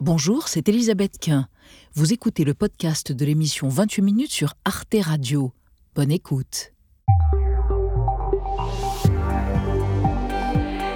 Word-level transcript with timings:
Bonjour, 0.00 0.46
c'est 0.46 0.68
Elisabeth 0.68 1.18
Quint. 1.18 1.48
Vous 1.94 2.12
écoutez 2.12 2.44
le 2.44 2.54
podcast 2.54 3.10
de 3.10 3.24
l'émission 3.24 3.68
28 3.68 4.02
minutes 4.02 4.30
sur 4.30 4.54
Arte 4.64 4.94
Radio. 5.02 5.52
Bonne 5.96 6.12
écoute. 6.12 6.72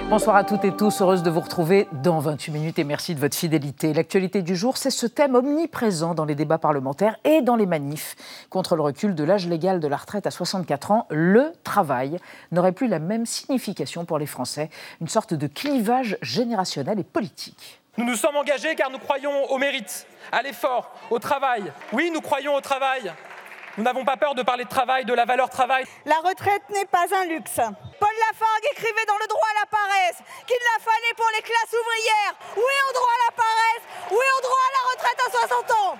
Bonsoir 0.09 0.37
à 0.37 0.45
toutes 0.45 0.63
et 0.63 0.73
tous, 0.73 1.01
heureuse 1.01 1.21
de 1.21 1.29
vous 1.29 1.41
retrouver 1.41 1.89
dans 2.01 2.19
28 2.19 2.53
minutes 2.53 2.79
et 2.79 2.85
merci 2.85 3.13
de 3.13 3.19
votre 3.19 3.35
fidélité. 3.35 3.93
L'actualité 3.93 4.41
du 4.41 4.55
jour, 4.55 4.77
c'est 4.77 4.89
ce 4.89 5.05
thème 5.05 5.35
omniprésent 5.35 6.15
dans 6.15 6.23
les 6.23 6.35
débats 6.35 6.57
parlementaires 6.57 7.17
et 7.25 7.41
dans 7.41 7.57
les 7.57 7.65
manifs 7.65 8.15
contre 8.49 8.77
le 8.77 8.83
recul 8.83 9.15
de 9.15 9.23
l'âge 9.25 9.49
légal 9.49 9.81
de 9.81 9.87
la 9.89 9.97
retraite 9.97 10.27
à 10.27 10.31
64 10.31 10.91
ans. 10.91 11.07
Le 11.09 11.51
travail 11.65 12.19
n'aurait 12.53 12.71
plus 12.71 12.87
la 12.87 12.99
même 12.99 13.25
signification 13.25 14.05
pour 14.05 14.17
les 14.17 14.27
Français, 14.27 14.69
une 15.01 15.09
sorte 15.09 15.33
de 15.33 15.47
clivage 15.47 16.17
générationnel 16.21 16.99
et 16.99 17.03
politique. 17.03 17.82
Nous 17.95 18.05
nous 18.05 18.15
sommes 18.15 18.35
engagés 18.37 18.75
car 18.75 18.89
nous 18.89 18.97
croyons 18.97 19.51
au 19.51 19.57
mérite, 19.59 20.07
à 20.31 20.41
l'effort, 20.41 20.91
au 21.11 21.19
travail. 21.19 21.71
Oui, 21.91 22.09
nous 22.11 22.21
croyons 22.21 22.55
au 22.55 22.61
travail. 22.61 23.13
Nous 23.77 23.83
n'avons 23.83 24.03
pas 24.03 24.17
peur 24.17 24.33
de 24.33 24.41
parler 24.41 24.63
de 24.63 24.69
travail, 24.69 25.05
de 25.05 25.13
la 25.13 25.25
valeur 25.25 25.49
travail. 25.49 25.85
La 26.05 26.17
retraite 26.17 26.63
n'est 26.69 26.85
pas 26.85 27.05
un 27.15 27.25
luxe. 27.25 27.55
Paul 27.55 28.15
Lafargue 28.31 28.65
écrivait 28.71 29.05
dans 29.07 29.17
Le 29.17 29.27
droit 29.27 29.47
à 29.49 29.59
la 29.61 29.65
paresse 29.65 30.17
qu'il 30.47 30.57
la 30.57 30.83
fallait 30.83 31.13
pour 31.15 31.29
les 31.35 31.41
classes 31.41 31.73
ouvrières. 31.73 32.35
Oui 32.57 32.75
au 32.89 32.93
droit 32.93 33.09
à 33.09 33.21
la 33.29 33.35
paresse, 33.35 33.83
oui 34.09 34.25
au 34.37 34.41
droit 34.41 34.63
à 34.69 34.73
la 34.73 34.91
retraite 34.91 35.19
à 35.27 35.31
60 35.47 35.71
ans. 35.71 35.97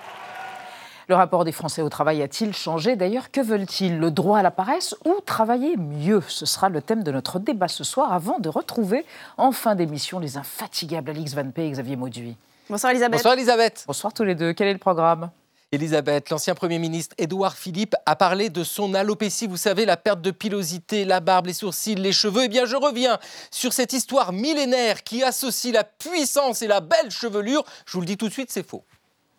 Le 1.06 1.14
rapport 1.14 1.44
des 1.44 1.52
Français 1.52 1.82
au 1.82 1.90
travail 1.90 2.22
a-t-il 2.22 2.54
changé 2.54 2.96
D'ailleurs, 2.96 3.30
que 3.30 3.42
veulent-ils? 3.42 3.98
Le 3.98 4.10
droit 4.10 4.38
à 4.38 4.42
la 4.42 4.50
paresse 4.50 4.96
ou 5.04 5.20
travailler 5.26 5.76
mieux? 5.76 6.22
Ce 6.28 6.46
sera 6.46 6.70
le 6.70 6.80
thème 6.80 7.02
de 7.02 7.12
notre 7.12 7.38
débat 7.38 7.68
ce 7.68 7.84
soir 7.84 8.10
avant 8.10 8.38
de 8.38 8.48
retrouver 8.48 9.04
en 9.36 9.52
fin 9.52 9.74
d'émission 9.74 10.18
les 10.18 10.38
infatigables 10.38 11.10
Alix 11.10 11.34
Van 11.34 11.50
Pé 11.50 11.66
et 11.66 11.70
Xavier 11.70 11.96
Mauduit. 11.96 12.36
Bonsoir 12.70 12.92
Elisabeth. 12.92 13.18
Bonsoir 13.18 13.34
Elisabeth. 13.34 13.84
Bonsoir 13.86 14.14
tous 14.14 14.24
les 14.24 14.34
deux. 14.34 14.54
Quel 14.54 14.68
est 14.68 14.72
le 14.72 14.78
programme? 14.78 15.30
Elisabeth, 15.72 16.30
l'ancien 16.30 16.54
Premier 16.54 16.78
ministre 16.78 17.14
Édouard 17.18 17.56
Philippe 17.56 17.96
a 18.06 18.16
parlé 18.16 18.48
de 18.48 18.64
son 18.64 18.94
alopécie, 18.94 19.46
vous 19.46 19.56
savez, 19.56 19.84
la 19.84 19.96
perte 19.96 20.22
de 20.22 20.30
pilosité, 20.30 21.04
la 21.04 21.20
barbe, 21.20 21.46
les 21.46 21.52
sourcils, 21.52 21.96
les 21.96 22.12
cheveux. 22.12 22.44
Eh 22.44 22.48
bien, 22.48 22.64
je 22.64 22.76
reviens 22.76 23.18
sur 23.50 23.74
cette 23.74 23.92
histoire 23.92 24.32
millénaire 24.32 25.02
qui 25.02 25.22
associe 25.22 25.74
la 25.74 25.84
puissance 25.84 26.62
et 26.62 26.68
la 26.68 26.80
belle 26.80 27.10
chevelure. 27.10 27.64
Je 27.84 27.92
vous 27.92 28.00
le 28.00 28.06
dis 28.06 28.16
tout 28.16 28.28
de 28.28 28.32
suite, 28.32 28.50
c'est 28.50 28.66
faux. 28.66 28.84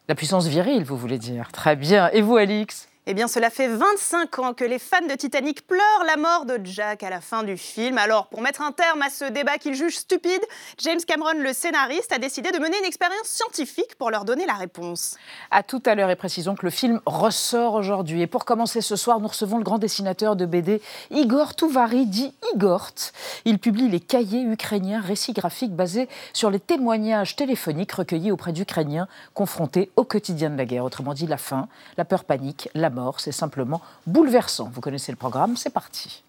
La 0.07 0.15
puissance 0.15 0.45
virile, 0.47 0.83
vous 0.83 0.97
voulez 0.97 1.17
dire. 1.17 1.51
Très 1.51 1.75
bien. 1.75 2.09
Et 2.11 2.21
vous, 2.21 2.37
Alix? 2.37 2.87
Eh 3.07 3.13
bien, 3.13 3.27
cela 3.27 3.51
fait 3.51 3.67
25 3.67 4.39
ans 4.39 4.53
que 4.55 4.65
les 4.65 4.79
fans 4.79 5.05
de 5.07 5.13
Titanic 5.13 5.67
pleurent 5.67 6.03
la 6.07 6.17
mort 6.17 6.45
de 6.45 6.59
Jack 6.63 7.03
à 7.03 7.11
la 7.11 7.21
fin 7.21 7.43
du 7.43 7.55
film. 7.55 7.99
Alors, 7.99 8.27
pour 8.27 8.41
mettre 8.41 8.63
un 8.63 8.71
terme 8.71 9.03
à 9.03 9.11
ce 9.11 9.25
débat 9.25 9.59
qu'ils 9.59 9.75
jugent 9.75 9.97
stupide, 9.97 10.41
James 10.79 10.99
Cameron, 11.07 11.37
le 11.37 11.53
scénariste, 11.53 12.11
a 12.11 12.17
décidé 12.17 12.51
de 12.51 12.57
mener 12.57 12.79
une 12.79 12.85
expérience 12.85 13.27
scientifique 13.27 13.95
pour 13.99 14.09
leur 14.09 14.25
donner 14.25 14.47
la 14.47 14.55
réponse. 14.55 15.17
À 15.51 15.61
tout 15.61 15.83
à 15.85 15.93
l'heure 15.93 16.09
et 16.09 16.15
précisons 16.15 16.55
que 16.55 16.65
le 16.65 16.71
film 16.71 16.99
ressort 17.05 17.75
aujourd'hui. 17.75 18.23
Et 18.23 18.27
pour 18.27 18.43
commencer 18.43 18.81
ce 18.81 18.95
soir, 18.95 19.19
nous 19.19 19.27
recevons 19.27 19.59
le 19.59 19.63
grand 19.63 19.77
dessinateur 19.77 20.35
de 20.35 20.47
BD 20.47 20.81
Igor 21.11 21.53
Touvari, 21.53 22.07
dit 22.07 22.33
Igort. 22.55 23.11
Il 23.45 23.59
publie 23.59 23.87
les 23.87 23.99
cahiers 23.99 24.41
ukrainiens, 24.41 24.99
récits 24.99 25.33
graphiques 25.33 25.75
basés 25.75 26.09
sur 26.33 26.49
les 26.49 26.59
témoignages 26.59 27.35
téléphoniques 27.35 27.91
recueillis 27.91 28.31
auprès 28.31 28.51
d'Ukrainiens 28.51 29.07
confrontés 29.35 29.91
au 29.95 30.05
quotidien 30.05 30.49
de 30.49 30.57
la 30.57 30.65
guerre. 30.65 30.85
Autrement 30.85 31.13
dit, 31.13 31.27
la 31.27 31.37
faim, 31.37 31.67
la 31.97 32.05
peur 32.05 32.23
panique, 32.23 32.69
la 32.73 32.89
mort. 32.95 33.19
C'est 33.19 33.31
simplement 33.31 33.81
bouleversant. 34.07 34.69
Vous 34.73 34.81
connaissez 34.81 35.11
le 35.11 35.17
programme, 35.17 35.55
c'est 35.57 35.69
parti. 35.69 36.23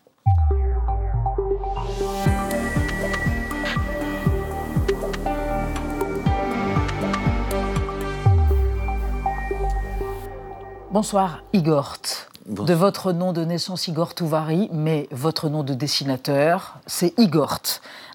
Bonsoir 10.91 11.43
Igor. 11.53 11.97
De 12.47 12.75
votre 12.75 13.13
nom 13.13 13.33
de 13.33 13.45
naissance 13.45 13.89
Igor 13.89 14.15
Touvari, 14.15 14.69
mais 14.73 15.09
votre 15.11 15.49
nom 15.49 15.65
de 15.65 15.75
dessinateur, 15.75 16.79
c'est 16.87 17.13
Igort. 17.19 17.61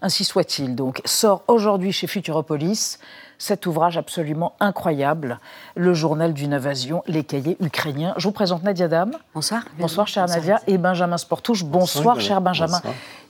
Ainsi 0.01 0.23
soit-il. 0.23 0.73
Donc, 0.73 1.01
sort 1.05 1.43
aujourd'hui 1.47 1.91
chez 1.91 2.07
Futuropolis 2.07 2.97
cet 3.41 3.65
ouvrage 3.65 3.97
absolument 3.97 4.53
incroyable, 4.59 5.39
Le 5.75 5.95
journal 5.95 6.31
d'une 6.31 6.53
invasion, 6.53 7.01
les 7.07 7.23
cahiers 7.23 7.57
ukrainiens. 7.59 8.13
Je 8.17 8.27
vous 8.27 8.31
présente 8.31 8.61
Nadia 8.61 8.87
Dam. 8.87 9.13
Bonsoir. 9.33 9.63
Bonsoir, 9.79 10.07
chère 10.07 10.27
Nadia. 10.27 10.61
Et 10.67 10.77
Benjamin 10.77 11.17
Sportouche. 11.17 11.63
Bonsoir, 11.63 12.21
cher 12.21 12.39
Benjamin. 12.39 12.79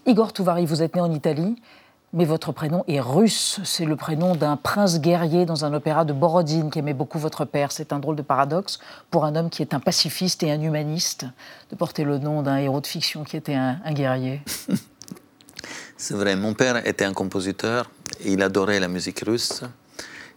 Igor 0.06 0.34
Touvari, 0.34 0.66
vous 0.66 0.84
êtes 0.84 0.96
né 0.96 1.02
en 1.02 1.12
Italie. 1.12 1.56
Mais 2.12 2.26
votre 2.26 2.52
prénom 2.52 2.84
est 2.90 3.00
russe. 3.00 3.62
C'est 3.64 3.86
le 3.86 3.96
prénom 3.96 4.36
d'un 4.36 4.58
prince 4.58 5.00
guerrier 5.00 5.46
dans 5.46 5.64
un 5.64 5.74
opéra 5.74 6.04
de 6.04 6.12
Borodine 6.12 6.70
qui 6.72 6.80
aimait 6.80 6.94
beaucoup 6.94 7.18
votre 7.18 7.46
père. 7.46 7.72
C'est 7.72 7.94
un 7.94 8.00
drôle 8.00 8.18
de 8.18 8.22
paradoxe 8.22 8.80
pour 9.12 9.24
un 9.24 9.38
homme 9.38 9.50
qui 9.50 9.62
est 9.62 9.74
un 9.74 9.80
pacifiste 9.80 10.44
et 10.44 10.52
un 10.52 10.60
humaniste 10.60 11.26
de 11.70 11.76
porter 11.78 12.04
le 12.04 12.18
nom 12.18 12.42
d'un 12.42 12.58
héros 12.58 12.82
de 12.82 12.88
fiction 12.88 13.24
qui 13.24 13.38
était 13.38 13.56
un, 13.56 13.78
un 13.86 13.94
guerrier. 13.94 14.42
C'est 15.96 16.16
vrai. 16.16 16.36
Mon 16.36 16.54
père 16.54 16.86
était 16.86 17.06
un 17.06 17.14
compositeur. 17.14 17.90
Il 18.26 18.42
adorait 18.42 18.82
la 18.82 18.90
musique 18.90 19.22
russe. 19.22 19.64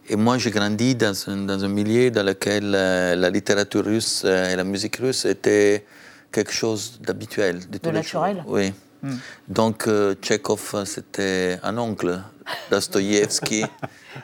Et 0.07 0.15
moi, 0.15 0.37
j'ai 0.37 0.51
grandi 0.51 0.95
dans 0.95 1.15
un, 1.29 1.37
dans 1.37 1.63
un, 1.63 1.67
milieu 1.67 2.11
dans 2.11 2.23
lequel 2.23 2.73
euh, 2.75 3.15
la 3.15 3.29
littérature 3.29 3.83
russe 3.83 4.21
euh, 4.23 4.51
et 4.51 4.55
la 4.55 4.63
musique 4.63 4.97
russe 4.97 5.25
étaient 5.25 5.85
quelque 6.31 6.51
chose 6.51 6.99
d'habituel. 7.01 7.59
De, 7.69 7.79
de 7.79 7.89
naturel 7.91 8.43
Oui. 8.47 8.71
Hmm. 9.01 9.15
Donc, 9.47 9.87
euh, 9.87 10.13
Tchekhov, 10.13 10.83
c'était 10.85 11.57
un 11.63 11.77
oncle. 11.77 12.21
Dostoïevski, 12.69 13.65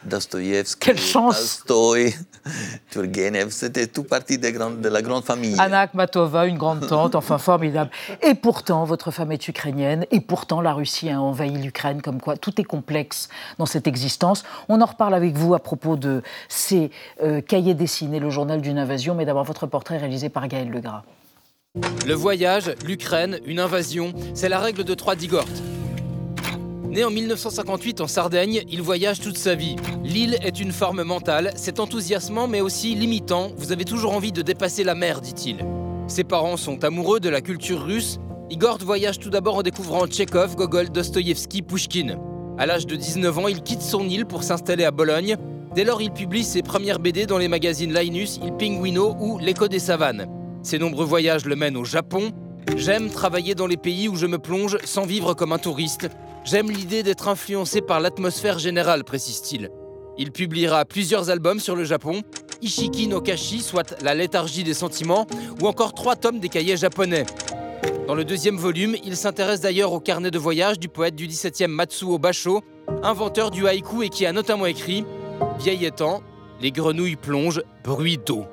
Dostoïevski, 0.04 0.80
Quelle 0.80 1.00
chance 1.00 1.64
Tolstoï, 1.66 2.14
Turgenev, 2.90 3.50
c'était 3.50 3.88
tout 3.88 4.04
parti 4.04 4.38
de, 4.38 4.50
de, 4.50 4.90
la 4.90 5.02
grande 5.02 5.24
famille. 5.24 5.56
Anna 5.60 5.82
Akhmatova, 5.82 6.46
une 6.46 6.58
grande 6.58 6.88
tante, 6.88 7.16
enfin 7.16 7.38
formidable. 7.38 7.92
Et 8.22 8.36
pourtant, 8.36 8.84
votre 8.86 9.12
femme 9.12 9.32
est 9.32 9.48
ukrainienne, 9.48 10.06
et 10.12 10.22
pourtant 10.22 10.62
la 10.62 10.74
Russie 10.74 11.10
a 11.10 11.22
envahi 11.22 11.58
l'Ukraine, 11.58 12.02
comme 12.02 12.22
quoi 12.22 12.38
tout 12.38 12.60
est 12.60 12.66
complexe 12.66 13.30
dans 13.58 13.66
cette 13.66 13.88
existence. 13.88 14.44
On 14.70 14.82
en 14.82 14.86
reparle 14.86 15.14
avec 15.14 15.36
vous 15.36 15.54
à 15.54 15.60
propos 15.60 15.96
de 15.96 16.22
ces 16.50 16.92
euh, 17.24 17.42
cahiers 17.42 17.74
dessinés, 17.74 18.20
le 18.20 18.30
journal 18.30 18.62
d'une 18.62 18.78
invasion, 18.78 19.16
mais 19.16 19.26
d'abord 19.26 19.44
votre 19.44 19.68
portrait 19.68 19.98
réalisé 19.98 20.30
par 20.30 20.48
Gaël 20.48 20.70
Legras. 20.70 21.04
Le 22.06 22.14
voyage, 22.14 22.74
l'Ukraine, 22.86 23.40
une 23.46 23.60
invasion, 23.60 24.14
c'est 24.34 24.50
la 24.50 24.60
règle 24.60 24.84
de 24.84 24.94
trois 24.94 25.16
d'Igort. 25.16 25.46
Né 26.92 27.06
en 27.06 27.10
1958 27.10 28.02
en 28.02 28.08
Sardaigne, 28.08 28.64
il 28.70 28.82
voyage 28.82 29.22
toute 29.22 29.38
sa 29.38 29.56
vie. 29.56 29.78
L'île 30.04 30.38
est 30.44 30.60
une 30.60 30.74
forme 30.74 31.04
mentale, 31.04 31.54
c'est 31.56 31.80
enthousiasmant 31.80 32.50
mais 32.50 32.60
aussi 32.60 32.96
limitant, 32.96 33.52
vous 33.56 33.72
avez 33.72 33.86
toujours 33.86 34.12
envie 34.12 34.34
de 34.34 34.42
dépasser 34.42 34.84
la 34.84 34.94
mer, 34.94 35.22
dit-il. 35.22 35.66
Ses 36.08 36.26
parents 36.26 36.58
sont 36.58 36.84
amoureux 36.84 37.22
de 37.22 37.30
la 37.30 37.40
culture 37.40 37.82
russe. 37.82 38.20
Igor 38.50 38.78
voyage 38.80 39.20
tout 39.20 39.30
d'abord 39.30 39.56
en 39.56 39.62
découvrant 39.62 40.06
Tchekhov, 40.06 40.58
Gogol, 40.58 40.90
Dostoïevski, 40.90 41.62
Pushkin. 41.62 42.18
À 42.58 42.66
l'âge 42.66 42.86
de 42.86 42.98
19 42.98 43.40
ans, 43.40 43.48
il 43.48 43.64
quitte 43.64 43.82
son 43.82 44.10
île 44.10 44.26
pour 44.26 44.44
s'installer 44.44 44.84
à 44.84 44.92
Bologne. 44.92 45.38
Dès 45.74 45.86
lors, 45.86 46.02
il 46.02 46.12
publie 46.12 46.44
ses 46.44 46.62
premières 46.62 47.00
BD 47.00 47.26
dans 47.26 47.38
les 47.38 47.48
magazines 47.48 47.94
Linus, 47.94 48.38
Il 48.44 48.52
Pinguino 48.52 49.16
ou 49.18 49.40
L'écho 49.40 49.70
des 49.70 49.80
savanes. 49.80 50.28
Ses 50.62 50.78
nombreux 50.78 51.06
voyages 51.06 51.46
le 51.46 51.56
mènent 51.56 51.78
au 51.78 51.86
Japon. 51.86 52.32
J'aime 52.76 53.10
travailler 53.10 53.56
dans 53.56 53.68
les 53.68 53.78
pays 53.78 54.10
où 54.10 54.18
je 54.18 54.28
me 54.28 54.38
plonge 54.38 54.78
sans 54.84 55.06
vivre 55.06 55.34
comme 55.34 55.54
un 55.54 55.58
touriste. 55.58 56.10
J'aime 56.44 56.72
l'idée 56.72 57.04
d'être 57.04 57.28
influencé 57.28 57.82
par 57.82 58.00
l'atmosphère 58.00 58.58
générale, 58.58 59.04
précise-t-il. 59.04 59.70
Il 60.18 60.32
publiera 60.32 60.86
plusieurs 60.86 61.30
albums 61.30 61.60
sur 61.60 61.76
le 61.76 61.84
Japon, 61.84 62.24
Ishiki 62.62 63.08
no 63.08 63.22
Kashi, 63.22 63.62
soit 63.62 63.96
La 64.02 64.16
léthargie 64.16 64.64
des 64.64 64.74
sentiments, 64.74 65.28
ou 65.62 65.68
encore 65.68 65.94
trois 65.94 66.16
tomes 66.16 66.40
des 66.40 66.50
cahiers 66.50 66.78
japonais. 66.78 67.26
Dans 68.08 68.16
le 68.16 68.26
deuxième 68.26 68.58
volume, 68.58 68.96
il 69.06 69.16
s'intéresse 69.16 69.62
d'ailleurs 69.62 69.94
au 69.94 70.00
carnet 70.00 70.32
de 70.32 70.40
voyage 70.40 70.80
du 70.80 70.90
poète 70.90 71.16
du 71.16 71.28
17e 71.28 71.68
Matsuo 71.68 72.18
Basho, 72.18 72.62
inventeur 73.04 73.52
du 73.52 73.68
haïku 73.68 74.04
et 74.04 74.10
qui 74.10 74.26
a 74.26 74.34
notamment 74.34 74.66
écrit 74.66 75.06
Vieil 75.60 75.86
étang, 75.86 76.22
les 76.60 76.72
grenouilles 76.72 77.16
plongent, 77.16 77.62
bruit 77.84 78.18
d'eau. 78.18 78.46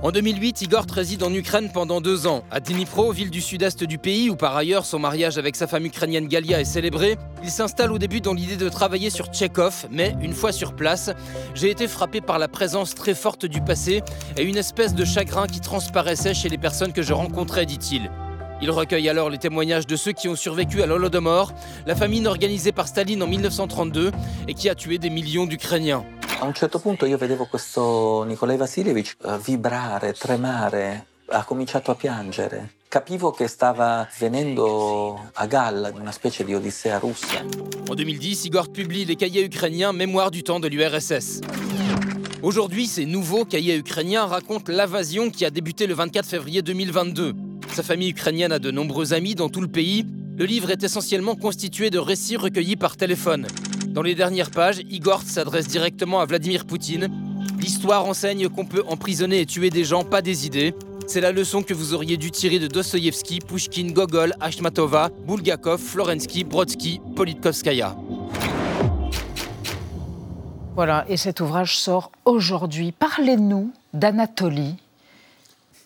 En 0.00 0.12
2008, 0.12 0.62
Igor 0.62 0.84
réside 0.92 1.24
en 1.24 1.34
Ukraine 1.34 1.70
pendant 1.74 2.00
deux 2.00 2.28
ans. 2.28 2.44
À 2.52 2.60
Dnipro, 2.60 3.10
ville 3.10 3.30
du 3.30 3.40
sud-est 3.40 3.82
du 3.82 3.98
pays, 3.98 4.30
où 4.30 4.36
par 4.36 4.56
ailleurs 4.56 4.86
son 4.86 5.00
mariage 5.00 5.38
avec 5.38 5.56
sa 5.56 5.66
femme 5.66 5.86
ukrainienne 5.86 6.28
Galia 6.28 6.60
est 6.60 6.64
célébré, 6.64 7.18
il 7.42 7.50
s'installe 7.50 7.90
au 7.90 7.98
début 7.98 8.20
dans 8.20 8.32
l'idée 8.32 8.56
de 8.56 8.68
travailler 8.68 9.10
sur 9.10 9.26
Tchekhov, 9.26 9.88
mais 9.90 10.14
une 10.22 10.34
fois 10.34 10.52
sur 10.52 10.76
place, 10.76 11.10
j'ai 11.56 11.70
été 11.70 11.88
frappé 11.88 12.20
par 12.20 12.38
la 12.38 12.46
présence 12.46 12.94
très 12.94 13.14
forte 13.14 13.44
du 13.44 13.60
passé 13.60 14.02
et 14.36 14.44
une 14.44 14.56
espèce 14.56 14.94
de 14.94 15.04
chagrin 15.04 15.48
qui 15.48 15.58
transparaissait 15.58 16.32
chez 16.32 16.48
les 16.48 16.58
personnes 16.58 16.92
que 16.92 17.02
je 17.02 17.12
rencontrais, 17.12 17.66
dit-il. 17.66 18.08
Il 18.60 18.70
recueille 18.70 19.08
alors 19.08 19.30
les 19.30 19.38
témoignages 19.38 19.86
de 19.86 19.96
ceux 19.96 20.12
qui 20.12 20.28
ont 20.28 20.36
survécu 20.36 20.82
à 20.82 20.86
l'Holodomor, 20.86 21.52
la 21.86 21.94
famine 21.94 22.26
organisée 22.26 22.72
par 22.72 22.88
Staline 22.88 23.22
en 23.22 23.26
1932 23.26 24.10
et 24.48 24.54
qui 24.54 24.68
a 24.68 24.74
tué 24.74 24.98
des 24.98 25.10
millions 25.10 25.46
d'Ukrainiens. 25.46 26.04
A 26.40 26.46
un 26.46 26.54
certo 26.54 26.78
punto 26.78 27.06
io 27.06 27.16
vedevo 27.18 27.46
questo 27.46 28.24
Nikolai 28.24 28.56
Vasilievich 28.56 29.16
vibrare, 29.44 30.12
tremare, 30.12 31.06
ha 31.30 31.44
cominciato 31.44 31.90
a 31.90 31.94
piangere. 31.94 32.76
capivo 32.88 33.32
che 33.32 33.48
stava 33.48 34.08
venendo 34.18 35.30
a 35.34 35.46
galla 35.46 35.90
una 35.94 36.10
specie 36.10 36.42
di 36.42 36.54
odissea 36.54 36.98
russa. 36.98 37.44
En 37.86 37.94
2010, 37.94 38.46
Igor 38.46 38.70
publie 38.70 39.04
les 39.04 39.16
cahiers 39.16 39.44
ukrainiens 39.44 39.92
Mémoire 39.92 40.30
du 40.30 40.42
temps 40.42 40.58
de 40.58 40.68
l'URSS. 40.68 41.40
Aujourd'hui, 42.42 42.86
ces 42.86 43.04
nouveaux 43.04 43.44
cahiers 43.44 43.76
ukrainiens 43.76 44.24
racontent 44.26 44.72
l'invasion 44.72 45.30
qui 45.30 45.44
a 45.44 45.50
débuté 45.50 45.86
le 45.86 45.94
24 45.94 46.26
février 46.26 46.62
2022. 46.62 47.47
Sa 47.72 47.82
famille 47.82 48.10
ukrainienne 48.10 48.52
a 48.52 48.58
de 48.58 48.70
nombreux 48.70 49.12
amis 49.12 49.34
dans 49.34 49.48
tout 49.48 49.60
le 49.60 49.68
pays. 49.68 50.04
Le 50.36 50.44
livre 50.44 50.70
est 50.70 50.82
essentiellement 50.82 51.34
constitué 51.34 51.90
de 51.90 51.98
récits 51.98 52.36
recueillis 52.36 52.76
par 52.76 52.96
téléphone. 52.96 53.46
Dans 53.88 54.02
les 54.02 54.14
dernières 54.14 54.50
pages, 54.50 54.80
Igor 54.90 55.22
s'adresse 55.22 55.68
directement 55.68 56.20
à 56.20 56.26
Vladimir 56.26 56.64
Poutine. 56.64 57.08
L'histoire 57.58 58.04
enseigne 58.06 58.48
qu'on 58.48 58.64
peut 58.64 58.84
emprisonner 58.88 59.40
et 59.40 59.46
tuer 59.46 59.70
des 59.70 59.84
gens, 59.84 60.04
pas 60.04 60.22
des 60.22 60.46
idées. 60.46 60.74
C'est 61.06 61.20
la 61.20 61.32
leçon 61.32 61.62
que 61.62 61.72
vous 61.72 61.94
auriez 61.94 62.16
dû 62.16 62.30
tirer 62.30 62.58
de 62.58 62.66
Dostoïevski, 62.66 63.40
Pushkin, 63.40 63.92
Gogol, 63.92 64.34
Ashmatova, 64.40 65.10
Bulgakov, 65.26 65.80
Florensky, 65.80 66.44
Brodsky, 66.44 67.00
Politkovskaya. 67.16 67.96
Voilà, 70.74 71.04
et 71.08 71.16
cet 71.16 71.40
ouvrage 71.40 71.76
sort 71.78 72.12
aujourd'hui. 72.24 72.92
Parlez-nous 72.92 73.72
d'Anatolie, 73.94 74.76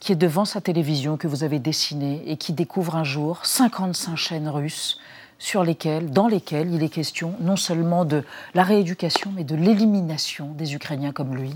qui 0.02 0.10
est 0.10 0.16
devant 0.16 0.44
sa 0.44 0.60
télévision, 0.60 1.16
que 1.16 1.28
vous 1.28 1.44
avez 1.44 1.60
dessinée, 1.60 2.24
et 2.26 2.36
qui 2.36 2.52
découvre 2.52 2.96
un 2.96 3.04
jour 3.04 3.46
55 3.46 4.16
chaînes 4.16 4.48
russes 4.48 4.98
sur 5.38 5.62
lesquelles, 5.62 6.10
dans 6.10 6.26
lesquelles 6.26 6.74
il 6.74 6.82
est 6.82 6.88
question 6.88 7.36
non 7.40 7.54
seulement 7.54 8.04
de 8.04 8.24
la 8.54 8.64
rééducation, 8.64 9.32
mais 9.32 9.44
de 9.44 9.54
l'élimination 9.54 10.54
des 10.54 10.74
Ukrainiens 10.74 11.12
comme 11.12 11.36
lui. 11.36 11.54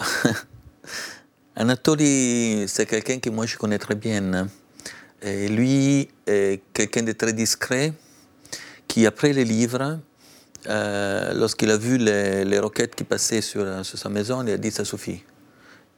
Anatoly, 1.54 2.64
c'est 2.66 2.86
quelqu'un 2.86 3.20
que 3.20 3.30
moi 3.30 3.46
je 3.46 3.56
connais 3.56 3.78
très 3.78 3.94
bien. 3.94 4.48
Lui 5.22 6.08
est 6.26 6.62
quelqu'un 6.72 7.04
de 7.04 7.12
très 7.12 7.32
discret, 7.32 7.92
qui 8.88 9.06
après 9.06 9.32
les 9.32 9.44
livres, 9.44 10.00
euh, 10.66 11.32
lorsqu'il 11.34 11.70
a 11.70 11.76
vu 11.76 11.96
les, 11.96 12.44
les, 12.44 12.58
roquettes 12.58 12.96
qui 12.96 13.04
passaient 13.04 13.40
sur, 13.40 13.84
sur, 13.84 13.96
sa 13.96 14.08
maison, 14.08 14.42
il 14.42 14.50
a 14.50 14.58
dit 14.58 14.72
ça 14.72 14.84
suffit. 14.84 15.22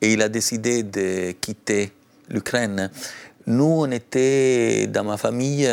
Et 0.00 0.12
il 0.12 0.22
a 0.22 0.28
décidé 0.28 0.82
de 0.82 1.32
quitter 1.32 1.92
l'Ukraine. 2.28 2.90
Nous, 3.46 3.64
on 3.64 3.90
était 3.90 4.86
dans 4.86 5.04
ma 5.04 5.16
famille 5.16 5.68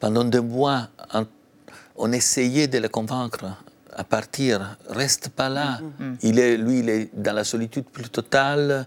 pendant 0.00 0.24
deux 0.24 0.40
mois, 0.40 0.88
on 1.96 2.12
essayait 2.12 2.66
de 2.66 2.78
le 2.78 2.88
convaincre 2.88 3.44
à 3.92 4.02
partir. 4.02 4.78
Reste 4.88 5.28
pas 5.28 5.50
là. 5.50 5.80
Mm-hmm. 5.80 6.16
Il 6.22 6.38
est, 6.38 6.56
lui, 6.56 6.78
il 6.78 6.88
est 6.88 7.10
dans 7.14 7.34
la 7.34 7.44
solitude 7.44 7.84
plus 7.84 8.08
totale. 8.08 8.86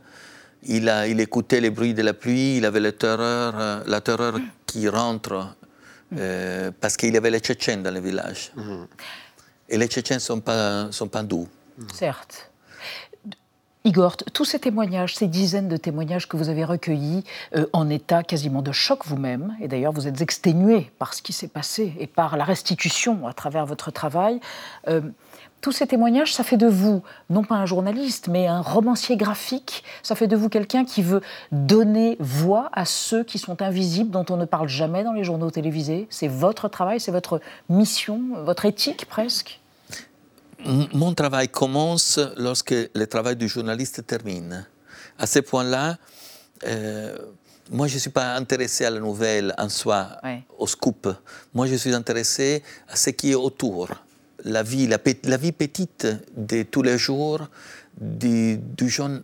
Il, 0.64 0.90
a, 0.90 1.08
il 1.08 1.20
écoutait 1.20 1.62
les 1.62 1.70
bruits 1.70 1.94
de 1.94 2.02
la 2.02 2.14
pluie. 2.14 2.58
Il 2.58 2.66
avait 2.66 2.80
la 2.80 2.92
terreur, 2.92 3.54
euh, 3.56 3.84
la 3.86 4.02
terreur 4.02 4.40
qui 4.66 4.90
rentre 4.90 5.56
euh, 6.18 6.72
parce 6.82 6.98
qu'il 6.98 7.14
y 7.14 7.18
avait 7.18 7.30
les 7.30 7.40
Tchétchènes 7.40 7.84
dans 7.84 7.94
le 7.94 8.00
village. 8.00 8.52
Mm-hmm. 8.58 8.88
Et 9.70 9.78
les 9.78 9.88
Tchétchènes 9.88 10.18
ne 10.18 10.22
sont 10.22 10.40
pas, 10.40 10.92
sont 10.92 11.08
pas 11.08 11.22
doux. 11.22 11.48
Certes. 11.94 12.50
Igor, 13.86 14.16
tous 14.16 14.46
ces 14.46 14.60
témoignages, 14.60 15.14
ces 15.14 15.28
dizaines 15.28 15.68
de 15.68 15.76
témoignages 15.76 16.30
que 16.30 16.38
vous 16.38 16.48
avez 16.48 16.64
recueillis 16.64 17.26
euh, 17.54 17.66
en 17.74 17.90
état 17.90 18.24
quasiment 18.24 18.62
de 18.62 18.72
choc 18.72 19.06
vous-même, 19.06 19.58
et 19.60 19.68
d'ailleurs 19.68 19.92
vous 19.92 20.08
êtes 20.08 20.22
exténué 20.22 20.90
par 21.00 21.14
ce 21.14 21.22
qui 21.22 21.34
s'est 21.34 21.50
passé 21.50 21.94
et 22.00 22.08
par 22.08 22.38
la 22.38 22.46
restitution 22.46 23.28
à 23.28 23.34
travers 23.34 23.66
votre 23.66 23.92
travail, 23.92 24.40
euh, 24.88 25.02
tous 25.60 25.74
ces 25.74 25.86
témoignages, 25.86 26.34
ça 26.34 26.46
fait 26.46 26.56
de 26.56 26.68
vous, 26.68 27.04
non 27.30 27.44
pas 27.44 27.56
un 27.56 27.66
journaliste, 27.66 28.30
mais 28.30 28.48
un 28.48 28.62
romancier 28.62 29.18
graphique, 29.18 29.84
ça 30.02 30.16
fait 30.16 30.28
de 30.28 30.38
vous 30.38 30.48
quelqu'un 30.48 30.86
qui 30.86 31.02
veut 31.02 31.22
donner 31.52 32.16
voix 32.22 32.70
à 32.72 32.86
ceux 32.86 33.26
qui 33.26 33.38
sont 33.38 33.62
invisibles, 33.62 34.12
dont 34.12 34.26
on 34.30 34.38
ne 34.38 34.46
parle 34.46 34.70
jamais 34.70 35.04
dans 35.04 35.14
les 35.14 35.26
journaux 35.26 35.52
télévisés. 35.52 36.08
C'est 36.10 36.30
votre 36.30 36.70
travail, 36.70 37.02
c'est 37.02 37.12
votre 37.12 37.42
mission, 37.68 38.22
votre 38.46 38.66
éthique 38.66 39.06
presque 39.08 39.62
mon 40.94 41.14
travail 41.14 41.50
commence 41.50 42.20
lorsque 42.38 42.74
le 42.94 43.06
travail 43.06 43.36
du 43.36 43.48
journaliste 43.48 44.06
termine. 44.06 44.66
À 45.18 45.28
ce 45.28 45.40
point-là, 45.40 45.98
euh, 46.66 47.18
moi, 47.72 47.88
je 47.88 47.96
ne 47.96 48.00
suis 48.00 48.10
pas 48.10 48.36
intéressé 48.36 48.86
à 48.86 48.90
la 48.90 49.00
nouvelle 49.00 49.54
en 49.58 49.70
soi, 49.70 50.18
ouais. 50.24 50.44
au 50.58 50.68
scoop. 50.68 51.08
Moi, 51.54 51.68
je 51.68 51.76
suis 51.76 51.94
intéressé 51.94 52.62
à 52.90 52.96
ce 52.96 53.10
qui 53.12 53.32
est 53.32 53.36
autour. 53.36 53.90
La 54.44 54.64
vie, 54.64 54.88
la, 54.88 54.98
la 55.24 55.38
vie 55.38 55.54
petite 55.54 56.08
de 56.36 56.64
tous 56.64 56.82
les 56.82 56.98
jours 56.98 57.48
du, 58.00 58.58
du 58.58 58.90
jeune, 58.90 59.22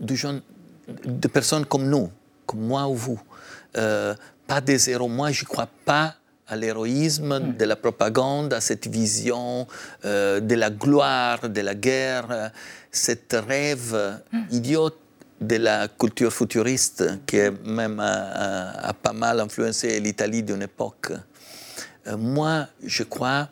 du 0.00 0.16
jeune, 0.16 0.42
de 1.04 1.28
personnes 1.28 1.64
comme 1.64 1.88
nous, 1.88 2.10
comme 2.46 2.60
moi 2.60 2.88
ou 2.88 2.94
vous. 2.94 3.20
Euh, 3.76 4.14
pas 4.46 4.60
des 4.60 4.90
héros. 4.90 5.08
Moi, 5.08 5.30
je 5.30 5.44
ne 5.44 5.48
crois 5.48 5.68
pas 5.84 6.16
à 6.50 6.56
l'héroïsme 6.56 7.54
de 7.56 7.64
la 7.64 7.76
propagande, 7.76 8.52
à 8.52 8.60
cette 8.60 8.88
vision 8.88 9.68
euh, 10.04 10.40
de 10.40 10.56
la 10.56 10.70
gloire, 10.70 11.48
de 11.48 11.60
la 11.60 11.76
guerre, 11.76 12.50
cet 12.90 13.36
rêve 13.48 14.20
mm. 14.32 14.38
idiot 14.50 14.90
de 15.40 15.56
la 15.56 15.88
culture 15.88 16.32
futuriste 16.32 17.04
qui 17.24 17.38
même 17.64 18.00
a, 18.00 18.88
a, 18.88 18.92
pas 18.92 19.12
mal 19.12 19.40
influencé 19.40 20.00
l'Italie 20.00 20.42
d'une 20.42 20.62
époque. 20.62 21.12
Euh, 22.08 22.16
moi, 22.16 22.66
je 22.84 23.04
crois 23.04 23.48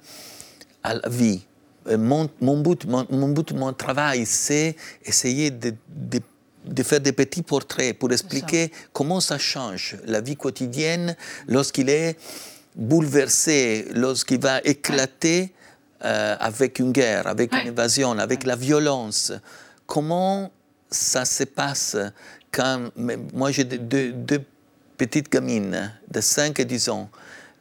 à 0.82 0.94
la 0.94 1.08
vie. 1.08 1.40
Euh, 1.86 1.96
mon, 1.96 2.28
mon, 2.40 2.60
but, 2.60 2.84
mon, 2.84 3.06
mon, 3.10 3.28
but, 3.28 3.52
mon 3.52 3.72
travail, 3.72 4.26
c'est 4.26 4.74
essayer 5.04 5.52
de, 5.52 5.72
de 5.88 6.20
de 6.68 6.82
faire 6.82 7.00
des 7.00 7.12
petits 7.12 7.42
portraits 7.42 7.98
pour 7.98 8.12
expliquer 8.12 8.70
comment 8.92 9.20
ça 9.20 9.38
change 9.38 9.96
la 10.04 10.20
vie 10.20 10.36
quotidienne 10.36 11.16
lorsqu'il 11.46 11.88
est 11.88 12.16
bouleversé 12.74 13.88
lorsqu'il 13.94 14.40
va 14.40 14.60
éclater 14.64 15.52
euh, 16.04 16.36
avec 16.38 16.78
une 16.78 16.92
guerre, 16.92 17.26
avec 17.26 17.52
une 17.52 17.70
invasion, 17.70 18.16
avec 18.18 18.44
la 18.44 18.54
violence. 18.54 19.32
Comment 19.86 20.52
ça 20.88 21.24
se 21.24 21.42
passe 21.44 21.96
quand 22.52 22.90
moi 23.34 23.50
j'ai 23.50 23.64
deux, 23.64 24.12
deux, 24.12 24.42
petites 24.96 25.30
gamines 25.30 25.92
de 26.10 26.20
5 26.20 26.58
et 26.60 26.64
10 26.64 26.88
ans, 26.88 27.10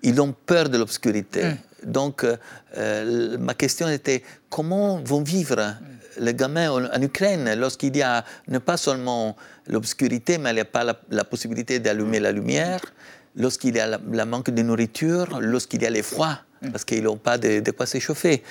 ils 0.01 0.19
ont 0.21 0.33
peur 0.33 0.69
de 0.69 0.77
l'obscurité. 0.77 1.45
Mm. 1.45 1.57
Donc 1.91 2.25
euh, 2.77 3.37
ma 3.37 3.53
question 3.53 3.87
était 3.89 4.23
comment 4.49 5.01
vont 5.03 5.21
vivre 5.21 5.55
mm. 5.55 6.23
les 6.23 6.33
gamins 6.33 6.69
en, 6.69 6.85
en 6.85 7.01
Ukraine 7.01 7.53
lorsqu'il 7.55 7.95
y 7.97 8.01
a 8.01 8.23
ne 8.47 8.59
pas 8.59 8.77
seulement 8.77 9.35
l'obscurité, 9.67 10.37
mais 10.37 10.51
il 10.51 10.55
n'y 10.55 10.59
a 10.59 10.65
pas 10.65 10.83
la, 10.83 10.99
la 11.09 11.23
possibilité 11.23 11.79
d'allumer 11.79 12.19
la 12.19 12.31
lumière 12.31 12.81
lorsqu'il 13.37 13.75
y 13.75 13.79
a 13.79 13.97
la, 13.97 14.25
manque 14.25 14.49
de 14.49 14.61
nourriture, 14.61 15.39
lorsqu'il 15.39 15.81
y 15.81 15.85
a 15.85 15.89
les 15.89 16.03
froids, 16.03 16.39
mm. 16.61 16.71
parce 16.71 16.83
qu'ils 16.83 17.03
n'ont 17.03 17.17
pas 17.17 17.37
de, 17.37 17.71
quoi 17.71 17.85
s'échauffer. 17.85 18.43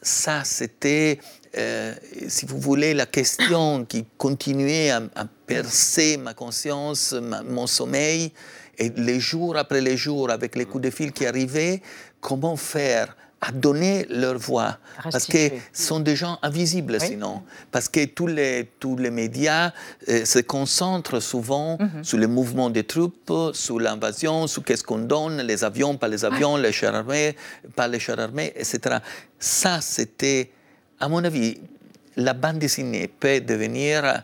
Ça, 0.00 0.44
c'était, 0.44 1.18
euh, 1.58 1.94
si 2.28 2.46
vous 2.46 2.58
voulez, 2.58 2.94
la 2.94 3.06
question 3.06 3.84
qui 3.84 4.06
continuait 4.16 4.90
à, 4.90 5.02
percer 5.46 6.16
ma 6.16 6.32
conscience, 6.32 7.14
mon 7.48 7.66
sommeil. 7.66 8.32
Et 8.78 8.90
les 8.96 9.20
jours 9.20 9.58
après 9.58 9.80
les 9.80 9.96
jours, 9.96 10.30
avec 10.30 10.56
les 10.56 10.64
coups 10.64 10.84
de 10.84 10.90
fil 10.90 11.12
qui 11.12 11.26
arrivaient, 11.26 11.82
comment 12.20 12.56
faire 12.56 13.14
à 13.40 13.52
donner 13.52 14.06
leur 14.10 14.38
voix. 14.38 14.78
Parce 15.10 15.26
que 15.26 15.48
ce 15.72 15.86
sont 15.86 16.00
des 16.00 16.14
gens 16.14 16.38
invisibles 16.42 17.00
sinon. 17.00 17.42
Parce 17.70 17.88
que 17.88 18.04
tous 18.04 18.26
les, 18.26 18.70
tous 18.78 18.96
les 18.96 19.10
médias 19.10 19.72
euh, 20.08 20.24
se 20.26 20.40
concentrent 20.40 21.20
souvent 21.20 21.78
mhm. 21.80 22.04
sur 22.04 22.18
le 22.18 22.26
mouvement 22.26 22.68
des 22.68 22.84
troupes, 22.84 23.32
sur 23.54 23.80
l'invasion, 23.80 24.46
sur 24.46 24.62
qu'est-ce 24.62 24.84
qu'on 24.84 24.98
donne, 24.98 25.40
les 25.40 25.64
avions, 25.64 25.96
pas 25.96 26.08
les 26.08 26.24
avions, 26.24 26.58
les 26.58 26.72
chars 26.72 26.94
armés, 26.94 27.34
pas 27.74 27.88
les 27.88 27.98
chars 27.98 28.20
armés, 28.20 28.52
etc. 28.56 28.98
Ça, 29.38 29.80
c'était, 29.80 30.50
à 30.98 31.08
mon 31.08 31.24
avis, 31.24 31.58
la 32.16 32.34
bande 32.34 32.58
dessinée 32.58 33.08
peut 33.08 33.40
devenir 33.40 34.22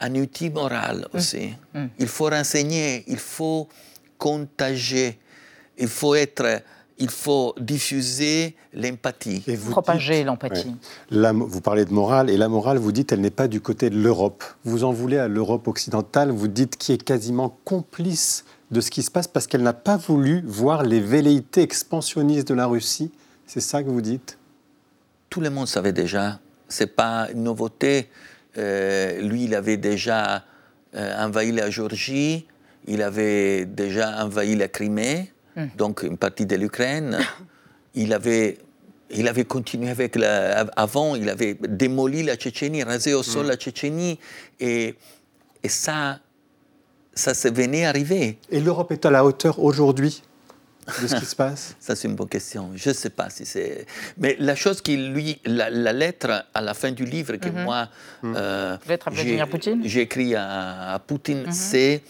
un 0.00 0.14
outil 0.16 0.50
moral 0.50 1.06
mm. 1.12 1.16
aussi. 1.16 1.54
Mm. 1.74 1.86
Il 2.00 2.08
faut 2.08 2.28
renseigner, 2.28 3.04
il 3.06 3.18
faut 3.18 3.68
contager, 4.16 5.16
il 5.76 5.86
faut 5.86 6.16
être 6.16 6.60
il 6.98 7.10
faut 7.10 7.54
diffuser 7.60 8.56
l'empathie. 8.74 9.42
Propager 9.70 10.24
l'empathie. 10.24 10.74
Vous 11.10 11.60
parlez 11.60 11.84
de 11.84 11.92
morale, 11.92 12.28
et 12.28 12.36
la 12.36 12.48
morale, 12.48 12.78
vous 12.78 12.92
dites, 12.92 13.12
elle 13.12 13.20
n'est 13.20 13.30
pas 13.30 13.48
du 13.48 13.60
côté 13.60 13.88
de 13.90 13.96
l'Europe. 13.96 14.44
Vous 14.64 14.84
en 14.84 14.92
voulez 14.92 15.18
à 15.18 15.28
l'Europe 15.28 15.68
occidentale, 15.68 16.30
vous 16.30 16.48
dites, 16.48 16.76
qui 16.76 16.92
est 16.92 17.02
quasiment 17.02 17.56
complice 17.64 18.44
de 18.70 18.80
ce 18.80 18.90
qui 18.90 19.02
se 19.02 19.10
passe 19.10 19.28
parce 19.28 19.46
qu'elle 19.46 19.62
n'a 19.62 19.72
pas 19.72 19.96
voulu 19.96 20.42
voir 20.44 20.82
les 20.82 21.00
velléités 21.00 21.62
expansionnistes 21.62 22.48
de 22.48 22.54
la 22.54 22.66
Russie. 22.66 23.10
C'est 23.46 23.60
ça 23.60 23.82
que 23.82 23.88
vous 23.88 24.02
dites? 24.02 24.38
Tout 25.30 25.40
le 25.40 25.50
monde 25.50 25.68
savait 25.68 25.92
déjà. 25.92 26.40
C'est 26.68 26.94
pas 26.94 27.28
une 27.32 27.44
nouveauté. 27.44 28.08
Euh, 28.58 29.20
lui, 29.22 29.44
il 29.44 29.54
avait 29.54 29.78
déjà 29.78 30.44
euh, 30.94 31.24
envahi 31.24 31.52
la 31.52 31.70
Géorgie, 31.70 32.46
il 32.86 33.02
avait 33.02 33.64
déjà 33.64 34.24
envahi 34.24 34.56
la 34.56 34.68
Crimée. 34.68 35.32
Mm. 35.58 35.66
donc 35.76 36.02
une 36.02 36.16
partie 36.16 36.46
de 36.46 36.56
l'Ukraine. 36.56 37.18
Il 37.94 38.12
avait, 38.12 38.58
il 39.10 39.26
avait 39.26 39.44
continué 39.46 39.90
avec 39.90 40.14
la. 40.14 40.60
Avant, 40.76 41.16
il 41.16 41.28
avait 41.30 41.54
démoli 41.54 42.22
la 42.22 42.36
Tchétchénie, 42.36 42.84
rasé 42.84 43.12
au 43.14 43.22
sol 43.24 43.46
mm. 43.46 43.48
la 43.48 43.56
Tchétchénie. 43.56 44.18
Et, 44.60 44.94
et 45.64 45.68
ça, 45.68 46.20
ça 47.14 47.34
s'est 47.34 47.50
venu 47.50 47.82
arriver. 47.84 48.38
Et 48.50 48.60
l'Europe 48.60 48.92
est 48.92 49.04
à 49.06 49.10
la 49.10 49.24
hauteur 49.24 49.58
aujourd'hui 49.58 50.22
de 51.02 51.06
ce 51.08 51.16
qui 51.16 51.24
se 51.24 51.34
passe? 51.44 51.74
Ça, 51.80 51.96
c'est 51.96 52.06
une 52.06 52.14
bonne 52.14 52.28
question. 52.28 52.70
Je 52.76 52.90
ne 52.90 52.94
sais 52.94 53.10
pas 53.10 53.30
si 53.30 53.44
c'est. 53.46 53.86
Mais 54.18 54.36
la 54.38 54.54
chose 54.54 54.80
qui 54.80 54.96
lui. 54.96 55.40
La, 55.44 55.70
lettre 55.92 56.44
à 56.54 56.60
la 56.60 56.74
fin 56.74 56.92
du 56.92 57.04
livre 57.06 57.36
que 57.36 57.48
Mhm. 57.48 57.64
moi. 57.64 57.88
Mm. 58.22 58.34
euh, 58.36 58.76
Lettre 58.86 59.08
à 59.08 59.10
Vladimir 59.10 59.44
j'ai- 59.46 59.50
Poutine? 59.50 59.80
J'ai 59.84 60.00
écrit 60.02 60.34
à, 60.36 60.92
à 60.92 60.98
Poutine, 61.00 61.44
Mhm. 61.46 61.52
c'est 61.52 62.02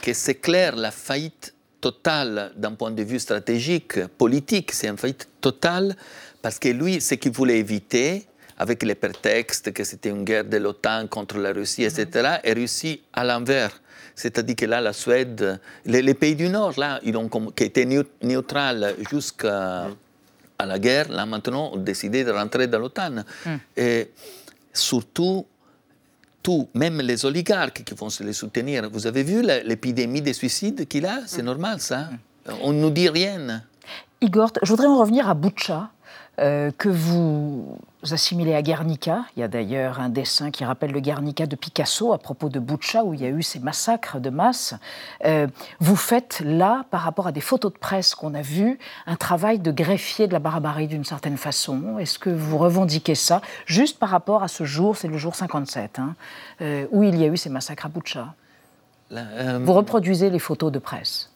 que 0.00 0.14
c'est 0.14 0.36
clair 0.36 0.76
la 0.76 0.92
faillite 0.92 1.52
totale 1.90 2.52
d'un 2.56 2.74
point 2.80 2.90
de 2.90 3.02
vue 3.10 3.20
stratégique, 3.20 3.94
politique, 4.22 4.68
c'est 4.72 4.88
une 4.88 4.96
faillite 4.98 5.28
totale 5.40 5.94
parce 6.42 6.58
que 6.58 6.68
lui, 6.80 7.00
ce 7.00 7.14
qu'il 7.20 7.32
voulait 7.32 7.58
éviter, 7.66 8.26
avec 8.58 8.82
les 8.82 8.94
prétextes 8.94 9.72
que 9.76 9.84
c'était 9.84 10.08
une 10.16 10.24
guerre 10.24 10.44
de 10.54 10.56
l'OTAN 10.64 11.06
contre 11.08 11.36
la 11.38 11.52
Russie, 11.52 11.84
etc., 11.84 12.38
est 12.42 12.54
réussi 12.54 13.02
à 13.12 13.22
l'envers. 13.24 13.72
C'est-à-dire 14.14 14.56
que 14.56 14.66
là, 14.66 14.80
la 14.80 14.92
Suède, 14.94 15.60
les, 15.84 16.02
les 16.02 16.14
pays 16.14 16.34
du 16.34 16.48
Nord, 16.48 16.72
là, 16.78 16.98
ils 17.04 17.16
ont, 17.16 17.28
qui 17.56 17.64
étaient 17.64 17.84
neu- 17.84 18.08
neutrales 18.22 18.94
jusqu'à 19.10 19.88
à 20.58 20.64
la 20.64 20.78
guerre, 20.78 21.08
là 21.10 21.26
maintenant, 21.26 21.70
ont 21.74 21.82
décidé 21.92 22.24
de 22.24 22.30
rentrer 22.32 22.66
dans 22.66 22.78
l'OTAN. 22.78 23.16
Et 23.76 24.10
surtout, 24.72 25.44
tout, 26.46 26.68
même 26.74 27.00
les 27.00 27.24
oligarques 27.24 27.82
qui 27.82 27.94
vont 27.94 28.08
se 28.08 28.22
les 28.22 28.32
soutenir. 28.32 28.88
Vous 28.88 29.08
avez 29.08 29.24
vu 29.24 29.42
l'épidémie 29.42 30.22
des 30.22 30.32
suicides 30.32 30.86
qu'il 30.86 31.04
a? 31.04 31.22
C'est 31.26 31.42
normal, 31.42 31.80
ça. 31.80 32.10
On 32.62 32.72
ne 32.72 32.78
nous 32.78 32.90
dit 32.90 33.08
rien. 33.08 33.64
Igor, 34.20 34.52
je 34.62 34.70
voudrais 34.70 34.86
en 34.86 35.00
revenir 35.00 35.28
à 35.28 35.34
Boucha, 35.34 35.90
euh, 36.38 36.70
que 36.76 36.88
vous 36.88 37.78
assimilez 38.10 38.54
à 38.54 38.62
Guernica. 38.62 39.24
Il 39.36 39.40
y 39.40 39.42
a 39.42 39.48
d'ailleurs 39.48 40.00
un 40.00 40.08
dessin 40.10 40.50
qui 40.50 40.64
rappelle 40.64 40.92
le 40.92 41.00
Guernica 41.00 41.46
de 41.46 41.56
Picasso 41.56 42.12
à 42.12 42.18
propos 42.18 42.48
de 42.48 42.58
Boucha, 42.60 43.02
où 43.04 43.14
il 43.14 43.20
y 43.20 43.24
a 43.24 43.28
eu 43.28 43.42
ces 43.42 43.58
massacres 43.58 44.20
de 44.20 44.30
masse. 44.30 44.74
Euh, 45.24 45.46
vous 45.80 45.96
faites 45.96 46.40
là, 46.44 46.84
par 46.90 47.00
rapport 47.00 47.26
à 47.26 47.32
des 47.32 47.40
photos 47.40 47.72
de 47.72 47.78
presse 47.78 48.14
qu'on 48.14 48.34
a 48.34 48.42
vues, 48.42 48.78
un 49.06 49.16
travail 49.16 49.58
de 49.58 49.70
greffier 49.72 50.26
de 50.28 50.32
la 50.32 50.38
barbarie 50.38 50.86
d'une 50.88 51.04
certaine 51.04 51.36
façon. 51.36 51.98
Est-ce 51.98 52.18
que 52.18 52.30
vous 52.30 52.58
revendiquez 52.58 53.14
ça, 53.14 53.40
juste 53.64 53.98
par 53.98 54.10
rapport 54.10 54.42
à 54.42 54.48
ce 54.48 54.64
jour, 54.64 54.96
c'est 54.96 55.08
le 55.08 55.18
jour 55.18 55.34
57, 55.34 55.98
hein, 55.98 56.14
euh, 56.60 56.86
où 56.92 57.02
il 57.02 57.16
y 57.16 57.24
a 57.24 57.28
eu 57.28 57.36
ces 57.36 57.50
massacres 57.50 57.86
à 57.86 57.88
Boucha 57.88 58.34
La- 59.10 59.58
Vous 59.58 59.72
reproduisez 59.72 60.30
les 60.30 60.38
photos 60.38 60.70
de 60.70 60.78
presse? 60.78 61.30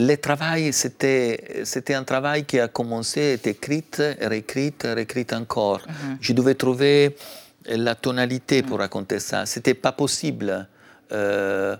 Le 0.00 0.14
travail, 0.14 0.72
c'était, 0.72 1.62
c'était 1.64 1.94
un 1.94 2.04
travail 2.04 2.44
qui 2.44 2.60
a 2.60 2.68
commencé, 2.68 3.20
est 3.20 3.46
écrit, 3.48 3.84
réécrit, 4.20 4.72
réécrit 4.80 5.26
encore. 5.32 5.80
Je 6.20 6.32
devais 6.32 6.54
trouver 6.54 7.16
la 7.66 7.96
tonalité 7.96 8.62
pour 8.62 8.78
raconter 8.78 9.18
ça. 9.18 9.44
C'était 9.44 9.74
pas 9.74 9.90
possible 9.90 10.68
euh, 11.10 11.76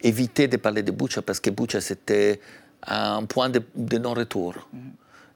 éviter 0.00 0.46
de 0.46 0.56
parler 0.58 0.84
de 0.84 0.92
Boucha 0.92 1.22
parce 1.22 1.40
que 1.40 1.50
Boucha, 1.50 1.80
c'était 1.80 2.40
un 2.86 3.24
point 3.24 3.50
de, 3.50 3.60
de 3.74 3.98
non-retour. 3.98 4.68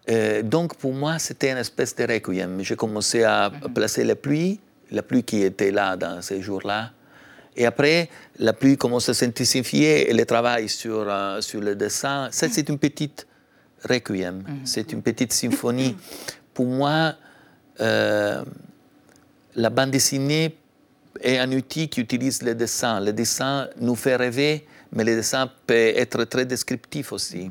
Euh, 0.08 0.42
donc 0.42 0.76
pour 0.76 0.92
moi, 0.92 1.18
c'était 1.18 1.50
une 1.50 1.58
espèce 1.58 1.96
de 1.96 2.04
requiem. 2.04 2.62
J'ai 2.62 2.76
commencé 2.76 3.24
à 3.24 3.50
placer 3.74 4.04
la 4.04 4.14
pluie, 4.14 4.60
la 4.92 5.02
pluie 5.02 5.24
qui 5.24 5.42
était 5.42 5.72
là 5.72 5.96
dans 5.96 6.22
ces 6.22 6.40
jours-là. 6.40 6.92
Et 7.56 7.66
après, 7.66 8.08
la 8.38 8.52
pluie 8.52 8.76
commence 8.76 9.08
à 9.08 9.14
s'intensifier 9.14 10.10
et 10.10 10.14
le 10.14 10.24
travail 10.24 10.68
sur, 10.68 11.04
euh, 11.08 11.40
sur 11.40 11.60
le 11.60 11.74
dessin, 11.74 12.28
ça 12.30 12.48
c'est 12.50 12.68
une 12.68 12.78
petite 12.78 13.26
requiem, 13.88 14.44
c'est 14.64 14.92
une 14.92 15.02
petite 15.02 15.32
symphonie. 15.32 15.96
Pour 16.54 16.66
moi, 16.66 17.14
euh, 17.80 18.44
la 19.56 19.70
bande 19.70 19.90
dessinée 19.90 20.56
est 21.20 21.38
un 21.38 21.50
outil 21.52 21.88
qui 21.88 22.00
utilise 22.00 22.42
le 22.42 22.54
dessin. 22.54 23.00
Le 23.00 23.12
dessin 23.12 23.68
nous 23.80 23.96
fait 23.96 24.16
rêver, 24.16 24.66
mais 24.92 25.04
le 25.04 25.16
dessin 25.16 25.50
peut 25.66 25.74
être 25.74 26.24
très 26.24 26.44
descriptif 26.44 27.12
aussi. 27.12 27.50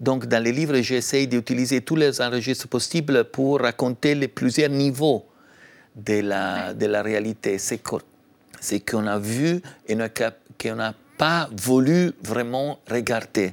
Donc, 0.00 0.26
dans 0.26 0.42
les 0.42 0.52
livres, 0.52 0.76
j'essaie 0.80 1.26
d'utiliser 1.26 1.80
tous 1.80 1.96
les 1.96 2.20
enregistrements 2.20 2.70
possibles 2.70 3.24
pour 3.24 3.60
raconter 3.60 4.14
les 4.14 4.28
plusieurs 4.28 4.70
niveaux 4.70 5.26
de 5.96 6.20
la, 6.20 6.74
de 6.74 6.86
la 6.86 7.02
réalité. 7.02 7.58
C'est 7.58 7.78
c'est 8.60 8.80
qu'on 8.80 9.06
a 9.06 9.18
vu 9.18 9.60
et 9.86 9.96
qu'on 9.96 10.74
n'a 10.74 10.94
pas 11.16 11.48
voulu 11.56 12.12
vraiment 12.22 12.78
regarder. 12.90 13.52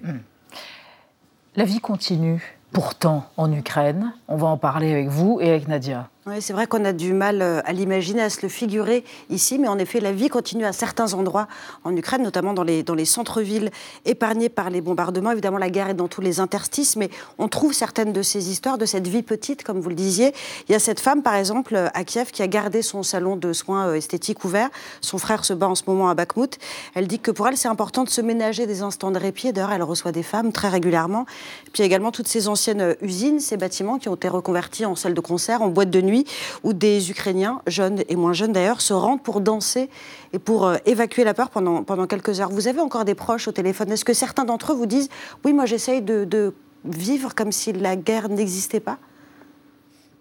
La 1.55 1.63
vie 1.63 1.79
continue, 1.79 2.57
pourtant, 2.71 3.29
en 3.37 3.51
Ukraine. 3.51 4.13
On 4.27 4.35
va 4.35 4.47
en 4.47 4.57
parler 4.57 4.91
avec 4.91 5.07
vous 5.07 5.39
et 5.41 5.49
avec 5.49 5.67
Nadia. 5.67 6.09
Oui, 6.27 6.41
c'est 6.41 6.53
vrai 6.53 6.65
qu'on 6.65 6.83
a 6.85 6.91
du 6.91 7.13
mal 7.13 7.43
euh, 7.43 7.61
à 7.65 7.71
l'imaginer, 7.71 8.23
à 8.23 8.31
se 8.31 8.41
le 8.41 8.49
figurer 8.49 9.03
ici, 9.29 9.59
mais 9.59 9.67
en 9.67 9.77
effet, 9.77 9.99
la 9.99 10.11
vie 10.11 10.27
continue 10.27 10.65
à 10.65 10.73
certains 10.73 11.13
endroits 11.13 11.47
en 11.83 11.95
Ukraine, 11.95 12.23
notamment 12.23 12.55
dans 12.55 12.63
les, 12.63 13.05
centres-villes 13.05 13.69
épargnés 14.05 14.49
par 14.49 14.71
les 14.71 14.81
bombardements. 14.81 15.29
Évidemment, 15.29 15.59
la 15.59 15.69
guerre 15.69 15.89
est 15.89 15.93
dans 15.93 16.07
tous 16.07 16.21
les 16.21 16.39
interstices, 16.39 16.95
mais 16.95 17.11
on 17.37 17.47
trouve 17.47 17.73
certaines 17.73 18.11
de 18.11 18.23
ces 18.23 18.49
histoires, 18.49 18.79
de 18.79 18.87
cette 18.87 19.07
vie 19.07 19.21
petite, 19.21 19.61
comme 19.61 19.79
vous 19.79 19.89
le 19.89 19.93
disiez. 19.95 20.33
Il 20.67 20.71
y 20.71 20.75
a 20.75 20.79
cette 20.79 20.99
femme, 20.99 21.21
par 21.21 21.35
exemple, 21.35 21.75
à 21.93 22.03
Kiev, 22.03 22.31
qui 22.31 22.41
a 22.41 22.47
gardé 22.47 22.81
son 22.81 23.03
salon 23.03 23.35
de 23.35 23.53
soins 23.53 23.89
euh, 23.89 23.93
esthétiques 23.93 24.43
ouvert. 24.45 24.71
Son 25.01 25.19
frère 25.19 25.45
se 25.45 25.53
bat 25.53 25.69
en 25.69 25.75
ce 25.75 25.83
moment 25.85 26.09
à 26.09 26.15
Bakhmut. 26.15 26.57
Elle 26.95 27.07
dit 27.07 27.19
que 27.19 27.29
pour 27.29 27.47
elle, 27.47 27.55
c'est 27.55 27.67
important 27.67 28.03
de 28.03 28.09
se 28.09 28.21
ménager 28.21 28.65
des 28.65 28.81
instants 28.81 29.11
de 29.11 29.19
répit. 29.19 29.53
D'ailleurs, 29.53 29.73
elle 29.73 29.83
reçoit 29.83 30.11
des 30.11 30.23
femmes 30.23 30.51
très 30.51 30.69
régulièrement. 30.69 31.27
Puis 31.71 31.83
également 31.83 32.11
toutes 32.11 32.27
ces 32.27 32.47
anciennes 32.47 32.81
euh, 32.81 32.95
usines, 33.03 33.39
ces 33.39 33.57
bâtiments 33.57 33.99
qui 33.99 34.09
ont 34.09 34.15
été 34.15 34.27
reconvertis 34.27 34.87
en 34.87 34.95
salles 34.95 35.13
de 35.13 35.21
concert, 35.21 35.61
en 35.61 35.67
boîtes 35.67 35.91
de 35.91 36.01
nuit, 36.01 36.14
où 36.63 36.71
des 36.73 37.09
Ukrainiens, 37.11 37.61
jeunes 37.67 38.03
et 38.07 38.15
moins 38.15 38.33
jeunes 38.33 38.53
d'ailleurs, 38.53 38.79
se 38.79 38.93
rendent 38.93 39.23
pour 39.23 39.41
danser 39.41 39.89
et 40.31 40.39
pour 40.39 40.67
euh, 40.67 40.77
évacuer 40.85 41.23
la 41.25 41.33
peur 41.33 41.49
pendant, 41.49 41.83
pendant 41.83 42.07
quelques 42.07 42.39
heures. 42.39 42.49
Vous 42.49 42.67
avez 42.67 42.79
encore 42.79 43.03
des 43.03 43.15
proches 43.15 43.47
au 43.47 43.51
téléphone? 43.51 43.91
Est-ce 43.91 44.05
que 44.05 44.13
certains 44.13 44.45
d'entre 44.45 44.71
eux 44.71 44.75
vous 44.75 44.85
disent 44.85 45.09
Oui, 45.43 45.51
moi 45.53 45.65
j'essaye 45.65 46.01
de, 46.01 46.23
de 46.23 46.53
vivre 46.85 47.33
comme 47.35 47.51
si 47.51 47.73
la 47.73 47.95
guerre 47.95 48.29
n'existait 48.29 48.79
pas? 48.79 48.97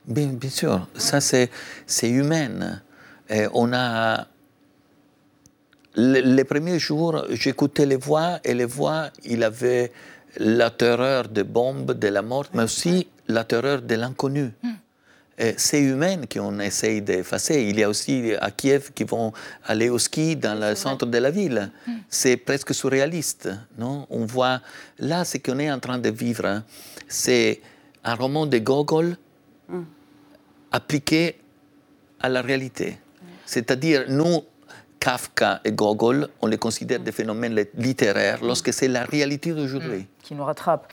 Bien, 0.07 0.29
bien 0.29 0.51
sûr, 0.51 0.87
ça 0.97 1.21
c'est, 1.21 1.51
c'est 1.87 2.11
humain. 2.11 2.81
Et 3.31 3.47
on 3.55 3.73
a. 3.73 4.27
le- 5.97 6.21
les 6.21 6.45
premiers 6.45 6.79
jours, 6.79 7.25
j'écoutais 7.31 7.87
les 7.87 7.97
voix 7.97 8.39
et 8.45 8.55
les 8.55 8.65
voix, 8.67 9.09
il 9.25 9.43
avait 9.43 9.93
la 10.37 10.71
terreur 10.71 11.29
des 11.29 11.45
bombes, 11.45 11.93
de 11.93 12.09
la 12.09 12.21
mort, 12.23 12.47
mais 12.55 12.65
aussi 12.65 13.07
la 13.29 13.45
terreur 13.45 13.81
de 13.81 13.95
l'inconnu. 13.95 14.51
Et 14.63 14.69
C'est 15.57 15.81
humain 15.81 16.21
qu'on 16.33 16.61
essaye 16.61 17.03
d'effacer. 17.03 17.63
Il 17.65 17.79
y 17.79 17.83
a 17.83 17.89
aussi 17.89 18.33
à 18.41 18.51
Kiev 18.53 18.93
qui 18.95 19.05
vont 19.05 19.33
aller 19.65 19.89
au 19.89 19.99
ski 19.99 20.37
dans 20.37 20.55
le 20.59 20.75
centre 20.77 21.07
de 21.07 21.19
la 21.19 21.31
ville. 21.31 21.71
C'est 22.09 22.37
presque 22.37 22.73
surréaliste. 22.75 23.49
Non? 23.77 24.07
On 24.11 24.25
voit 24.27 24.61
là 24.99 25.25
ce 25.25 25.39
qu'on 25.39 25.59
est 25.59 25.71
en 25.73 25.81
train 25.81 25.99
de 25.99 26.11
vivre. 26.11 26.47
hein. 26.47 26.65
C'est 27.09 27.61
un 28.05 28.15
roman 28.15 28.47
de 28.47 28.59
Gogol 28.59 29.17
appliqué 30.71 31.37
à 32.21 32.29
la 32.29 32.43
réalité. 32.43 32.99
C'est-à-dire, 33.47 34.05
nous, 34.09 34.43
Kafka 35.01 35.61
et 35.65 35.73
Gogol, 35.73 36.29
on 36.41 36.47
les 36.47 36.57
considère 36.59 37.01
des 37.01 37.13
phénomènes 37.13 37.65
littéraires 37.77 38.43
lorsque 38.43 38.73
c'est 38.73 38.89
la 38.89 39.05
réalité 39.05 39.53
d'aujourd'hui. 39.53 40.07
qui 40.23 40.35
nous 40.35 40.45
rattrape. 40.45 40.91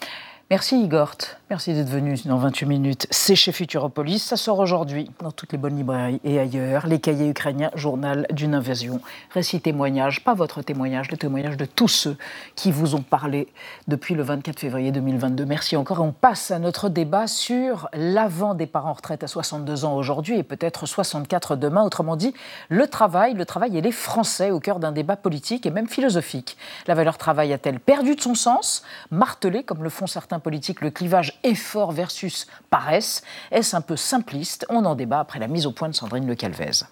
Merci 0.49 0.81
Igor, 0.83 1.15
merci 1.51 1.73
d'être 1.73 1.89
venu 1.89 2.15
dans 2.23 2.37
28 2.37 2.65
minutes. 2.65 3.07
C'est 3.11 3.35
chez 3.35 3.51
Futuropolis, 3.51 4.19
ça 4.19 4.37
sort 4.37 4.59
aujourd'hui 4.59 5.11
dans 5.19 5.33
toutes 5.33 5.51
les 5.51 5.57
bonnes 5.57 5.75
librairies 5.75 6.21
et 6.23 6.39
ailleurs. 6.39 6.87
Les 6.87 7.01
cahiers 7.01 7.27
ukrainiens, 7.27 7.71
journal 7.75 8.25
d'une 8.31 8.55
invasion. 8.55 9.01
Récit 9.31 9.59
témoignage, 9.59 10.23
pas 10.23 10.33
votre 10.33 10.61
témoignage, 10.61 11.11
le 11.11 11.17
témoignage 11.17 11.57
de 11.57 11.65
tous 11.65 11.89
ceux 11.89 12.15
qui 12.55 12.71
vous 12.71 12.95
ont 12.95 13.01
parlé 13.01 13.49
depuis 13.89 14.15
le 14.15 14.23
24 14.23 14.61
février 14.61 14.93
2022. 14.93 15.43
Merci 15.43 15.75
encore 15.75 15.97
et 15.97 16.03
on 16.03 16.13
passe 16.13 16.51
à 16.51 16.59
notre 16.59 16.87
débat 16.87 17.27
sur 17.27 17.89
l'avant 17.91 18.55
départ 18.55 18.85
en 18.85 18.93
retraite 18.93 19.25
à 19.25 19.27
62 19.27 19.83
ans 19.83 19.97
aujourd'hui 19.97 20.37
et 20.37 20.43
peut-être 20.43 20.85
64 20.85 21.57
demain. 21.57 21.83
Autrement 21.83 22.15
dit, 22.15 22.33
le 22.69 22.87
travail, 22.87 23.33
le 23.33 23.45
travail 23.45 23.77
et 23.77 23.81
les 23.81 23.91
Français 23.91 24.51
au 24.51 24.61
cœur 24.61 24.79
d'un 24.79 24.93
débat 24.93 25.17
politique 25.17 25.65
et 25.65 25.69
même 25.69 25.89
philosophique. 25.89 26.55
La 26.87 26.95
valeur 26.95 27.17
travail 27.17 27.51
a-t-elle 27.51 27.81
perdu 27.81 28.15
de 28.15 28.21
son 28.21 28.35
sens? 28.35 28.83
Martelé, 29.11 29.63
comme 29.63 29.83
le 29.83 29.89
font 29.89 30.07
certains 30.07 30.39
politiques, 30.39 30.79
le 30.79 30.91
clivage 30.91 31.37
effort 31.43 31.91
versus 31.91 32.47
paresse 32.69 33.21
Est-ce 33.51 33.75
un 33.75 33.81
peu 33.81 33.95
simpliste? 33.95 34.65
On 34.69 34.85
en 34.85 34.95
débat 34.95 35.19
après 35.19 35.39
la 35.39 35.47
mise 35.47 35.65
au 35.65 35.71
point 35.71 35.89
de 35.89 35.95
Sandrine 35.95 36.27
Le 36.27 36.35
Calvez. 36.35 36.83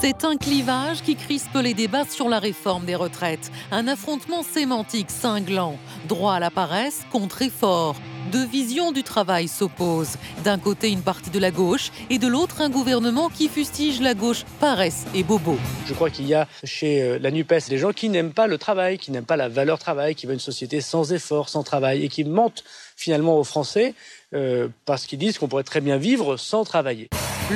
C'est 0.00 0.24
un 0.24 0.38
clivage 0.38 1.02
qui 1.02 1.14
crispe 1.14 1.54
les 1.56 1.74
débats 1.74 2.06
sur 2.06 2.30
la 2.30 2.38
réforme 2.38 2.86
des 2.86 2.94
retraites. 2.94 3.52
Un 3.70 3.86
affrontement 3.86 4.42
sémantique 4.42 5.10
cinglant. 5.10 5.76
Droit 6.08 6.34
à 6.34 6.40
la 6.40 6.50
paresse 6.50 7.04
contre 7.12 7.42
effort. 7.42 7.96
Deux 8.30 8.46
visions 8.46 8.92
du 8.92 9.02
travail 9.02 9.48
s'opposent. 9.48 10.16
D'un 10.44 10.58
côté, 10.58 10.90
une 10.90 11.02
partie 11.02 11.30
de 11.30 11.38
la 11.40 11.50
gauche 11.50 11.90
et 12.10 12.18
de 12.18 12.28
l'autre, 12.28 12.60
un 12.60 12.70
gouvernement 12.70 13.28
qui 13.28 13.48
fustige 13.48 14.00
la 14.00 14.14
gauche 14.14 14.44
paresse 14.60 15.06
et 15.14 15.24
bobo. 15.24 15.56
Je 15.86 15.94
crois 15.94 16.10
qu'il 16.10 16.26
y 16.28 16.34
a 16.34 16.46
chez 16.62 17.02
euh, 17.02 17.18
la 17.20 17.32
NUPES 17.32 17.68
des 17.68 17.78
gens 17.78 17.92
qui 17.92 18.08
n'aiment 18.08 18.32
pas 18.32 18.46
le 18.46 18.56
travail, 18.56 18.98
qui 18.98 19.10
n'aiment 19.10 19.24
pas 19.24 19.36
la 19.36 19.48
valeur 19.48 19.80
travail, 19.80 20.14
qui 20.14 20.26
veulent 20.26 20.34
une 20.34 20.40
société 20.40 20.80
sans 20.80 21.12
effort, 21.12 21.48
sans 21.48 21.64
travail 21.64 22.04
et 22.04 22.08
qui 22.08 22.22
mentent 22.22 22.62
finalement 22.94 23.36
aux 23.36 23.44
Français 23.44 23.94
euh, 24.32 24.68
parce 24.84 25.06
qu'ils 25.06 25.18
disent 25.18 25.38
qu'on 25.38 25.48
pourrait 25.48 25.64
très 25.64 25.80
bien 25.80 25.96
vivre 25.96 26.36
sans 26.36 26.64
travailler. 26.64 27.08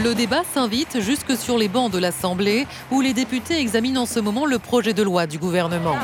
Le 0.02 0.12
débat 0.14 0.42
s'invite 0.54 1.00
jusque 1.00 1.36
sur 1.36 1.56
les 1.56 1.68
bancs 1.68 1.92
de 1.92 1.98
l'Assemblée 1.98 2.66
où 2.90 3.00
les 3.00 3.12
députés 3.12 3.60
examinent 3.60 4.02
en 4.02 4.06
ce 4.06 4.18
moment 4.18 4.44
le 4.44 4.58
projet 4.58 4.92
de 4.92 5.04
loi 5.04 5.28
du 5.28 5.38
gouvernement. 5.38 5.96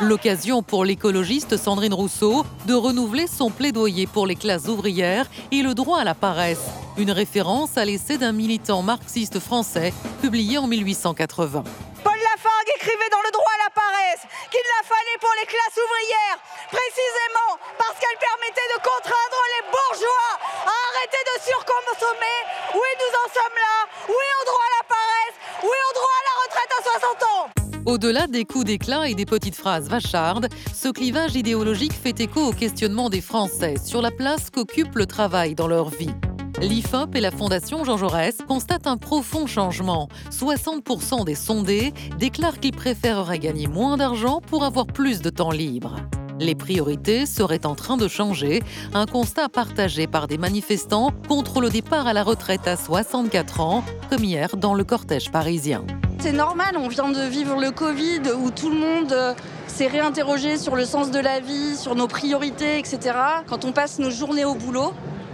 L'occasion 0.00 0.62
pour 0.62 0.86
l'écologiste 0.86 1.58
Sandrine 1.58 1.92
Rousseau 1.92 2.46
de 2.64 2.72
renouveler 2.72 3.26
son 3.26 3.50
plaidoyer 3.50 4.06
pour 4.06 4.26
les 4.26 4.34
classes 4.34 4.64
ouvrières 4.64 5.26
et 5.52 5.60
le 5.60 5.74
droit 5.74 6.00
à 6.00 6.04
la 6.04 6.14
paresse, 6.14 6.64
une 6.96 7.10
référence 7.10 7.76
à 7.76 7.84
l'essai 7.84 8.16
d'un 8.16 8.32
militant 8.32 8.80
marxiste 8.80 9.38
français 9.40 9.92
publié 10.22 10.56
en 10.56 10.66
1880. 10.66 11.64
Paul 12.00 12.16
Lafargue 12.16 12.72
écrivait 12.80 13.12
dans 13.12 13.20
Le 13.20 13.30
droit 13.30 13.52
à 13.60 13.64
la 13.68 13.72
paresse 13.76 14.24
qu'il 14.48 14.64
la 14.64 14.88
fallait 14.88 15.20
pour 15.20 15.36
les 15.36 15.44
classes 15.44 15.76
ouvrières, 15.76 16.40
précisément 16.72 17.60
parce 17.76 18.00
qu'elle 18.00 18.20
permettait 18.24 18.70
de 18.72 18.80
contraindre 18.80 19.42
les 19.52 19.64
bourgeois 19.68 20.32
à 20.64 20.76
arrêter 20.96 21.20
de 21.28 21.36
surconsommer. 21.44 22.38
Oui, 22.72 22.90
nous 23.04 23.12
en 23.20 23.28
sommes 23.36 23.58
là. 23.60 23.76
Oui 24.08 24.26
au 24.40 24.44
droit 24.48 24.64
à 24.64 24.72
la 24.80 24.84
paresse. 24.96 25.36
Oui 25.60 25.76
au 25.76 25.92
droit 25.92 26.16
à 26.16 26.24
la 26.24 26.34
retraite 26.40 26.72
à 26.72 26.80
60 26.88 27.22
ans. 27.36 27.59
Au-delà 27.90 28.28
des 28.28 28.44
coups 28.44 28.66
d'éclat 28.66 29.08
et 29.08 29.16
des 29.16 29.24
petites 29.24 29.56
phrases 29.56 29.88
vachardes, 29.88 30.46
ce 30.72 30.86
clivage 30.86 31.34
idéologique 31.34 31.92
fait 31.92 32.20
écho 32.20 32.40
au 32.40 32.52
questionnement 32.52 33.10
des 33.10 33.20
Français 33.20 33.74
sur 33.84 34.00
la 34.00 34.12
place 34.12 34.48
qu'occupe 34.48 34.94
le 34.94 35.06
travail 35.06 35.56
dans 35.56 35.66
leur 35.66 35.88
vie. 35.88 36.14
L'IFOP 36.60 37.16
et 37.16 37.20
la 37.20 37.32
Fondation 37.32 37.82
Jean 37.82 37.96
Jaurès 37.96 38.38
constatent 38.46 38.86
un 38.86 38.96
profond 38.96 39.48
changement. 39.48 40.08
60% 40.30 41.24
des 41.24 41.34
sondés 41.34 41.92
déclarent 42.16 42.60
qu'ils 42.60 42.76
préféreraient 42.76 43.40
gagner 43.40 43.66
moins 43.66 43.96
d'argent 43.96 44.40
pour 44.40 44.62
avoir 44.62 44.86
plus 44.86 45.20
de 45.20 45.30
temps 45.30 45.50
libre. 45.50 45.96
Les 46.38 46.54
priorités 46.54 47.26
seraient 47.26 47.66
en 47.66 47.74
train 47.74 47.96
de 47.96 48.06
changer, 48.06 48.62
un 48.94 49.06
constat 49.06 49.48
partagé 49.48 50.06
par 50.06 50.28
des 50.28 50.38
manifestants 50.38 51.10
contre 51.26 51.60
le 51.60 51.70
départ 51.70 52.06
à 52.06 52.12
la 52.12 52.22
retraite 52.22 52.68
à 52.68 52.76
64 52.76 53.58
ans, 53.58 53.84
comme 54.10 54.22
hier 54.22 54.56
dans 54.56 54.74
le 54.74 54.84
cortège 54.84 55.32
parisien. 55.32 55.84
C'est 56.20 56.32
normal, 56.32 56.76
on 56.76 56.88
vient 56.88 57.08
de 57.08 57.22
vivre 57.22 57.58
le 57.58 57.70
Covid 57.70 58.20
où 58.38 58.50
tout 58.50 58.68
le 58.68 58.76
monde 58.76 59.10
euh, 59.10 59.32
s'est 59.66 59.86
réinterrogé 59.86 60.58
sur 60.58 60.76
le 60.76 60.84
sens 60.84 61.10
de 61.10 61.18
la 61.18 61.40
vie, 61.40 61.74
sur 61.76 61.94
nos 61.94 62.08
priorités, 62.08 62.78
etc. 62.78 63.16
Quand 63.46 63.64
on 63.64 63.72
passe 63.72 63.98
nos 63.98 64.10
journées 64.10 64.44
au 64.44 64.54
boulot, 64.54 64.92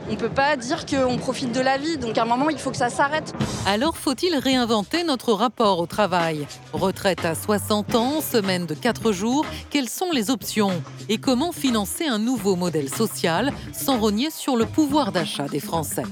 on 0.09 0.13
ne 0.13 0.17
peut 0.17 0.29
pas 0.29 0.57
dire 0.57 0.87
qu'on 0.87 1.17
profite 1.19 1.51
de 1.51 1.61
la 1.61 1.77
vie, 1.77 1.99
donc 1.99 2.17
à 2.17 2.23
un 2.23 2.25
moment, 2.25 2.51
il 2.51 2.59
faut 2.59 2.71
que 2.71 2.77
ça 2.77 2.89
s'arrête. 2.89 3.35
Alors 3.67 3.97
faut-il 3.97 4.37
réinventer 4.37 5.03
notre 5.03 5.33
rapport 5.33 5.81
au 5.81 5.87
travail? 5.87 6.47
Retraite 6.73 7.25
à 7.25 7.35
60 7.35 7.97
ans, 7.97 8.21
semaine 8.21 8.67
de 8.67 8.75
4 8.75 9.11
jours, 9.11 9.45
quelles 9.71 9.89
sont 9.89 10.13
les 10.13 10.31
options? 10.31 10.71
Et 11.09 11.19
comment 11.19 11.51
financer 11.51 12.07
un 12.07 12.21
nouveau 12.21 12.55
modèle 12.55 12.89
social 12.89 13.53
sans 13.73 13.99
rogner 13.99 14.31
sur 14.31 14.57
le 14.57 14.67
pouvoir 14.67 15.11
d'achat 15.11 15.49
des 15.49 15.61
Français? 15.61 16.05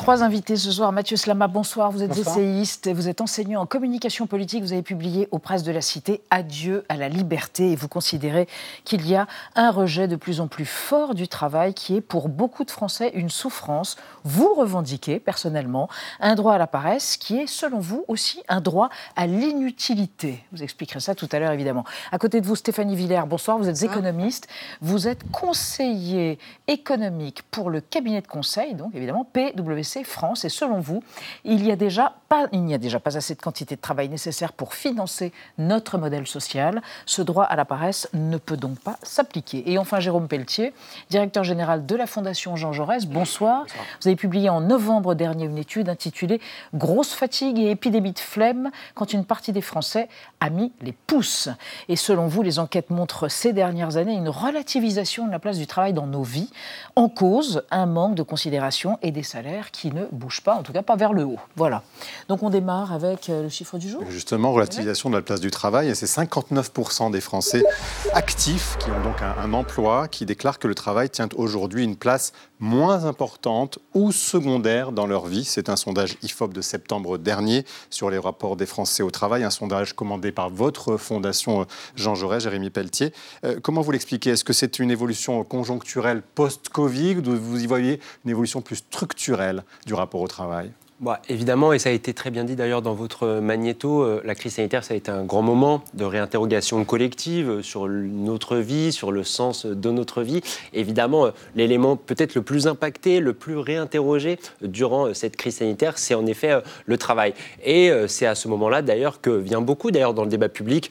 Trois 0.00 0.22
invités 0.22 0.56
ce 0.56 0.72
soir. 0.72 0.92
Mathieu 0.92 1.18
Slama, 1.18 1.46
bonsoir. 1.46 1.90
Vous 1.90 2.02
êtes 2.02 2.16
essayiste, 2.16 2.88
vous 2.88 3.06
êtes 3.06 3.20
enseignant 3.20 3.60
en 3.60 3.66
communication 3.66 4.26
politique. 4.26 4.62
Vous 4.62 4.72
avez 4.72 4.80
publié 4.80 5.28
aux 5.30 5.38
presses 5.38 5.62
de 5.62 5.72
la 5.72 5.82
Cité 5.82 6.22
Adieu 6.30 6.86
à 6.88 6.96
la 6.96 7.10
liberté 7.10 7.72
et 7.72 7.76
vous 7.76 7.86
considérez 7.86 8.48
qu'il 8.84 9.06
y 9.06 9.14
a 9.14 9.26
un 9.56 9.70
rejet 9.70 10.08
de 10.08 10.16
plus 10.16 10.40
en 10.40 10.48
plus 10.48 10.64
fort 10.64 11.14
du 11.14 11.28
travail 11.28 11.74
qui 11.74 11.96
est 11.96 12.00
pour 12.00 12.30
beaucoup 12.30 12.64
de 12.64 12.70
Français 12.70 13.10
une 13.12 13.28
souffrance. 13.28 13.96
Vous 14.24 14.54
revendiquez 14.54 15.20
personnellement 15.20 15.90
un 16.18 16.34
droit 16.34 16.54
à 16.54 16.58
la 16.58 16.66
paresse 16.66 17.18
qui 17.18 17.36
est, 17.36 17.46
selon 17.46 17.78
vous, 17.78 18.06
aussi 18.08 18.42
un 18.48 18.62
droit 18.62 18.88
à 19.16 19.26
l'inutilité. 19.26 20.42
Vous 20.50 20.62
expliquerez 20.62 21.00
ça 21.00 21.14
tout 21.14 21.28
à 21.30 21.38
l'heure, 21.38 21.52
évidemment. 21.52 21.84
À 22.10 22.16
côté 22.16 22.40
de 22.40 22.46
vous, 22.46 22.56
Stéphanie 22.56 22.96
Villers, 22.96 23.24
bonsoir. 23.28 23.58
Vous 23.58 23.68
êtes 23.68 23.82
économiste. 23.82 24.48
Vous 24.80 25.08
êtes 25.08 25.30
conseiller 25.30 26.38
économique 26.68 27.42
pour 27.50 27.68
le 27.68 27.82
cabinet 27.82 28.22
de 28.22 28.28
conseil, 28.28 28.74
donc 28.74 28.94
évidemment 28.94 29.26
PwC 29.30 29.89
France. 30.04 30.44
Et 30.44 30.48
selon 30.48 30.80
vous, 30.80 31.02
il 31.44 31.62
n'y 31.62 31.72
a 31.72 31.76
déjà 31.76 32.14
pas, 32.28 32.46
il 32.52 32.64
n'y 32.64 32.74
a 32.74 32.78
déjà 32.78 33.00
pas 33.00 33.16
assez 33.16 33.34
de 33.34 33.40
quantité 33.40 33.76
de 33.76 33.80
travail 33.80 34.08
nécessaire 34.08 34.52
pour 34.52 34.74
financer 34.74 35.32
notre 35.58 35.98
modèle 35.98 36.26
social. 36.26 36.82
Ce 37.06 37.22
droit 37.22 37.44
à 37.44 37.56
la 37.56 37.64
paresse 37.64 38.08
ne 38.12 38.38
peut 38.38 38.56
donc 38.56 38.78
pas 38.78 38.96
s'appliquer. 39.02 39.70
Et 39.70 39.78
enfin, 39.78 40.00
Jérôme 40.00 40.28
Pelletier, 40.28 40.72
directeur 41.10 41.44
général 41.44 41.86
de 41.86 41.96
la 41.96 42.06
Fondation 42.06 42.56
Jean 42.56 42.72
Jaurès. 42.72 43.06
Bonsoir. 43.06 43.66
Vous 44.00 44.08
avez 44.08 44.16
publié 44.16 44.48
en 44.48 44.60
novembre 44.60 45.14
dernier 45.14 45.44
une 45.44 45.58
étude 45.58 45.88
intitulée 45.88 46.40
Grosse 46.74 47.12
fatigue 47.12 47.58
et 47.58 47.70
épidémie 47.70 48.12
de 48.12 48.18
flemme 48.18 48.70
quand 48.94 49.12
une 49.12 49.24
partie 49.24 49.52
des 49.52 49.60
Français 49.60 50.08
a 50.40 50.50
mis 50.50 50.72
les 50.80 50.92
pouces. 50.92 51.48
Et 51.88 51.96
selon 51.96 52.26
vous, 52.26 52.42
les 52.42 52.58
enquêtes 52.58 52.90
montrent 52.90 53.28
ces 53.28 53.52
dernières 53.52 53.96
années 53.96 54.14
une 54.14 54.28
relativisation 54.28 55.26
de 55.26 55.32
la 55.32 55.38
place 55.38 55.58
du 55.58 55.66
travail 55.66 55.92
dans 55.92 56.06
nos 56.06 56.22
vies, 56.22 56.50
en 56.96 57.08
cause 57.08 57.62
un 57.70 57.86
manque 57.86 58.14
de 58.14 58.22
considération 58.22 58.98
et 59.02 59.12
des 59.12 59.22
salaires 59.22 59.70
qui 59.70 59.79
ne 59.88 60.04
bougent 60.12 60.42
pas, 60.42 60.54
en 60.54 60.62
tout 60.62 60.72
cas 60.72 60.82
pas 60.82 60.96
vers 60.96 61.12
le 61.12 61.24
haut. 61.24 61.38
Voilà. 61.56 61.82
Donc 62.28 62.42
on 62.42 62.50
démarre 62.50 62.92
avec 62.92 63.28
euh, 63.28 63.42
le 63.42 63.48
chiffre 63.48 63.78
du 63.78 63.88
jour. 63.88 64.02
Justement, 64.08 64.52
relativisation 64.52 65.10
de 65.10 65.16
la 65.16 65.22
place 65.22 65.40
du 65.40 65.50
travail, 65.50 65.94
c'est 65.96 66.06
59% 66.06 67.10
des 67.10 67.20
Français 67.20 67.64
actifs 68.12 68.76
qui 68.78 68.90
ont 68.90 69.02
donc 69.02 69.22
un, 69.22 69.52
emploi 69.52 70.08
qui 70.08 70.26
déclarent 70.26 70.58
que 70.58 70.68
le 70.68 70.74
travail 70.74 71.10
tient 71.10 71.28
aujourd'hui 71.34 71.84
une 71.84 71.96
place 71.96 72.32
moins 72.60 73.04
importante 73.04 73.78
ou 73.94 74.12
secondaire 74.12 74.92
dans 74.92 75.06
leur 75.06 75.26
vie. 75.26 75.44
C'est 75.44 75.68
un 75.68 75.76
sondage 75.76 76.16
IFOP 76.22 76.52
de 76.52 76.60
septembre 76.60 77.18
dernier 77.18 77.64
sur 77.88 78.10
les 78.10 78.18
rapports 78.18 78.56
des 78.56 78.66
Français 78.66 79.02
au 79.02 79.10
travail, 79.10 79.44
un 79.44 79.50
sondage 79.50 79.94
commandé 79.94 80.30
par 80.30 80.50
votre 80.50 80.96
fondation 80.96 81.66
Jean 81.96 82.14
Jaurès, 82.14 82.42
Jérémy 82.42 82.70
Pelletier. 82.70 83.12
Euh, 83.44 83.58
comment 83.62 83.80
vous 83.80 83.92
l'expliquez? 83.92 84.30
Est-ce 84.30 84.44
que 84.44 84.52
c'est 84.52 84.78
une 84.78 84.90
évolution 84.90 85.42
conjoncturelle 85.44 86.22
post-Covid 86.34 87.16
ou 87.26 87.36
vous 87.36 87.62
y 87.62 87.66
voyez 87.66 88.00
une 88.24 88.30
évolution 88.30 88.60
plus 88.60 88.76
structurelle? 88.76 89.64
Du 89.86 89.94
rapport 89.94 90.20
au 90.20 90.28
travail 90.28 90.70
Bah, 91.00 91.22
évidemment, 91.30 91.72
et 91.72 91.78
ça 91.78 91.88
a 91.88 91.92
été 91.92 92.12
très 92.12 92.30
bien 92.30 92.44
dit 92.44 92.56
d'ailleurs 92.56 92.82
dans 92.82 92.92
votre 92.92 93.40
magnéto, 93.40 94.02
euh, 94.02 94.20
la 94.22 94.34
crise 94.34 94.54
sanitaire, 94.54 94.84
ça 94.84 94.92
a 94.92 94.96
été 94.98 95.10
un 95.10 95.24
grand 95.24 95.40
moment 95.40 95.82
de 95.94 96.04
réinterrogation 96.04 96.84
collective 96.84 97.62
sur 97.62 97.88
notre 97.88 98.56
vie, 98.56 98.92
sur 98.92 99.10
le 99.10 99.24
sens 99.24 99.64
de 99.64 99.90
notre 99.90 100.22
vie. 100.22 100.42
Évidemment, 100.74 101.26
euh, 101.26 101.30
l'élément 101.54 101.96
peut-être 101.96 102.34
le 102.34 102.42
plus 102.42 102.66
impacté, 102.66 103.20
le 103.20 103.32
plus 103.32 103.56
réinterrogé 103.56 104.38
durant 104.60 105.06
euh, 105.06 105.14
cette 105.14 105.36
crise 105.36 105.56
sanitaire, 105.56 105.96
c'est 105.96 106.14
en 106.14 106.26
effet 106.26 106.60
le 106.84 106.98
travail. 106.98 107.32
Et 107.64 107.90
c'est 108.06 108.26
à 108.26 108.34
ce 108.34 108.48
moment-là 108.48 108.82
d'ailleurs 108.82 109.20
que 109.20 109.30
vient 109.30 109.60
beaucoup, 109.60 109.90
d'ailleurs 109.90 110.14
dans 110.14 110.24
le 110.24 110.30
débat 110.30 110.48
public, 110.48 110.90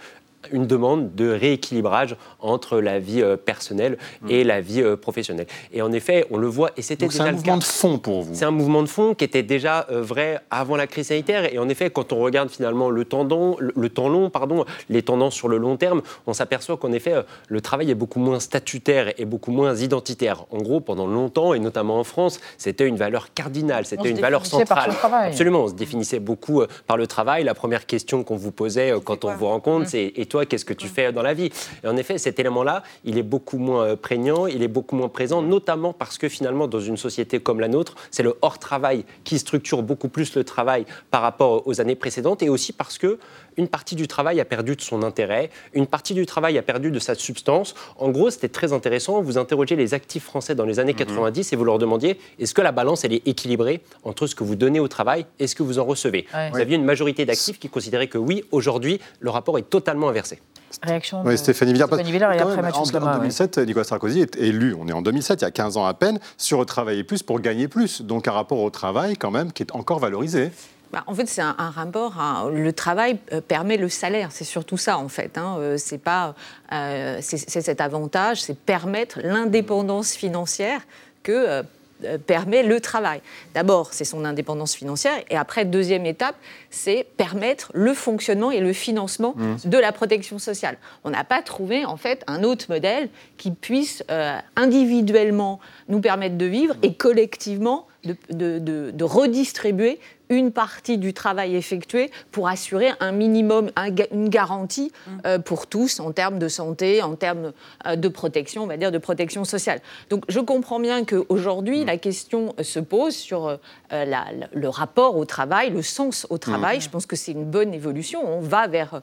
une 0.51 0.67
demande 0.67 1.15
de 1.15 1.29
rééquilibrage 1.29 2.15
entre 2.39 2.79
la 2.79 2.99
vie 2.99 3.21
euh, 3.21 3.38
personnelle 3.38 3.97
et 4.27 4.43
la 4.43 4.62
vie 4.62 4.81
euh, 4.81 4.95
professionnelle. 4.95 5.47
Et 5.73 5.81
en 5.81 5.91
effet, 5.91 6.25
on 6.31 6.38
le 6.38 6.47
voit, 6.47 6.71
et 6.77 6.81
c'était 6.81 7.07
déjà 7.07 7.23
un 7.23 7.27
le 7.27 7.33
mouvement 7.33 7.53
cas. 7.53 7.59
de 7.59 7.63
fond 7.63 7.97
pour 7.97 8.23
vous 8.23 8.33
C'est 8.33 8.45
un 8.45 8.51
mouvement 8.51 8.81
de 8.81 8.88
fond 8.88 9.13
qui 9.13 9.23
était 9.23 9.43
déjà 9.43 9.88
euh, 9.91 10.01
vrai 10.01 10.39
avant 10.51 10.75
la 10.75 10.88
crise 10.88 11.07
sanitaire. 11.07 11.53
Et 11.53 11.59
en 11.59 11.69
effet, 11.69 11.89
quand 11.89 12.13
on 12.13 12.19
regarde 12.19 12.49
finalement 12.49 12.89
le, 12.89 13.05
tendon, 13.05 13.55
le, 13.59 13.73
le 13.75 13.89
temps 13.89 14.09
long, 14.09 14.29
pardon, 14.29 14.65
les 14.89 15.01
tendances 15.01 15.35
sur 15.35 15.47
le 15.47 15.57
long 15.57 15.77
terme, 15.77 16.01
on 16.27 16.33
s'aperçoit 16.33 16.77
qu'en 16.77 16.91
effet, 16.91 17.13
le 17.47 17.62
travail 17.62 17.91
est 17.91 17.95
beaucoup 17.95 18.19
moins 18.19 18.39
statutaire 18.39 19.13
et 19.17 19.25
beaucoup 19.25 19.51
moins 19.51 19.75
identitaire. 19.75 20.45
En 20.51 20.57
gros, 20.57 20.79
pendant 20.79 21.07
longtemps, 21.07 21.53
et 21.53 21.59
notamment 21.59 21.99
en 21.99 22.03
France, 22.03 22.39
c'était 22.57 22.88
une 22.88 22.97
valeur 22.97 23.33
cardinale, 23.33 23.85
c'était 23.85 24.09
une 24.09 24.19
valeur 24.19 24.41
définissait 24.41 24.65
par 24.65 24.85
centrale. 24.85 25.27
Absolument, 25.27 25.63
on 25.63 25.67
se 25.67 25.73
définissait 25.73 26.19
beaucoup 26.19 26.63
par 26.88 26.97
le 26.97 27.07
travail. 27.07 27.43
La 27.43 27.53
première 27.53 27.85
question 27.85 28.23
qu'on 28.23 28.35
vous 28.35 28.51
posait 28.51 28.93
quand 29.03 29.25
on 29.25 29.35
vous 29.35 29.47
rencontre, 29.47 29.88
c'est 29.89 30.13
Et 30.15 30.25
toi, 30.25 30.38
qu'est-ce 30.45 30.65
que 30.65 30.73
tu 30.73 30.88
fais 30.88 31.12
dans 31.12 31.21
la 31.21 31.34
vie. 31.34 31.49
Et 31.84 31.88
en 31.88 31.97
effet, 31.97 32.17
cet 32.17 32.39
élément-là, 32.39 32.84
il 33.04 33.17
est 33.17 33.23
beaucoup 33.23 33.58
moins 33.58 33.86
euh, 33.86 33.95
prégnant, 33.95 34.47
il 34.47 34.63
est 34.63 34.67
beaucoup 34.67 34.95
moins 34.95 35.10
présent, 35.10 35.41
notamment 35.41 35.93
parce 35.93 36.17
que 36.17 36.30
finalement, 36.30 36.67
dans 36.67 36.80
une 36.80 36.97
société 36.97 37.39
comme 37.39 37.60
la 37.60 37.67
nôtre, 37.67 37.95
c'est 38.12 38.23
le 38.23 38.36
hors-travail 38.41 39.06
qui 39.23 39.39
structure 39.39 39.84
beaucoup 39.84 40.10
plus 40.10 40.36
le 40.36 40.43
travail 40.43 40.86
par 41.12 41.21
rapport 41.21 41.67
aux 41.67 41.82
années 41.82 41.95
précédentes, 41.95 42.43
et 42.43 42.49
aussi 42.49 42.73
parce 42.73 42.97
que 42.97 43.19
une 43.57 43.67
partie 43.67 43.95
du 43.95 44.07
travail 44.07 44.39
a 44.39 44.45
perdu 44.45 44.75
de 44.75 44.81
son 44.81 45.03
intérêt, 45.03 45.49
une 45.73 45.88
partie 45.88 46.13
du 46.13 46.25
travail 46.25 46.57
a 46.57 46.62
perdu 46.62 46.91
de 46.91 46.99
sa 46.99 47.15
substance. 47.15 47.75
En 47.97 48.09
gros, 48.09 48.29
c'était 48.29 48.49
très 48.49 48.73
intéressant. 48.73 49.21
Vous 49.21 49.38
interrogez 49.38 49.75
les 49.75 49.93
actifs 49.93 50.23
français 50.23 50.55
dans 50.55 50.65
les 50.65 50.79
années 50.79 50.93
90 50.93 51.53
et 51.53 51.55
vous 51.55 51.63
leur 51.63 51.77
demandiez 51.77 52.19
est-ce 52.39 52.53
que 52.53 52.62
la 52.62 52.71
balance 52.71 53.03
elle 53.03 53.13
est 53.13 53.27
équilibrée 53.27 53.81
entre 54.03 54.27
ce 54.27 54.35
que 54.35 54.43
vous 54.43 54.55
donnez 54.55 54.79
au 54.79 54.88
travail 54.88 55.25
et 55.39 55.47
ce 55.47 55.55
que 55.55 55.63
vous 55.63 55.79
en 55.79 55.85
recevez. 55.85 56.25
Ouais. 56.33 56.49
Vous 56.51 56.59
aviez 56.59 56.75
une 56.75 56.85
majorité 56.85 57.25
d'actifs 57.25 57.59
qui 57.59 57.69
considéraient 57.69 58.07
que 58.07 58.17
oui, 58.17 58.43
aujourd'hui, 58.51 58.99
le 59.19 59.29
rapport 59.29 59.57
est 59.57 59.69
totalement 59.69 60.09
inversé. 60.09 60.39
Réaction 60.83 61.23
Oui, 61.25 61.31
de 61.31 61.38
Stéphanie 61.38 61.73
Villard. 61.73 61.88
Stéphanie 61.88 62.12
Villard 62.12 62.33
et 62.33 62.39
après 62.39 62.55
même, 62.55 62.65
Mathieu 62.65 62.81
en, 62.81 62.85
Slama, 62.85 63.05
en 63.07 63.09
ouais. 63.13 63.19
2007, 63.19 63.57
Nicolas 63.59 63.83
Sarkozy 63.83 64.21
est 64.21 64.35
élu. 64.38 64.75
On 64.79 64.88
est 64.88 64.93
en 64.93 65.01
2007, 65.01 65.41
il 65.41 65.45
y 65.45 65.47
a 65.47 65.51
15 65.51 65.77
ans 65.77 65.85
à 65.85 65.93
peine, 65.93 66.19
sur 66.38 66.63
travailler 66.65 67.03
plus 67.03 67.23
pour 67.23 67.39
gagner 67.39 67.67
plus. 67.67 68.01
Donc 68.01 68.27
un 68.27 68.31
rapport 68.31 68.59
au 68.59 68.69
travail, 68.69 69.17
quand 69.17 69.31
même, 69.31 69.51
qui 69.51 69.63
est 69.63 69.71
encore 69.73 69.99
valorisé. 69.99 70.51
Bah, 70.91 71.04
en 71.08 71.13
fait, 71.13 71.28
c'est 71.28 71.41
un, 71.41 71.56
un 71.58 71.69
rapport. 71.69 72.19
à- 72.19 72.49
le 72.52 72.73
travail 72.73 73.19
euh, 73.32 73.41
permet 73.41 73.78
le 73.78 73.89
salaire. 73.89 74.30
C'est 74.32 74.43
surtout 74.43 74.78
ça, 74.78 74.97
en 74.97 75.08
fait. 75.10 75.38
Hein. 75.38 75.58
Euh, 75.60 75.78
c'est 75.78 75.97
pas. 75.99 76.34
euh, 76.71 77.19
c'est 77.21 77.62
cet 77.62 77.80
avantage, 77.82 78.41
c'est 78.41 78.58
permettre 78.58 79.19
l'indépendance 79.23 80.13
financière 80.13 80.82
que. 81.23 81.32
euh, 81.32 81.63
permet 82.28 82.63
le 82.63 82.80
travail. 82.80 83.19
D'abord, 83.54 83.89
c'est 83.91 84.06
son 84.06 84.23
indépendance 84.23 84.73
financière, 84.73 85.21
et 85.30 85.36
après, 85.36 85.65
deuxième 85.65 86.06
étape, 86.06 86.38
c'est 86.69 87.06
permettre 87.17 87.71
le 87.73 87.93
fonctionnement 87.93 88.52
et 88.52 88.62
le 88.62 88.71
financement 88.71 89.36
de 89.65 89.78
la 89.78 89.91
protection 89.91 90.39
sociale. 90.39 90.78
On 91.04 91.10
n'a 91.10 91.25
pas 91.25 91.41
trouvé, 91.41 91.84
en 91.84 91.97
fait, 91.97 92.23
un 92.28 92.43
autre 92.45 92.67
modèle 92.69 93.10
qui 93.36 93.52
puisse 93.52 94.02
euh, 94.10 94.39
individuellement 94.56 95.60
nous 95.89 95.99
permettre 95.99 96.38
de 96.38 96.45
vivre 96.45 96.73
et 96.84 96.93
collectivement 96.93 97.86
de, 98.03 99.03
redistribuer 99.03 99.99
une 100.29 100.51
partie 100.51 100.99
du 100.99 101.13
travail 101.13 101.55
effectué 101.55 102.12
pour 102.31 102.47
assurer 102.47 102.91
un 102.99 103.12
minimum, 103.12 103.71
une 104.12 104.29
garantie 104.29 104.91
mm. 104.91 105.12
euh, 105.25 105.39
pour 105.39 105.65
tous 105.65 105.99
en 105.99 106.12
termes 106.12 106.38
de 106.38 106.47
santé, 106.47 107.01
en 107.01 107.15
termes 107.15 107.51
euh, 107.88 107.95
de 107.95 108.07
protection, 108.07 108.63
on 108.63 108.67
va 108.67 108.77
dire 108.77 108.91
de 108.91 108.99
protection 108.99 109.43
sociale. 109.43 109.81
Donc 110.12 110.25
je 110.29 110.39
comprends 110.39 110.79
bien 110.79 111.03
qu'aujourd'hui, 111.03 111.81
mm. 111.81 111.85
la 111.88 111.97
question 111.97 112.53
se 112.62 112.79
pose 112.79 113.15
sur 113.15 113.57
le 113.91 114.67
rapport 114.67 115.17
au 115.17 115.25
travail, 115.25 115.71
le 115.71 115.81
sens 115.81 116.27
au 116.29 116.38
travail. 116.38 116.77
Mm. 116.77 116.81
Je 116.81 116.89
pense 116.89 117.05
que 117.07 117.15
c'est 117.15 117.31
une 117.31 117.45
bonne 117.45 117.73
évolution. 117.73 118.21
On 118.23 118.39
va 118.39 118.67
vers... 118.67 119.01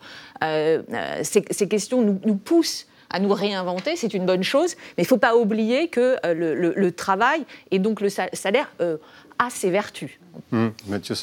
Ces, 1.22 1.44
ces, 1.50 1.68
questions 1.68 2.02
nous, 2.02 2.20
nous 2.24 2.36
poussent 2.36 2.86
à 3.10 3.20
nous 3.20 3.32
réinventer, 3.32 3.96
c'est 3.96 4.14
une 4.14 4.26
bonne 4.26 4.42
chose, 4.42 4.74
mais 4.96 5.02
il 5.02 5.06
ne 5.06 5.08
faut 5.08 5.18
pas 5.18 5.36
oublier 5.36 5.88
que 5.88 6.16
euh, 6.24 6.72
le, 6.74 6.92
travail 6.92 7.44
et 7.70 7.78
donc 7.78 8.00
le 8.00 8.08
salaire 8.08 8.70
euh, 8.80 8.96
a 9.38 9.50
ses 9.50 9.70
vertus. 9.70 10.18
Hum, 10.52 10.72
Mathieu 10.86 11.14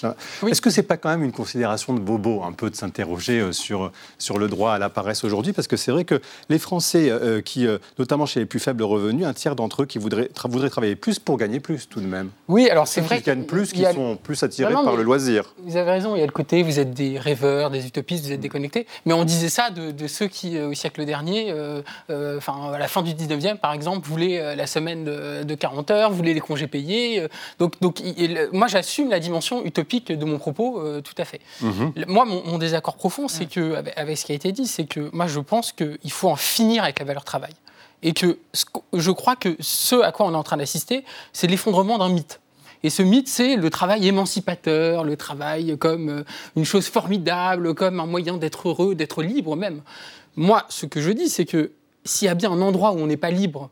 Est-ce 0.48 0.62
que 0.62 0.70
ce 0.70 0.82
n'est 0.82 0.88
pas 0.88 0.98
quand 0.98 1.10
même 1.10 1.24
une 1.24 1.32
considération 1.32 1.94
de 1.94 2.00
bobo, 2.00 2.44
un 2.44 2.52
peu 2.52 2.70
de 2.70 2.76
s'interroger 2.76 3.40
euh, 3.40 3.52
sur, 3.52 3.92
sur 4.18 4.38
le 4.38 4.48
droit 4.48 4.74
à 4.74 4.80
la 4.80 4.90
paresse 4.90 5.24
aujourd'hui? 5.24 5.54
Parce 5.54 5.68
que 5.68 5.78
c'est 5.78 5.92
vrai 5.92 6.04
que 6.04 6.20
les 6.50 6.60
Français, 6.60 7.12
qui, 7.46 7.68
notamment 7.98 8.26
chez 8.26 8.40
les 8.40 8.46
plus 8.46 8.60
faibles 8.60 8.84
revenus, 8.84 9.26
un 9.26 9.34
tiers 9.34 9.56
d'entre 9.56 9.84
eux 9.84 9.86
qui 9.86 9.98
voudraient, 9.98 10.30
voudraient 10.46 10.70
travailler 10.70 10.96
plus 10.96 11.20
pour 11.20 11.38
gagner 11.38 11.60
plus 11.60 11.88
tout 11.88 12.02
de 12.02 12.06
même. 12.06 12.30
Oui, 12.48 12.70
alors 12.70 12.88
c'est 12.88 13.02
vrai. 13.02 13.18
Qui 13.18 13.26
gagnent 13.26 13.46
plus, 13.46 13.72
qui 13.72 13.84
sont 13.84 14.18
plus 14.22 14.42
attirés 14.44 14.74
par 14.74 14.96
le 14.96 15.04
loisir. 15.04 15.54
Vous 15.60 15.78
avez 15.78 15.92
raison, 15.92 16.16
il 16.16 16.20
y 16.20 16.24
a 16.24 16.26
le 16.26 16.32
côté, 16.32 16.64
vous 16.64 16.80
êtes 16.80 16.94
des 16.94 17.20
rêveurs, 17.20 17.70
des 17.70 17.86
utopistes, 17.86 18.26
vous 18.26 18.32
êtes 18.32 18.40
déconnectés. 18.40 18.88
Mais 19.06 19.14
on 19.14 19.26
disait 19.26 19.50
ça 19.50 19.70
de, 19.70 20.08
ceux 20.08 20.28
qui, 20.28 20.60
au 20.60 20.74
siècle 20.74 21.06
dernier, 21.06 21.54
enfin 22.10 22.74
à 22.74 22.78
la 22.78 22.88
fin 22.88 23.02
du 23.02 23.12
19e 23.12 23.58
par 23.58 23.74
exemple, 23.74 24.08
voulaient 24.08 24.56
la 24.56 24.68
semaine 24.68 25.04
de, 25.04 25.56
40 25.56 25.92
heures, 25.92 26.12
voulaient 26.12 26.34
les 26.34 26.40
congés 26.40 26.68
payés. 26.68 27.28
donc, 27.60 27.80
donc 27.80 28.03
moi 28.52 28.68
j'assume 28.68 29.10
la 29.10 29.20
dimension 29.20 29.64
utopique 29.66 30.12
de 30.12 30.26
mon 30.26 30.38
propos 30.38 30.80
euh, 30.80 31.02
tout 31.02 31.14
à 31.18 31.26
fait. 31.26 31.42
Mhm. 31.62 31.94
Moi, 32.08 32.26
mon, 32.26 32.58
désaccord 32.58 32.96
profond, 32.96 33.28
c'est 33.28 33.46
que, 33.46 33.76
avec, 33.96 34.18
ce 34.18 34.26
qui 34.26 34.32
a 34.32 34.36
été 34.36 34.52
dit, 34.52 34.68
c'est 34.68 34.86
que 34.86 35.10
moi, 35.14 35.28
je 35.28 35.40
pense 35.40 35.72
qu'il 35.72 36.12
faut 36.12 36.30
en 36.30 36.36
finir 36.36 36.84
avec 36.84 37.00
la 37.00 37.06
valeur 37.06 37.24
travail. 37.24 37.54
Et 38.02 38.14
que 38.14 38.38
je 38.94 39.12
crois 39.12 39.36
que 39.36 39.56
ce 39.60 39.96
à 40.02 40.12
quoi 40.12 40.26
on 40.26 40.34
est 40.34 40.38
en 40.38 40.44
train 40.44 40.58
d'assister, 40.58 41.06
c'est 41.32 41.48
l'effondrement 41.48 41.98
d'un 41.98 42.10
mythe. 42.10 42.42
Et 42.84 42.90
ce 42.90 43.02
mythe, 43.02 43.30
c'est 43.30 43.56
le 43.56 43.70
travail 43.70 44.06
émancipateur, 44.08 45.06
le 45.06 45.16
travail 45.16 45.78
comme 45.78 46.10
euh, 46.10 46.24
une 46.58 46.66
chose 46.66 46.88
formidable, 46.88 47.74
comme 47.74 48.00
un 48.00 48.06
moyen 48.06 48.38
d'être 48.38 48.68
heureux, 48.68 48.94
d'être 48.94 49.24
libre 49.24 49.56
même. 49.56 49.82
Moi, 50.36 50.66
ce 50.68 50.86
que 50.86 51.00
je 51.00 51.12
dis, 51.12 51.30
c'est 51.30 51.46
que 51.46 51.72
s'il 52.04 52.26
y 52.26 52.30
a 52.30 52.36
bien 52.36 52.52
un 52.52 52.62
endroit 52.62 52.92
où 52.92 52.98
on 52.98 53.08
n'est 53.08 53.18
pas 53.18 53.32
libre 53.32 53.70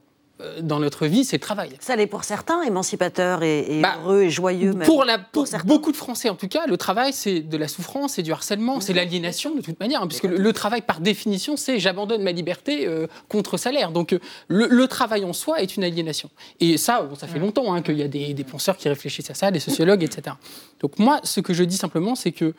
dans 0.62 0.80
notre 0.80 1.08
vie, 1.08 1.24
c'est 1.24 1.38
le 1.38 1.42
travail. 1.42 1.72
Ça 1.80 1.96
l'est 1.96 2.08
pour 2.08 2.24
certains, 2.24 2.62
émancipateur 2.64 3.44
et, 3.44 3.80
bah, 3.82 3.96
heureux 4.04 4.24
et 4.24 4.30
joyeux. 4.30 4.74
Même. 4.74 4.86
Pour, 4.86 5.04
la, 5.06 5.20
pour, 5.20 5.46
beaucoup 5.66 5.92
de 5.92 5.98
Français, 5.98 6.30
en 6.30 6.36
tout 6.36 6.48
cas, 6.48 6.66
le 6.68 6.78
travail, 6.78 7.14
c'est 7.14 7.42
de 7.42 7.58
la 7.58 7.68
souffrance, 7.68 8.14
c'est 8.14 8.24
du 8.24 8.32
harcèlement, 8.32 8.82
c'est 8.82 8.94
l'aliénation 8.94 9.56
de 9.56 9.62
toute 9.62 9.80
manière, 9.80 10.02
hein, 10.02 10.08
puisque 10.08 10.24
le, 10.24 10.54
travail, 10.54 10.82
par 10.82 11.00
définition, 11.00 11.58
c'est 11.58 11.80
j'abandonne 11.80 12.24
ma 12.24 12.32
liberté 12.32 12.88
euh, 12.88 13.08
contre 13.30 13.58
salaire. 13.58 13.92
Donc, 13.92 14.14
euh, 14.14 14.20
le, 14.48 14.88
travail 14.88 15.24
en 15.24 15.34
soi 15.34 15.62
est 15.62 15.78
une 15.78 15.84
aliénation. 15.84 16.30
Et 16.60 16.78
ça, 16.78 17.08
ça 17.18 17.28
fait 17.28 17.40
longtemps 17.40 17.74
hein, 17.74 17.82
qu'il 17.82 17.98
y 17.98 18.04
a 18.04 18.08
des, 18.08 18.34
des, 18.34 18.44
penseurs 18.44 18.78
qui 18.78 18.90
réfléchissent 18.90 19.30
à 19.30 19.34
ça, 19.34 19.52
des 19.52 19.60
sociologues, 19.60 20.04
etc. 20.04 20.36
Donc, 20.80 21.00
moi, 21.00 21.20
ce 21.24 21.40
que 21.40 21.54
je 21.54 21.64
dis 21.64 21.78
simplement, 21.78 22.16
c'est 22.16 22.32
que 22.32 22.54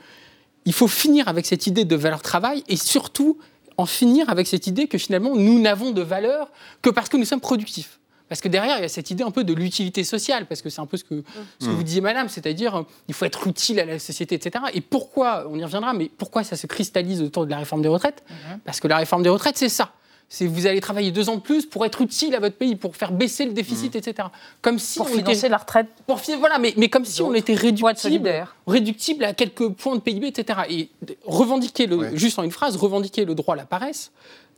il 0.65 0.73
faut 0.73 0.89
finir 0.89 1.29
avec 1.29 1.47
cette 1.47 1.67
idée 1.67 1.85
de 1.85 1.97
valeur 1.97 2.23
travail 2.23 2.63
et 2.69 2.77
surtout 2.77 3.39
en 3.83 3.87
finir 3.87 4.31
avec 4.31 4.47
cette 4.47 4.67
idée 4.67 4.87
que 4.87 4.99
finalement 4.99 5.35
nous 5.35 5.61
n'avons 5.61 5.91
de 5.91 6.03
valeur 6.03 6.51
que 6.81 6.91
parce 6.91 7.09
que 7.09 7.17
nous 7.17 7.25
sommes 7.25 7.41
productifs. 7.41 7.99
Parce 8.29 8.41
que 8.41 8.49
derrière, 8.49 8.79
il 8.79 8.83
y 8.83 8.85
a 8.87 8.89
cette 8.89 9.11
idée 9.11 9.25
un 9.25 9.31
peu 9.31 9.45
de 9.45 9.53
l'utilité 9.53 10.05
sociale, 10.05 10.47
parce 10.47 10.63
que 10.63 10.71
c'est 10.71 10.81
un 10.81 10.87
peu 10.87 10.97
ce 10.97 11.05
que, 11.05 11.23
ce 11.59 11.67
que 11.67 11.71
mmh. 11.71 11.75
vous 11.75 11.83
disiez, 11.83 12.01
madame, 12.01 12.31
c'est-à-dire 12.31 12.77
euh, 12.77 12.83
il 13.07 13.13
faut 13.13 13.27
être 13.27 13.47
utile 13.47 13.79
à 13.79 13.85
la 13.85 13.99
société, 13.99 14.35
etc. 14.37 14.65
Et 14.73 14.81
pourquoi, 14.81 15.47
on 15.51 15.59
y 15.59 15.63
reviendra, 15.63 15.93
mais 15.93 16.11
pourquoi 16.17 16.43
ça 16.43 16.57
se 16.57 16.67
cristallise 16.67 17.21
autour 17.21 17.45
de 17.45 17.51
la 17.51 17.59
réforme 17.59 17.83
des 17.83 17.89
retraites? 17.89 18.25
Mmh. 18.27 18.59
Parce 18.65 18.81
que 18.81 18.89
la 18.89 18.97
réforme 18.97 19.23
des 19.23 19.29
retraites, 19.29 19.59
c'est 19.59 19.69
ça 19.69 19.93
c'est 20.33 20.47
vous 20.47 20.67
allez 20.67 20.81
travailler 20.81 21.11
deux 21.11 21.29
ans 21.29 21.37
de 21.37 21.43
plus 21.43 21.67
pour 21.67 21.85
être 21.85 22.01
utile 22.01 22.35
à 22.35 22.41
votre 22.41 22.57
pays, 22.57 22.75
pour 22.75 22.97
faire 22.97 23.13
baisser 23.13 23.45
le 23.45 23.53
déficit, 23.53 23.95
mmh. 23.95 23.99
etc. 23.99 24.29
Comme 24.63 24.79
si 24.79 24.99
pour 24.99 25.11
financer 25.11 25.51
la 25.51 25.59
retraite. 25.59 25.89
Pour, 26.07 26.19
voilà, 26.39 26.59
mais, 26.59 26.73
mais 26.79 26.89
comme 26.89 27.05
si 27.05 27.21
on 27.21 27.35
était 27.35 27.53
réductible, 27.53 28.47
réductible 28.67 29.25
à 29.25 29.35
quelques 29.35 29.69
points 29.69 29.95
de 29.95 30.01
PIB, 30.01 30.29
etc. 30.29 30.61
Et 30.71 30.89
revendiquer, 31.27 31.87
le, 31.87 32.17
juste 32.17 32.39
en 32.39 32.45
une 32.45 32.51
phrase, 32.51 32.77
revendiquer 32.77 33.27
le 33.27 33.35
droit 33.35 33.57
à 33.57 33.59
la 33.59 33.67
paresse, 33.67 34.11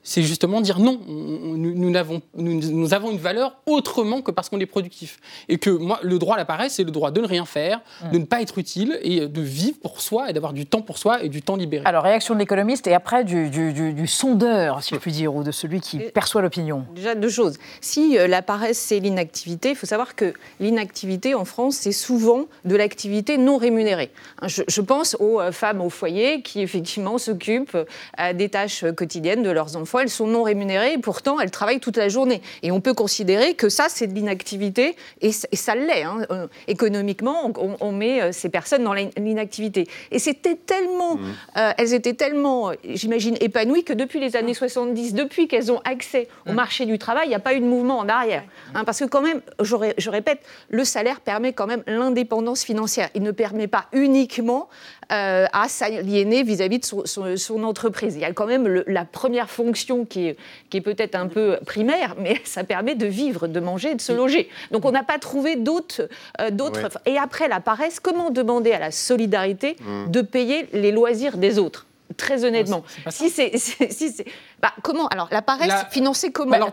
c'est 0.05 0.23
justement 0.23 0.61
dire 0.61 0.79
non, 0.79 1.01
nous, 1.09 1.97
avons, 1.97 2.21
nous, 2.37 2.95
avons, 2.95 3.11
une 3.11 3.19
valeur 3.19 3.57
autrement 3.67 4.21
que 4.21 4.31
parce 4.31 4.51
qu'on 4.51 4.61
est 4.61 4.67
productif. 4.67 5.19
Et 5.49 5.57
que 5.57 5.71
moi, 5.71 5.99
le 6.03 6.19
droit 6.19 6.35
à 6.35 6.39
la 6.39 6.45
paresse, 6.45 6.75
c'est 6.75 6.85
le 6.85 6.91
droit 6.91 7.11
de 7.11 7.23
ne 7.23 7.27
rien 7.27 7.47
faire, 7.47 7.81
mm. 8.05 8.11
de 8.13 8.19
ne 8.19 8.25
pas 8.25 8.43
être 8.43 8.59
utile 8.59 8.99
et 9.03 9.27
de 9.27 9.41
vivre 9.41 9.79
pour 9.81 10.03
soi 10.03 10.29
et 10.29 10.35
d'avoir 10.35 10.53
du 10.53 10.67
temps 10.67 10.83
pour 10.83 10.99
soi 10.99 11.25
et 11.25 11.31
du 11.31 11.41
temps 11.41 11.57
libéré. 11.57 11.85
Alors, 11.87 12.05
réaction 12.05 12.35
de 12.35 12.39
l'économiste 12.39 12.87
et 12.87 12.93
après 12.93 13.25
du, 13.25 13.49
du, 13.49 14.07
sondeur, 14.07 14.83
si 14.83 14.95
je 14.95 15.01
puis 15.01 15.11
dire, 15.11 15.35
ou 15.35 15.43
de 15.43 15.51
celui 15.51 15.81
qui 15.81 15.99
perçoit 15.99 16.43
l'opinion. 16.43 16.85
Déjà, 16.95 17.15
deux 17.15 17.31
choses. 17.31 17.57
Si 17.81 18.19
euh, 18.19 18.27
la 18.27 18.43
paresse, 18.43 18.79
c'est 18.79 19.01
l'inactivité, 19.01 19.71
il 19.71 19.77
faut 19.77 19.87
savoir 19.87 20.15
que 20.15 20.35
l'inactivité 20.61 21.35
en 21.35 21.47
France, 21.47 21.77
c'est 21.77 21.93
souvent 21.93 22.45
de 22.67 22.77
l'activité 22.77 23.39
non 23.39 23.57
rémunérée. 23.57 24.11
Hein, 24.43 24.49
je, 24.49 24.81
pense 24.83 25.17
aux 25.19 25.41
euh, 25.41 25.51
femmes 25.51 25.81
au 25.81 25.89
foyer 25.89 26.43
qui, 26.43 26.61
effectivement, 26.61 27.17
s'occupent 27.17 27.77
euh, 27.77 28.33
des 28.35 28.51
tâches 28.51 28.85
quotidiennes 28.95 29.43
de 29.43 29.51
leurs 29.51 29.77
enfants 29.77 29.94
elles 30.03 30.11
sont 30.11 30.27
non 30.27 30.43
rémunérées 30.43 30.95
et 30.95 30.99
pourtant 30.99 31.41
elles 31.41 31.51
travaillent 31.51 31.81
toute 31.81 31.97
la 31.97 32.09
journée. 32.09 32.43
Et 32.63 32.71
on 32.71 32.81
peut 32.81 32.95
considérer 32.95 33.55
que 33.55 33.69
ça, 33.69 33.87
c'est 33.89 34.07
de 34.07 34.15
l'inactivité 34.15 34.97
et, 35.21 35.33
ça 35.33 35.75
l'est. 35.75 36.03
Hein. 36.03 36.27
Euh, 36.31 36.47
économiquement, 36.69 37.53
on, 37.81 37.93
met 37.93 38.21
euh, 38.21 38.33
ces 38.33 38.49
personnes 38.49 38.85
dans 38.85 38.93
l'inactivité. 38.93 39.87
Et 40.11 40.19
c'était 40.19 40.57
tellement, 40.57 41.17
mmh. 41.17 41.21
euh, 41.57 41.73
elles 41.79 41.95
étaient 41.95 42.15
tellement, 42.15 42.73
j'imagine, 42.85 43.37
épanouies 43.41 43.85
que 43.85 43.93
depuis 43.93 44.21
les 44.21 44.37
années 44.37 44.55
70, 44.55 45.15
depuis 45.15 45.49
qu'elles 45.49 45.71
ont 45.71 45.81
accès 45.85 46.29
au 46.47 46.53
mmh. 46.53 46.55
marché 46.55 46.87
du 46.87 46.99
travail, 46.99 47.27
il 47.27 47.31
n'y 47.31 47.35
a 47.35 47.41
pas 47.41 47.55
eu 47.55 47.61
de 47.61 47.67
mouvement 47.67 47.99
en 47.99 48.09
arrière. 48.09 48.45
Hein, 48.75 48.85
parce 48.85 49.01
que 49.01 49.05
quand 49.05 49.23
même, 49.23 49.41
je 49.61 50.11
répète, 50.11 50.41
le 50.69 50.85
salaire 50.85 51.21
permet 51.21 51.53
quand 51.53 51.67
même 51.67 51.83
l'indépendance 51.87 52.65
financière. 52.65 53.09
Il 53.15 53.23
ne 53.23 53.31
permet 53.31 53.67
pas 53.67 53.87
uniquement 53.93 54.69
à 55.09 55.69
s'aliéner 55.69 56.43
vis-à-vis 56.43 56.79
de 56.79 56.85
son, 56.85 57.65
entreprise. 57.65 58.15
Il 58.15 58.21
y 58.21 58.25
a 58.25 58.33
quand 58.33 58.47
même 58.47 58.83
la 58.87 59.05
première 59.05 59.51
fonction 59.51 60.05
qui 60.05 60.29
est, 60.29 60.37
qui 60.71 60.79
est 60.79 60.81
peut-être 60.81 61.15
un 61.15 61.29
peu 61.29 61.59
primaire, 61.67 62.17
mais 62.19 62.41
ça 62.45 62.65
permet 62.65 62.95
de 62.95 63.07
vivre, 63.07 63.47
de 63.47 63.61
manger 63.61 63.95
de 63.95 64.01
se 64.01 64.13
loger. 64.13 64.49
Donc 64.71 64.85
on 64.85 64.93
n'a 64.93 65.03
pas 65.03 65.19
trouvé 65.19 65.57
d'autres. 65.57 66.09
Euh, 66.41 66.51
d'autres. 66.51 66.89
Et 67.07 67.17
après 67.17 67.49
la 67.49 67.61
paresse, 67.61 68.01
comment 68.01 68.31
demander 68.31 68.73
à 68.73 68.79
la 68.79 68.91
solidarité 68.91 69.77
mmh. 69.81 70.11
de 70.11 70.21
payer 70.23 70.69
les 70.73 70.93
loisirs 70.93 71.37
des 71.37 71.59
autres? 71.59 71.87
Très 72.17 72.45
honnêtement. 72.45 72.85
si 73.11 73.31
c'est. 73.31 73.57
Si 73.57 74.15
bah, 74.61 74.73
comment 74.83 75.09
Alors, 75.09 75.29
la 75.31 75.43
paresse, 75.43 75.73
financée 75.91 76.33
comment 76.33 76.59
bah, 76.59 76.71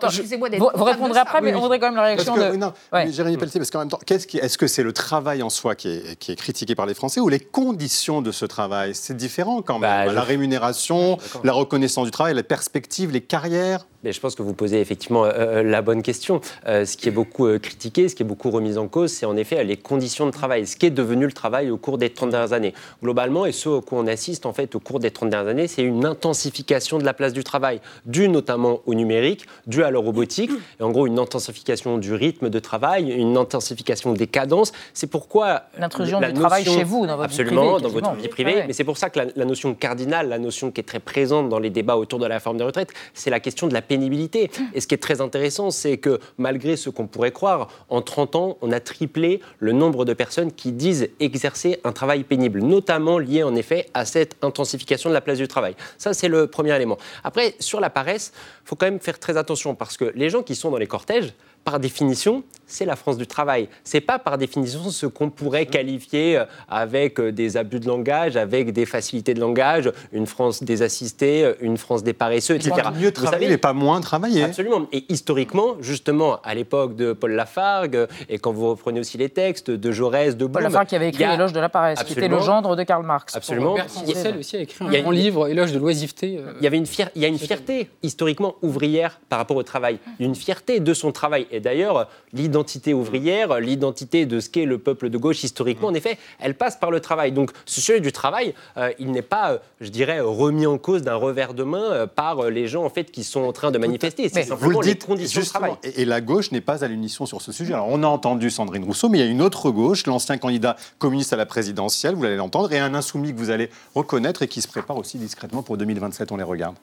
Vous, 0.58 0.84
répondrez 0.84 1.20
après, 1.20 1.42
mais 1.42 1.54
on 1.56 1.62
voudrait 1.62 1.80
quand 1.80 1.88
même 1.88 1.96
la 1.96 2.04
réaction 2.04 2.36
de. 2.36 2.56
Non, 2.56 2.74
Jérémy 3.10 3.38
Pelletier, 3.38 3.60
parce 3.60 3.72
qu'en 3.72 3.80
même 3.80 3.90
temps, 3.90 4.00
est-ce 4.08 4.58
que 4.58 4.68
c'est 4.68 4.84
le 4.84 4.94
travail 4.94 5.42
en 5.42 5.50
soi 5.50 5.76
qui 5.76 5.90
est, 5.90 6.16
qui 6.18 6.32
est, 6.32 6.36
critiqué 6.36 6.76
par 6.76 6.86
les 6.86 6.94
Français 6.94 7.20
ou 7.20 7.30
les 7.30 7.40
conditions 7.40 8.22
de 8.22 8.32
ce 8.32 8.46
travail? 8.46 8.94
C'est 8.94 9.16
différent 9.16 9.62
quand 9.62 9.80
même. 9.80 10.08
Bah, 10.08 10.14
la 10.14 10.22
rémunération, 10.22 11.18
la 11.44 11.54
reconnaissance 11.54 12.06
du 12.06 12.12
travail, 12.12 12.36
les 12.36 12.44
perspectives, 12.44 13.12
les 13.12 13.22
carrières 13.22 13.86
mais 14.04 14.14
je 14.14 14.20
pense 14.20 14.36
que 14.36 14.42
vous 14.42 14.54
posez 14.54 14.80
effectivement 14.80 15.26
euh, 15.26 15.32
euh, 15.36 15.64
la 15.64 15.82
bonne 15.82 16.02
question. 16.02 16.42
Euh, 16.68 16.86
ce 16.86 16.98
qui 16.98 17.08
est 17.08 17.12
beaucoup 17.12 17.48
critiqué, 17.60 18.10
ce 18.10 18.16
qui 18.16 18.24
est 18.24 18.26
beaucoup 18.26 18.50
remis 18.50 18.78
en 18.78 18.88
cause, 18.88 19.12
c'est 19.12 19.26
en 19.26 19.38
effet 19.38 19.64
les 19.64 19.78
conditions 19.78 20.26
de 20.26 20.32
travail, 20.32 20.66
ce 20.66 20.76
qui 20.76 20.88
est 20.88 20.92
devenu 20.92 21.26
le 21.26 21.32
travail 21.32 21.70
au 21.70 21.78
cours 21.78 21.98
des 21.98 22.10
30 22.10 22.32
dernières 22.32 22.54
années. 22.54 22.74
Globalement, 23.04 23.46
et 23.46 23.52
ce 23.52 23.70
au 23.70 23.82
quoi 23.82 24.00
on 24.00 24.08
assiste 24.08 24.46
en 24.46 24.54
fait 24.54 24.76
au 24.76 24.80
cours 24.80 25.00
des 25.00 25.12
30 25.12 25.21
dernières 25.30 25.52
années, 25.52 25.68
c'est 25.68 25.84
une 25.84 26.06
intensification 26.06 26.98
de 26.98 27.04
la 27.04 27.14
place 27.14 27.34
du 27.34 27.44
travail, 27.44 27.82
due 28.06 28.30
notamment 28.30 28.80
au 28.86 28.94
numérique, 28.94 29.46
due 29.68 29.84
à 29.84 29.92
la 29.92 30.00
robotique, 30.00 30.52
et 30.80 30.84
en 30.84 30.92
gros 30.92 31.08
une 31.08 31.20
intensification 31.20 31.98
du 31.98 32.14
rythme 32.14 32.50
de 32.50 32.60
travail, 32.60 33.12
une 33.12 33.38
intensification 33.38 34.14
des 34.14 34.28
cadences. 34.28 34.72
C'est 34.94 35.08
pourquoi 35.08 35.64
l'intrusion 35.78 36.20
du 36.20 36.34
travail 36.34 36.66
chez 36.66 36.84
vous, 36.84 37.06
dans 37.06 37.18
votre 37.18 37.26
absolument, 37.26 37.78
vie 37.78 37.84
privée, 37.84 37.84
dans 37.84 37.90
votre 37.90 38.16
vie 38.16 38.28
privée. 38.28 38.64
Mais 38.68 38.74
c'est 38.74 38.84
pour 38.84 38.98
ça 38.98 39.10
que 39.10 39.20
la, 39.20 39.26
la, 39.36 39.46
notion 39.46 39.74
cardinale, 39.74 40.30
la 40.30 40.40
notion 40.40 40.72
qui 40.72 40.82
est 40.82 40.86
très 40.86 41.00
présente 41.00 41.50
dans 41.50 41.60
les 41.60 41.70
débats 41.70 41.98
autour 41.98 42.20
de 42.20 42.26
la 42.26 42.40
forme 42.40 42.58
de 42.58 42.64
retraite, 42.64 42.92
c'est 43.14 43.30
la 43.30 43.40
question 43.40 43.68
de 43.68 43.74
la 43.74 43.82
pénibilité. 43.82 44.50
Et 44.74 44.82
ce 44.82 44.88
qui 44.88 44.96
est 44.96 45.00
très 45.00 45.22
intéressant, 45.22 45.72
c'est 45.72 45.98
que 45.98 46.20
malgré 46.38 46.76
ce 46.76 46.90
qu'on 46.90 47.08
pourrait 47.08 47.32
croire, 47.32 47.68
en 47.90 48.02
30 48.02 48.36
ans, 48.36 48.58
on 48.62 48.72
a 48.72 48.80
triplé 48.80 49.42
le 49.60 49.72
nombre 49.72 50.06
de 50.06 50.14
personnes 50.14 50.52
qui 50.52 50.72
disent 50.72 51.10
exercer 51.20 51.80
un 51.84 51.92
travail 51.92 52.24
pénible, 52.24 52.62
notamment 52.62 53.20
lié 53.20 53.44
en 53.44 53.56
effet 53.56 53.88
à 53.94 54.06
cette 54.06 54.36
intensification 54.42 55.11
de 55.12 55.16
la 55.16 55.22
place 55.22 55.38
du 55.38 55.48
travail. 55.48 55.76
Ça, 55.98 56.14
c'est 56.14 56.28
le 56.28 56.48
premier 56.48 56.76
élément. 56.76 56.98
Après, 57.24 57.56
sur 57.60 57.80
la 57.80 57.90
paresse, 57.90 58.32
il 58.36 58.68
faut 58.68 58.76
quand 58.76 58.88
même 58.88 59.00
faire 59.00 59.20
très 59.20 59.38
attention 59.38 59.76
parce 59.76 59.98
que 59.98 60.12
les 60.16 60.30
gens 60.30 60.44
qui 60.44 60.56
sont 60.56 60.72
dans 60.72 60.78
les 60.78 60.88
cortèges, 60.88 61.34
par 61.64 61.80
définition, 61.80 62.44
c'est 62.72 62.86
la 62.86 62.96
France 62.96 63.18
du 63.18 63.28
travail. 63.28 63.70
C'est 63.84 64.02
pas 64.02 64.20
par 64.20 64.38
définition 64.38 64.90
ce 64.90 65.06
qu'on 65.06 65.30
pourrait 65.30 65.66
qualifier 65.66 66.38
euh, 66.38 66.46
avec 66.70 67.20
euh, 67.20 67.32
des 67.32 67.58
abus 67.58 67.80
de 67.80 67.88
langage, 67.88 68.38
avec 68.38 68.72
des 68.72 68.86
facilités 68.86 69.34
de 69.34 69.40
langage, 69.40 69.92
une 70.12 70.26
France 70.26 70.64
des 70.64 70.82
assistés, 70.82 71.54
une 71.62 71.78
France 71.78 72.04
des 72.04 72.14
paresseux, 72.14 72.56
etc. 72.56 72.90
Mieux 72.96 73.12
travailler, 73.12 73.48
mais 73.48 73.58
pas 73.58 73.74
moins 73.74 74.02
travailler. 74.02 74.44
Absolument. 74.44 74.88
Et 74.92 75.06
historiquement, 75.10 75.76
justement, 75.82 76.40
à 76.44 76.56
l'époque 76.56 76.96
de 76.96 77.14
Paul 77.14 77.32
Lafargue, 77.32 78.08
et 78.30 78.38
quand 78.38 78.52
vous 78.52 78.70
reprenez 78.70 79.00
aussi 79.00 79.18
les 79.18 79.30
textes 79.30 79.72
de 79.72 79.92
Jaurès, 79.92 80.36
de 80.36 80.46
Blum... 80.46 80.54
Paul 80.54 80.64
Lafargue 80.64 80.88
qui 80.88 80.96
avait 80.96 81.10
écrit 81.10 81.26
L'éloge 81.26 81.54
de 81.54 81.60
la 81.60 81.70
paresse, 81.70 82.04
qui 82.04 82.14
était 82.14 82.28
le 82.28 82.40
gendre 82.40 82.76
de 82.76 82.84
Karl 82.84 83.06
Marx. 83.06 83.36
Absolument. 83.36 83.76
Bertrand 83.76 84.06
Russell 84.06 84.38
aussi 84.38 84.58
a 84.58 84.62
écrit 84.62 84.86
un 84.86 85.02
grand 85.02 85.12
livre, 85.12 85.48
Éloge 85.48 85.72
de 85.72 85.80
l'oisiveté. 85.80 86.38
Euh, 86.38 86.54
il 86.60 86.64
y 86.64 86.68
avait 86.68 86.78
une, 86.78 86.86
il 87.16 87.22
y 87.22 87.26
a 87.26 87.28
une 87.28 87.40
fierté 87.40 87.90
historiquement 88.04 88.56
ouvrière 88.62 89.20
par 89.30 89.40
rapport 89.40 89.58
au 89.58 89.64
travail, 89.64 90.00
une 90.20 90.36
fierté 90.36 90.80
de 90.80 90.94
son 90.94 91.12
travail. 91.12 91.48
Et 91.52 91.60
d'ailleurs, 91.60 92.08
l'identité 92.34 92.61
ouvrière, 92.94 93.60
l'identité 93.60 94.26
de 94.26 94.40
ce 94.40 94.50
qu'est 94.50 94.66
le 94.66 94.78
peuple 94.78 95.10
de 95.10 95.18
gauche 95.18 95.44
historiquement, 95.44 95.90
en 95.90 95.94
effet, 95.94 96.18
elle 96.40 96.56
passe 96.56 96.78
par 96.78 96.92
le 96.92 97.00
travail. 97.00 97.32
Donc 97.32 97.52
ce 97.66 97.82
sujet 97.82 98.00
du 98.00 98.12
travail, 98.12 98.54
euh, 98.78 98.92
il 99.00 99.12
n'est 99.12 99.22
pas, 99.22 99.54
euh, 99.54 99.58
je 99.80 99.90
dirais, 99.90 100.20
remis 100.20 100.66
en 100.66 100.78
cause 100.78 101.02
d'un 101.02 101.16
revers 101.16 101.54
de 101.54 101.64
main 101.64 102.08
par 102.08 102.50
les 102.50 102.68
gens 102.68 102.84
en 102.84 102.90
fait 102.90 103.12
qui 103.12 103.24
sont 103.24 103.42
en 103.42 103.54
train 103.54 103.72
de 103.72 103.78
manifester. 103.78 104.30
C'est 104.30 104.44
simplement 104.44 104.74
vous 104.74 104.82
le 104.82 104.88
les 104.88 104.98
conditions 104.98 105.42
de 105.42 105.46
travail. 105.46 105.74
Et, 105.84 106.02
et 106.02 106.06
la 106.06 106.22
gauche 106.22 106.52
n'est 106.52 106.62
pas 106.62 106.84
à 106.84 106.88
l'unisson 106.88 107.26
sur 107.26 107.42
ce 107.42 107.52
sujet. 107.52 107.74
Alors 107.74 107.88
on 107.90 108.04
a 108.04 108.08
entendu 108.08 108.50
Sandrine 108.50 108.84
Rousseau, 108.84 109.10
mais 109.10 109.20
il 109.20 109.26
y 109.26 109.28
a 109.28 109.30
une 109.30 109.42
autre 109.42 109.72
gauche, 109.72 110.06
l'ancien 110.06 110.38
candidat 110.38 110.76
communiste 111.00 111.34
à 111.34 111.36
la 111.36 111.46
présidentielle, 111.46 112.16
vous 112.16 112.26
allez 112.26 112.36
l'entendre, 112.36 112.72
et 112.72 112.80
un 112.80 112.94
insoumis 112.94 113.34
que 113.34 113.38
vous 113.38 113.50
allez 113.50 113.70
reconnaître 113.96 114.42
et 114.42 114.48
qui 114.48 114.62
se 114.62 114.68
prépare 114.68 114.98
aussi 114.98 115.18
discrètement 115.18 115.64
pour 115.64 115.78
2027. 115.78 116.32
On 116.32 116.38
les 116.38 116.44
regarde. 116.44 116.76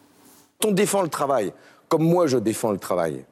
Quand 0.60 0.68
on 0.68 0.72
défend 0.72 1.02
le 1.02 1.08
travail, 1.08 1.52
comme 1.88 2.02
moi 2.02 2.26
je 2.26 2.38
défends 2.38 2.72
le 2.72 2.78
travail, 2.78 3.24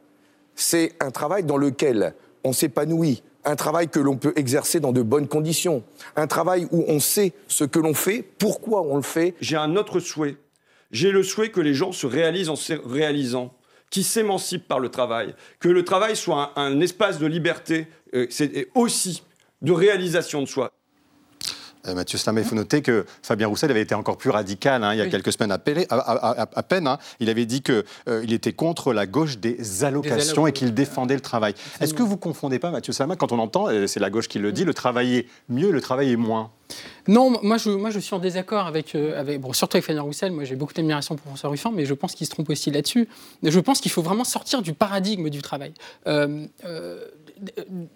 c'est 0.55 0.95
un 1.01 1.11
travail 1.11 1.45
dans 1.45 1.57
lequel 1.57 2.15
on 2.47 2.53
s'épanouit, 2.53 3.23
un 3.45 3.57
travail 3.57 3.89
que 3.89 3.99
l'on 3.99 4.17
peut 4.17 4.33
exercer 4.37 4.81
dans 4.81 4.93
de 4.93 5.03
bonnes 5.03 5.29
conditions, 5.29 5.83
un 6.15 6.27
travail 6.27 6.67
où 6.71 6.85
on 6.89 7.01
sait 7.01 7.33
ce 7.49 7.65
que 7.65 7.79
l'on 7.79 7.95
fait, 7.95 8.23
pourquoi 8.23 8.83
on 8.83 8.97
le 8.97 9.03
fait. 9.03 9.35
J'ai 9.41 9.57
un 9.57 9.77
autre 9.77 10.01
souhait. 10.01 10.37
J'ai 10.93 11.11
le 11.11 11.23
souhait 11.23 11.51
que 11.51 11.61
les 11.61 11.75
gens 11.75 11.93
se 11.93 12.07
réalisent 12.07 12.49
en 12.49 12.57
se 12.57 12.73
réalisant, 12.73 13.53
qui 13.91 14.03
s'émancipent 14.03 14.67
par 14.67 14.81
le 14.81 14.89
travail, 14.89 15.35
que 15.59 15.69
le 15.69 15.85
travail 15.85 16.17
soit 16.17 16.53
un, 16.57 16.73
un 16.73 16.81
espace 16.81 17.19
de 17.19 17.27
liberté, 17.27 17.89
euh, 18.15 18.27
c'est 18.31 18.69
aussi 18.75 19.23
de 19.63 19.73
réalisation 19.73 20.41
de 20.41 20.47
soi. 20.47 20.71
Euh, 21.87 21.95
Mathieu 21.95 22.19
Slam, 22.19 22.39
il 22.39 22.45
faut 22.45 22.55
noter 22.55 22.83
que 22.83 23.05
Fabien 23.23 23.47
Roussel 23.49 23.71
avait 23.71 23.83
été 23.83 23.95
encore 23.95 24.17
plus 24.17 24.31
radical 24.31 24.83
hein, 24.85 24.93
il 24.95 24.99
y 24.99 25.01
a 25.01 25.05
Oui. 25.05 25.11
quelques 25.11 25.33
semaines 25.33 25.53
à, 25.53 25.59
Pélé- 25.59 25.87
à- 25.91 25.97
à- 25.97 26.43
à- 26.43 26.49
à 26.55 26.63
peine. 26.63 26.87
hein. 26.87 26.99
Il 27.21 27.29
avait 27.31 27.47
dit 27.47 27.63
qu'il 27.63 28.33
était 28.33 28.53
contre 28.53 28.93
la 28.93 29.07
gauche 29.07 29.39
des 29.39 29.85
allocations 29.85 30.45
alloc- 30.45 30.49
et 30.49 30.53
qu'il 30.53 30.75
défendait 30.75 31.15
le 31.15 31.21
travail. 31.21 31.55
Est-ce 31.81 31.95
que 31.95 32.03
vous 32.03 32.13
ne 32.13 32.17
confondez 32.21 32.59
pas, 32.59 32.71
Mathieu 32.71 32.93
Salama, 32.93 33.17
quand 33.17 33.33
on 33.33 33.39
entend, 33.39 33.71
et 33.71 33.87
c'est 33.87 34.01
la 34.01 34.11
gauche 34.11 34.29
qui 34.29 34.39
le 34.39 34.53
dit, 34.53 34.65
le 34.65 34.75
travailler 34.75 35.29
mieux, 35.49 35.71
le 35.71 35.81
travailler 35.81 36.17
moins? 36.17 36.51
Non, 37.07 37.39
moi 37.45 37.59
je, 37.59 37.71
moi 37.71 37.91
je 37.91 38.01
suis 38.01 38.13
en 38.15 38.19
désaccord 38.19 38.67
avec, 38.67 38.97
euh, 38.97 39.21
avec 39.21 39.41
bon, 39.41 39.53
surtout 39.53 39.77
avec 39.77 39.85
Fabien 39.87 40.03
Roussel. 40.03 40.33
Moi 40.33 40.43
j'ai 40.43 40.57
beaucoup 40.57 40.73
d'admiration 40.75 41.15
pour 41.15 41.25
François 41.29 41.51
Ruffin, 41.51 41.71
mais 41.73 41.85
je 41.85 41.95
pense 41.95 42.15
qu'il 42.17 42.27
se 42.27 42.33
trompe 42.33 42.51
aussi 42.51 42.73
là-dessus. 42.73 43.09
Je 43.45 43.61
pense 43.61 43.81
qu'il 43.81 43.93
faut 43.93 44.03
vraiment 44.03 44.25
sortir 44.25 44.63
du 44.63 44.73
paradigme 44.73 45.29
du 45.31 45.43
travail. 45.43 45.73
Euh, 46.09 46.45
euh, 46.65 47.05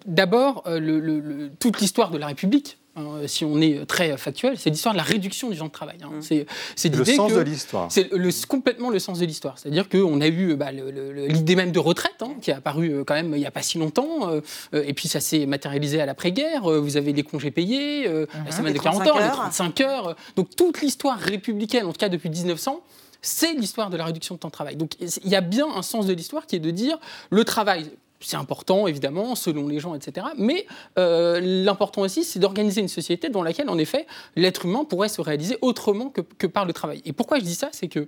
D'abord, 0.05 0.63
euh, 0.67 0.79
le- 0.79 0.99
le- 0.99 1.19
le- 1.19 1.49
toute 1.59 1.79
l'histoire 1.79 2.11
de 2.11 2.17
la 2.17 2.27
République. 2.27 2.77
hein, 2.97 3.21
si 3.25 3.45
on 3.45 3.61
est 3.61 3.85
très 3.85 4.17
factuel, 4.17 4.57
c'est 4.57 4.69
l'histoire 4.69 4.93
de 4.93 4.97
la 4.97 5.03
réduction 5.05 5.49
du 5.49 5.57
temps 5.57 5.67
de 5.67 5.71
travail. 5.71 5.95
hein. 6.03 6.09
C'est 6.19 6.45
c'est 6.75 6.93
Le 6.93 7.05
sens 7.05 7.31
que- 7.31 7.37
de 7.37 7.41
l'histoire. 7.41 7.89
C'est 7.89 8.11
le- 8.11 8.47
complètement 8.47 8.89
le 8.89 8.99
sens 8.99 9.19
de 9.19 9.25
l'histoire. 9.25 9.57
C'est-à-dire 9.57 9.87
qu'on 9.87 10.19
a 10.19 10.27
eu 10.27 10.55
bah, 10.55 10.71
l'idée 10.73 11.55
même 11.55 11.71
de 11.71 11.79
retraite, 11.79 12.17
hein, 12.21 12.33
qui 12.41 12.51
est 12.51 12.53
apparue 12.53 12.91
euh, 12.93 13.03
quand 13.05 13.13
même 13.13 13.31
il 13.33 13.39
n'y 13.39 13.45
a 13.45 13.51
pas 13.51 13.61
si 13.61 13.77
longtemps, 13.77 14.29
euh, 14.29 14.41
et 14.73 14.93
puis 14.93 15.07
ça 15.07 15.21
s'est 15.21 15.45
matérialisé 15.45 16.01
à 16.01 16.05
l'après-guerre. 16.05 16.63
Vous 16.63 16.97
avez 16.97 17.13
les 17.13 17.23
congés 17.23 17.49
payés, 17.51 18.07
euh, 18.09 18.25
la 18.45 18.51
semaine 18.51 18.73
Les 18.73 18.79
de 18.79 18.83
40 18.83 19.03
35 19.03 19.09
heures, 19.09 19.17
les 19.19 19.23
heures. 19.29 19.35
35 19.35 19.81
heures. 19.81 20.15
Donc 20.35 20.53
toute 20.57 20.81
l'histoire 20.81 21.17
républicaine, 21.17 21.85
en 21.85 21.93
tout 21.93 21.97
cas 21.99 22.09
depuis 22.09 22.29
1900, 22.29 22.81
c'est 23.21 23.53
l'histoire 23.53 23.89
de 23.89 23.95
la 23.95 24.03
réduction 24.03 24.35
de 24.35 24.39
temps 24.41 24.49
de 24.49 24.53
travail. 24.53 24.75
Donc 24.75 24.95
il 24.99 25.29
y 25.31 25.35
a 25.37 25.41
bien 25.41 25.67
un 25.73 25.81
sens 25.81 26.07
de 26.07 26.13
l'histoire 26.13 26.45
qui 26.45 26.57
est 26.57 26.59
de 26.59 26.71
dire 26.71 26.99
le 27.29 27.45
travail. 27.45 27.89
C'est 28.23 28.37
important, 28.37 28.87
évidemment, 28.87 29.35
selon 29.35 29.67
les 29.67 29.79
gens, 29.79 29.95
etc. 29.95 30.27
Mais 30.37 30.65
euh, 30.99 31.39
l'important 31.41 32.01
aussi, 32.01 32.23
c'est 32.23 32.39
d'organiser 32.39 32.79
une 32.81 32.87
société 32.87 33.29
dans 33.29 33.41
laquelle, 33.43 33.69
en 33.69 33.77
effet, 33.77 34.05
l'être 34.35 34.65
humain 34.65 34.85
pourrait 34.85 35.09
se 35.09 35.21
réaliser 35.21 35.57
autrement 35.61 36.09
que, 36.09 36.21
que 36.21 36.47
par 36.47 36.65
le 36.65 36.73
travail. 36.73 37.01
Et 37.05 37.13
pourquoi 37.13 37.39
je 37.39 37.43
dis 37.43 37.55
ça 37.55 37.69
C'est 37.71 37.87
que 37.87 38.07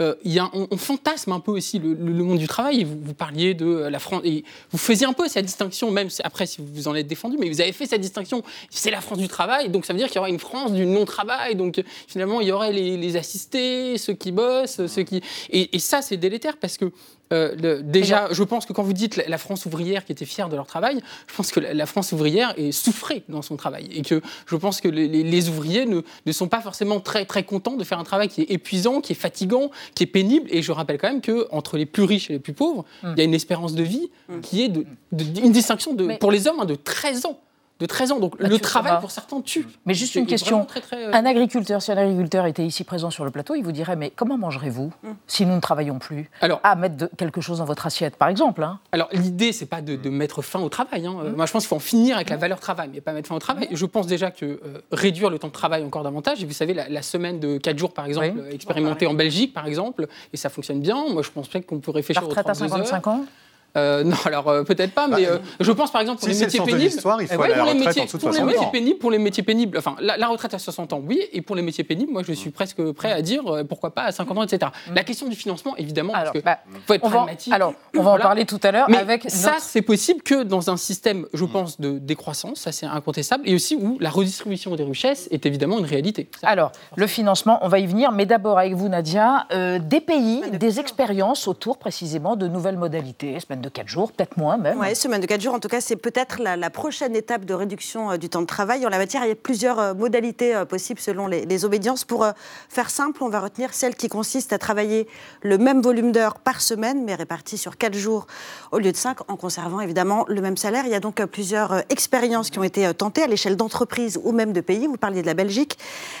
euh, 0.00 0.14
y 0.24 0.38
a, 0.38 0.48
on, 0.54 0.66
on 0.70 0.76
fantasme 0.78 1.32
un 1.32 1.38
peu 1.40 1.50
aussi 1.52 1.78
le, 1.78 1.92
le- 1.92 2.12
le 2.14 2.24
monde 2.24 2.38
du 2.38 2.48
travail. 2.48 2.80
Et 2.80 2.84
vous, 2.84 2.98
vous 3.02 3.12
parliez 3.12 3.52
de 3.52 3.66
euh, 3.66 3.90
la 3.90 3.98
France. 3.98 4.22
Et 4.24 4.42
vous 4.70 4.78
faisiez 4.78 5.06
un 5.06 5.12
peu 5.12 5.28
cette 5.28 5.44
distinction, 5.44 5.90
même 5.90 6.08
après, 6.24 6.46
si 6.46 6.62
vous 6.66 6.88
en 6.88 6.94
êtes 6.94 7.06
défendu, 7.06 7.36
mais 7.38 7.50
vous 7.50 7.60
avez 7.60 7.72
fait 7.72 7.84
cette 7.84 8.00
distinction. 8.00 8.42
C'est 8.70 8.90
la 8.90 9.02
France 9.02 9.18
du 9.18 9.28
travail, 9.28 9.68
donc 9.68 9.84
ça 9.84 9.92
veut 9.92 9.98
dire 9.98 10.06
qu'il 10.08 10.16
y 10.16 10.18
aura 10.20 10.30
une 10.30 10.40
France 10.40 10.72
du 10.72 10.86
non-travail. 10.86 11.56
Donc 11.56 11.82
finalement, 12.08 12.40
il 12.40 12.48
y 12.48 12.52
aurait 12.52 12.72
les, 12.72 12.96
les 12.96 13.16
assistés, 13.16 13.98
ceux 13.98 14.14
qui 14.14 14.32
bossent, 14.32 14.86
ceux 14.86 15.02
qui. 15.02 15.20
Et, 15.50 15.76
et 15.76 15.78
ça, 15.78 16.00
c'est 16.00 16.16
délétère 16.16 16.56
parce 16.56 16.78
que. 16.78 16.90
Euh, 17.32 17.54
le- 17.60 17.82
déjà, 17.82 18.28
je 18.32 18.42
pense 18.44 18.66
que 18.66 18.72
quand 18.72 18.82
vous 18.82 18.92
dites 18.92 19.16
la, 19.16 19.38
France 19.38 19.66
ouvrière 19.66 20.04
qui 20.04 20.12
était 20.12 20.24
fière 20.24 20.48
de 20.48 20.56
leur 20.56 20.66
travail, 20.66 21.00
je 21.26 21.34
pense 21.34 21.50
que 21.50 21.60
la, 21.60 21.86
France 21.86 22.12
ouvrière 22.12 22.54
est 22.56 22.72
souffrait 22.72 23.22
dans 23.28 23.42
son 23.42 23.56
travail 23.56 23.88
et 23.92 24.02
que 24.02 24.20
je 24.46 24.56
pense 24.56 24.80
que 24.80 24.88
les, 24.88 25.08
les- 25.08 25.22
les 25.22 25.48
ouvriers 25.48 25.86
ne, 25.86 26.02
ne 26.26 26.32
sont 26.32 26.48
pas 26.48 26.60
forcément 26.60 27.00
très 27.00 27.24
très 27.24 27.42
contents 27.44 27.76
de 27.76 27.84
faire 27.84 27.98
un 27.98 28.04
travail 28.04 28.28
qui 28.28 28.42
est 28.42 28.50
épuisant, 28.50 29.00
qui 29.00 29.12
est 29.12 29.16
fatigant, 29.16 29.70
qui 29.94 30.04
est 30.04 30.06
pénible. 30.06 30.46
Et 30.50 30.62
je 30.62 30.72
rappelle 30.72 30.98
quand 30.98 31.08
même 31.08 31.20
que 31.22 31.46
entre 31.50 31.76
les 31.78 31.86
plus 31.86 32.02
riches 32.04 32.30
et 32.30 32.34
les 32.34 32.38
plus 32.38 32.52
pauvres, 32.52 32.84
il 33.02 33.14
y 33.18 33.20
a 33.20 33.24
une 33.24 33.34
espérance 33.34 33.74
de 33.74 33.82
vie 33.82 34.10
qui 34.42 34.62
est 34.62 34.68
de, 34.68 34.84
de- 35.12 35.40
une 35.40 35.52
distinction 35.52 35.94
de, 35.94 36.04
Mais- 36.06 36.18
pour 36.18 36.30
les 36.30 36.46
hommes 36.46 36.60
hein, 36.60 36.64
de 36.66 36.74
13 36.74 37.26
ans. 37.26 37.38
De 37.82 37.86
13 37.86 38.12
ans. 38.12 38.20
Donc 38.20 38.38
Mathieu 38.38 38.54
le 38.54 38.60
travail 38.60 38.90
Sarah. 38.90 39.00
pour 39.00 39.10
certains 39.10 39.40
tue. 39.40 39.66
Mais 39.86 39.94
juste 39.94 40.14
une 40.14 40.26
question. 40.26 40.64
très, 40.64 40.80
très, 40.80 41.04
euh, 41.06 41.10
Un 41.12 41.26
agriculteur, 41.26 41.82
si 41.82 41.90
un 41.90 41.96
agriculteur 41.96 42.46
était 42.46 42.64
ici 42.64 42.84
présent 42.84 43.10
sur 43.10 43.24
le 43.24 43.32
plateau, 43.32 43.56
il 43.56 43.62
vous 43.64 43.72
dirait 43.72 43.96
Mais 43.96 44.10
comment 44.10 44.38
mangerez-vous 44.38 44.92
si 45.26 45.44
nous 45.46 45.54
ne 45.56 45.60
travaillons 45.60 45.98
plus 45.98 46.30
Alors, 46.40 46.60
À 46.62 46.76
mettre 46.76 46.96
de- 46.96 47.10
quelque 47.16 47.40
chose 47.40 47.58
dans 47.58 47.64
votre 47.64 47.84
assiette, 47.86 48.14
par 48.16 48.28
exemple. 48.28 48.62
hein? 48.62 48.78
Alors 48.92 49.08
l'idée, 49.12 49.52
c'est 49.52 49.66
pas 49.66 49.82
de, 49.82 49.96
de 49.96 50.10
mettre 50.10 50.42
fin 50.42 50.60
au 50.60 50.68
travail. 50.68 51.04
hein. 51.06 51.16
Moi, 51.36 51.46
je 51.46 51.52
pense 51.52 51.64
qu'il 51.64 51.68
faut 51.70 51.76
en 51.76 51.80
finir 51.80 52.14
avec 52.16 52.30
la 52.30 52.36
valeur 52.36 52.60
travail, 52.60 52.88
mais 52.94 53.00
pas 53.00 53.12
mettre 53.12 53.28
fin 53.28 53.34
au 53.34 53.40
travail. 53.40 53.66
Je 53.72 53.86
pense 53.86 54.06
déjà 54.06 54.30
que 54.30 54.44
euh, 54.46 54.58
réduire 54.92 55.28
le 55.28 55.38
temps 55.40 55.48
de 55.48 55.52
travail 55.52 55.82
encore 55.82 56.04
davantage. 56.04 56.40
Et 56.42 56.46
vous 56.46 56.52
savez, 56.52 56.74
la, 56.74 56.88
la 56.88 57.02
semaine 57.02 57.40
de 57.40 57.58
4 57.58 57.76
jours, 57.78 57.92
par 57.92 58.06
exemple, 58.06 58.32
Oui. 58.36 58.54
expérimentée 58.54 59.06
en 59.08 59.14
Belgique, 59.14 59.52
par 59.52 59.66
exemple, 59.66 60.06
et 60.32 60.36
ça 60.36 60.48
fonctionne 60.50 60.80
bien. 60.80 61.04
Moi, 61.10 61.22
je 61.22 61.30
pense 61.30 61.48
peut-être 61.48 61.66
qu'on 61.66 61.80
peut 61.80 61.90
La 61.90 61.96
réfléchir 61.96 62.22
aux 62.22 62.26
retraite 62.28 62.48
à 62.48 62.52
32 62.54 62.72
heures. 62.74 62.86
55 62.86 63.06
ans? 63.08 63.24
Euh, 63.76 64.04
non, 64.04 64.16
alors 64.26 64.48
euh, 64.48 64.62
peut-être 64.64 64.92
pas, 64.92 65.08
mais 65.08 65.26
euh, 65.26 65.38
je 65.60 65.72
pense 65.72 65.90
par 65.90 66.00
exemple 66.02 66.20
pour 66.20 66.28
si 66.28 66.34
les 66.34 66.40
métiers 66.44 66.60
pénibles. 66.60 66.78
l'histoire, 66.82 67.22
il 67.22 67.26
faut 67.28 67.36
Ouais, 67.40 67.46
aller 67.46 67.54
la 67.56 67.62
pour 67.64 67.72
les 67.72 67.78
métiers, 67.86 68.02
en 68.02 68.04
dessous 68.04 68.16
de 68.18 68.22
pour 68.22 68.30
les 68.30 68.36
60 68.36 68.52
métiers 68.52 68.70
pénibles, 68.72 68.98
pour 68.98 69.10
les 69.10 69.18
métiers 69.18 69.42
pénibles, 69.42 69.78
enfin 69.78 69.96
la, 70.00 70.16
la 70.18 70.26
retraite 70.28 70.52
à 70.54 70.58
60 70.58 70.92
ans, 70.92 71.00
oui, 71.02 71.22
et 71.32 71.40
pour 71.40 71.56
les 71.56 71.62
métiers 71.62 71.84
pénibles, 71.84 72.12
moi 72.12 72.22
je 72.26 72.32
suis 72.34 72.50
presque 72.50 72.82
prêt 72.92 73.12
à 73.12 73.22
dire 73.22 73.46
euh, 73.46 73.64
pourquoi 73.64 73.94
pas 73.94 74.02
à 74.02 74.12
50 74.12 74.36
ans, 74.38 74.42
etc. 74.42 74.70
La 74.94 75.04
question 75.04 75.26
du 75.28 75.36
financement, 75.36 75.74
évidemment, 75.76 76.12
parce 76.12 76.32
que 76.32 76.40
faut 76.86 76.94
être 76.94 77.04
on 77.04 77.08
va- 77.08 77.16
pragmatique. 77.18 77.52
alors, 77.52 77.72
on 77.96 78.02
va 78.02 78.10
en 78.12 78.18
parler 78.18 78.44
tout 78.44 78.60
à 78.62 78.70
l'heure 78.72 78.90
Mais 78.90 78.98
avec 78.98 79.24
ça, 79.30 79.52
notre- 79.52 79.62
c'est 79.62 79.82
possible 79.82 80.22
que 80.22 80.42
dans 80.42 80.70
un 80.70 80.76
système, 80.76 81.26
je 81.32 81.44
pense, 81.46 81.80
de 81.80 81.98
décroissance, 81.98 82.60
ça 82.60 82.72
c'est 82.72 82.84
incontestable, 82.86 83.48
et 83.48 83.54
aussi 83.54 83.74
où 83.76 83.96
la 84.00 84.10
redistribution 84.10 84.76
des 84.76 84.84
richesses 84.84 85.28
est 85.30 85.46
évidemment 85.46 85.78
une 85.78 85.86
réalité. 85.86 86.28
Alors, 86.42 86.72
le 86.96 87.06
financement, 87.06 87.58
on 87.62 87.68
va 87.68 87.78
y 87.78 87.86
venir, 87.86 88.12
mais 88.12 88.26
d'abord 88.26 88.58
avec 88.58 88.74
vous, 88.74 88.88
Nadia, 88.90 89.46
euh, 89.52 89.78
des 89.78 90.00
pays, 90.02 90.42
des 90.52 90.78
expériences 90.78 91.48
autour 91.48 91.78
précisément 91.78 92.36
de 92.36 92.46
nouvelles 92.48 92.76
modalités, 92.76 93.40
semaine 93.40 93.61
de 93.62 93.68
4 93.70 93.88
jours, 93.88 94.12
peut-être 94.12 94.36
moins 94.36 94.58
même. 94.58 94.78
Oui, 94.78 94.94
semaine 94.94 95.20
de 95.20 95.26
4 95.26 95.40
jours, 95.40 95.54
en 95.54 95.60
tout 95.60 95.68
cas, 95.68 95.80
c'est 95.80 95.96
peut-être 95.96 96.40
la, 96.40 96.70
prochaine 96.70 97.16
étape 97.16 97.44
de 97.44 97.54
réduction 97.54 98.10
euh, 98.10 98.16
du 98.16 98.28
temps 98.28 98.42
de 98.42 98.46
travail. 98.46 98.84
En 98.84 98.88
la 98.88 98.98
matière, 98.98 99.24
il 99.24 99.28
y 99.28 99.32
a 99.32 99.36
plusieurs 99.36 99.78
euh, 99.78 99.94
modalités 99.94 100.54
euh, 100.54 100.64
possibles 100.64 101.00
selon 101.00 101.26
les, 101.26 101.46
les 101.46 101.64
obédiences. 101.64 102.04
Pour 102.04 102.26
faire 102.68 102.90
simple, 102.90 103.22
on 103.22 103.28
va 103.28 103.40
retenir 103.40 103.72
celle 103.72 103.94
qui 103.94 104.08
consiste 104.08 104.52
à 104.52 104.58
travailler 104.58 105.06
le 105.42 105.56
même 105.56 105.80
volume 105.80 106.12
d'heures 106.12 106.38
par 106.38 106.60
semaine, 106.60 107.04
mais 107.04 107.14
réparti 107.14 107.56
sur 107.56 107.78
4 107.78 107.94
jours 107.94 108.26
au 108.72 108.78
lieu 108.78 108.92
de 108.92 108.96
5, 108.96 109.30
en 109.30 109.36
conservant 109.36 109.80
évidemment 109.80 110.24
le 110.28 110.40
même 110.40 110.56
salaire. 110.56 110.84
Il 110.84 110.92
y 110.92 110.94
a 110.94 111.00
donc 111.00 111.24
plusieurs 111.26 111.84
expériences 111.90 112.50
qui 112.50 112.58
ont 112.58 112.64
été 112.64 112.92
tentées 112.94 113.22
à 113.22 113.26
l'échelle 113.26 113.56
d'entreprises 113.56 114.18
ou 114.22 114.32
même 114.32 114.52
de 114.52 114.60
pays. 114.60 114.86
Vous 114.86 114.96
parliez 114.96 115.22
de 115.22 115.26
la 115.26 115.34
Belgique. 115.34 115.78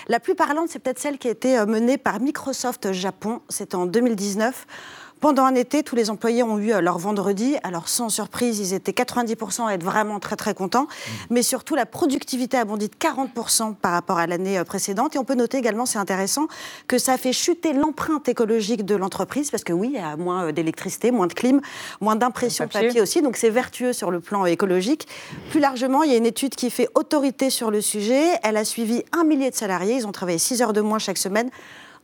La 0.08 0.20
plus 0.20 0.34
parlante, 0.34 0.68
c'est 0.68 0.78
peut-être 0.78 0.98
celle 0.98 1.18
qui 1.18 1.28
a 1.28 1.32
été 1.32 1.64
menée 1.66 1.98
par 1.98 2.20
Microsoft 2.20 2.92
Japon. 2.92 3.40
C'était 3.48 3.74
en 3.74 3.86
2019. 3.86 4.66
Pendant 5.22 5.44
un 5.44 5.54
été, 5.54 5.84
tous 5.84 5.94
les 5.94 6.10
employés 6.10 6.42
ont 6.42 6.58
eu 6.58 6.72
euh, 6.72 6.80
leur 6.80 6.98
vendredi. 6.98 7.54
Alors, 7.62 7.88
sans 7.88 8.08
surprise, 8.08 8.58
ils 8.58 8.74
étaient 8.74 8.90
90% 8.90 9.68
à 9.68 9.74
être 9.74 9.84
vraiment 9.84 10.18
très, 10.18 10.34
très 10.34 10.52
contents. 10.52 10.88
Mais 11.30 11.44
surtout, 11.44 11.76
la 11.76 11.86
productivité 11.86 12.56
a 12.56 12.64
bondi 12.64 12.88
de 12.88 12.94
40% 12.96 13.76
par 13.76 13.92
rapport 13.92 14.18
à 14.18 14.26
l'année 14.26 14.58
euh, 14.58 14.64
précédente. 14.64 15.14
Et 15.14 15.20
on 15.20 15.24
peut 15.24 15.36
noter 15.36 15.58
également, 15.58 15.86
c'est 15.86 16.00
intéressant, 16.00 16.48
que 16.88 16.98
ça 16.98 17.12
a 17.12 17.18
fait 17.18 17.32
chuter 17.32 17.72
l'empreinte 17.72 18.28
écologique 18.28 18.84
de 18.84 18.96
l'entreprise. 18.96 19.52
Parce 19.52 19.62
que 19.62 19.72
oui, 19.72 19.92
il 19.94 20.00
y 20.00 20.02
a 20.02 20.16
moins 20.16 20.46
euh, 20.46 20.52
d'électricité, 20.52 21.12
moins 21.12 21.28
de 21.28 21.34
clim, 21.34 21.60
moins 22.00 22.16
d'impression 22.16 22.64
de 22.64 22.70
Papier. 22.70 22.88
papier 22.88 23.00
aussi. 23.00 23.22
Donc, 23.22 23.36
c'est 23.36 23.50
vertueux 23.50 23.92
sur 23.92 24.10
le 24.10 24.18
plan 24.18 24.44
écologique. 24.44 25.06
Plus 25.50 25.60
largement, 25.60 26.02
il 26.02 26.10
y 26.10 26.14
a 26.14 26.18
une 26.18 26.26
étude 26.26 26.56
qui 26.56 26.68
fait 26.68 26.88
autorité 26.96 27.48
sur 27.48 27.70
le 27.70 27.80
sujet. 27.80 28.24
Elle 28.42 28.56
a 28.56 28.64
suivi 28.64 29.04
un 29.12 29.22
millier 29.22 29.50
de 29.50 29.54
salariés. 29.54 29.94
Ils 29.94 30.06
ont 30.08 30.12
travaillé 30.12 30.38
6 30.38 30.62
heures 30.62 30.72
de 30.72 30.80
moins 30.80 30.98
chaque 30.98 31.18
semaine 31.18 31.48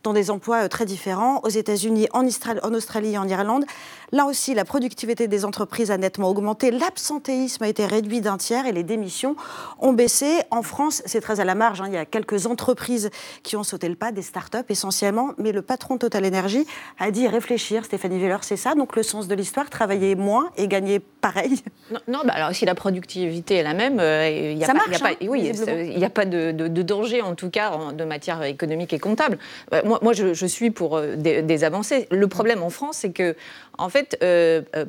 dans 0.02 0.12
des 0.12 0.30
emplois 0.30 0.64
euh, 0.64 0.68
très 0.68 0.84
différents. 0.84 1.40
Aux 1.42 1.48
États-Unis, 1.48 2.08
en, 2.12 2.22
en 2.26 2.74
Australie 2.74 3.14
et 3.14 3.18
en 3.18 3.26
Irlande, 3.28 3.64
là 4.12 4.24
aussi, 4.26 4.54
la 4.54 4.64
productivité 4.64 5.28
des 5.28 5.44
entreprises 5.44 5.90
a 5.90 5.98
nettement 5.98 6.28
augmenté. 6.28 6.70
L'absentéisme 6.70 7.64
a 7.64 7.68
été 7.68 7.84
réduit 7.86 8.20
d'un 8.20 8.36
tiers 8.36 8.66
et 8.66 8.72
les 8.72 8.82
démissions 8.82 9.36
ont 9.80 9.92
baissé. 9.92 10.40
En 10.50 10.62
France, 10.62 11.02
c'est 11.06 11.20
très 11.20 11.40
à 11.40 11.44
la 11.44 11.54
marge. 11.54 11.80
Hein. 11.80 11.86
Il 11.88 11.94
y 11.94 11.98
a 11.98 12.04
quelques 12.04 12.46
entreprises 12.46 13.10
qui 13.42 13.56
ont 13.56 13.62
sauté 13.64 13.88
le 13.88 13.94
pas, 13.96 14.12
des 14.12 14.22
start-up 14.22 14.70
essentiellement. 14.70 15.30
Mais 15.38 15.52
le 15.52 15.62
patron 15.62 15.94
de 15.94 15.98
Total 16.00 16.24
Energy 16.26 16.66
a 16.98 17.10
dit 17.10 17.26
réfléchir. 17.28 17.84
Stéphanie 17.84 18.18
Veller, 18.20 18.38
c'est 18.42 18.56
ça. 18.56 18.74
Donc 18.74 18.96
le 18.96 19.02
sens 19.02 19.28
de 19.28 19.34
l'histoire, 19.34 19.68
travailler 19.70 20.14
moins 20.14 20.50
et 20.56 20.68
gagner 20.68 21.00
pareil? 21.00 21.62
Non, 22.06 22.20
bah 22.24 22.34
alors 22.34 22.52
si 22.54 22.64
la 22.64 22.74
productivité 22.74 23.56
est 23.56 23.62
la 23.62 23.74
même, 23.74 23.98
euh, 24.00 24.28
il 24.52 24.56
n'y 24.56 24.64
a, 24.64 24.66
Ça 24.66 24.72
pas, 24.72 24.78
marche, 24.78 24.88
il 24.90 24.92
y 24.92 24.96
a 24.96 25.00
pas- 25.00 25.10
hein, 25.14 25.28
oui, 25.28 25.52
il 25.92 25.98
n'y 25.98 26.04
a 26.04 26.10
pas 26.10 26.24
de, 26.24 26.52
de- 26.52 26.68
de 26.68 26.82
danger, 26.82 27.22
en 27.22 27.34
tout 27.34 27.50
cas, 27.50 27.70
en- 27.70 27.92
de 27.92 28.04
matière 28.04 28.42
économique 28.44 28.92
et 28.92 28.98
comptable. 28.98 29.38
Euh, 29.72 29.82
moi, 29.88 29.98
moi, 30.02 30.12
je, 30.12 30.34
je 30.34 30.46
suis 30.46 30.70
pour 30.70 30.96
euh, 30.96 31.16
des, 31.16 31.42
des 31.42 31.64
avancées. 31.64 32.06
Le 32.10 32.28
problème 32.28 32.62
en 32.62 32.70
France, 32.70 32.98
c'est 32.98 33.10
que, 33.12 33.34
en 33.78 33.88
fait, 33.88 34.16
euh, 34.22 34.62
euh, 34.76 34.84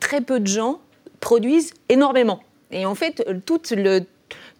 très 0.00 0.20
peu 0.20 0.40
de 0.40 0.46
gens 0.46 0.80
produisent 1.20 1.74
énormément. 1.88 2.40
Et 2.70 2.86
en 2.86 2.94
fait, 2.94 3.26
toute 3.46 3.70
le 3.72 4.00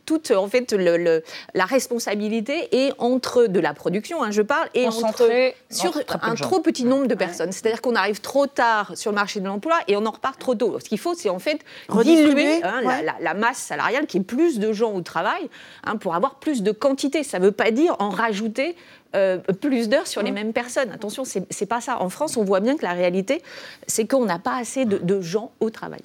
toute 0.07 0.33
en 0.33 0.49
fait 0.49 0.75
le- 0.75 0.99
le- 0.99 1.23
la 1.55 1.65
responsabilité 1.65 2.69
est 2.77 2.93
entre 2.99 3.47
de 3.47 3.59
la 3.59 3.73
production, 3.73 4.23
hein, 4.23 4.31
je 4.33 4.43
parle, 4.43 4.69
et 4.75 4.87
entre 4.87 5.27
sur 5.71 5.97
un 6.21 6.35
trop 6.35 6.61
petit 6.61 6.85
nombre 6.85 7.07
de 7.07 7.15
personnes. 7.15 7.53
C'est-à-dire 7.53 7.81
qu'on 7.81 7.95
arrive 7.95 8.21
trop 8.21 8.47
tard 8.47 8.93
sur 8.99 9.13
le 9.13 9.15
marché 9.15 9.41
de 9.41 9.47
l'emploi 9.47 9.79
et 9.89 9.97
on 9.97 10.05
en 10.05 10.11
repart 10.11 10.39
trop 10.39 10.55
tôt. 10.55 10.79
Ce 10.79 10.91
qu'il 10.91 10.99
faut, 10.99 11.15
c'est 11.15 11.31
en 11.31 11.39
fait 11.39 11.59
diluer 12.03 12.63
hein, 12.63 12.83
la- 12.83 12.87
ouais. 12.89 13.03
la, 13.03 13.15
la 13.19 13.33
masse 13.35 13.57
salariale, 13.57 14.07
qui 14.07 14.19
est 14.19 14.23
plus 14.23 14.59
de 14.59 14.75
gens 14.75 14.93
au 14.93 15.01
travail, 15.01 15.49
hein, 15.85 15.97
pour 15.97 16.15
avoir 16.15 16.35
plus 16.35 16.63
de 16.63 16.71
quantité. 16.71 17.23
Ça 17.23 17.39
ne 17.39 17.47
veut 17.47 17.53
pas 17.53 17.71
dire 17.71 17.97
en 17.99 18.11
rajouter 18.11 18.77
euh, 19.15 19.39
plus 19.39 19.89
d'heures 19.89 20.07
sur 20.07 20.23
les 20.23 20.31
mêmes 20.31 20.53
personnes. 20.53 20.91
Attention, 20.91 21.25
c'est 21.25 21.67
pas 21.67 21.81
ça. 21.81 22.01
En 22.01 22.09
France, 22.09 22.37
on 22.37 22.45
voit 22.45 22.61
bien 22.61 22.77
que 22.77 22.85
la 22.85 22.93
réalité, 22.93 23.43
c'est 23.87 24.07
qu'on 24.07 24.25
n'a 24.25 24.39
pas 24.39 24.57
assez 24.57 24.85
de, 24.85 24.99
de 24.99 25.21
gens 25.21 25.53
au 25.61 25.71
travail. 25.71 26.01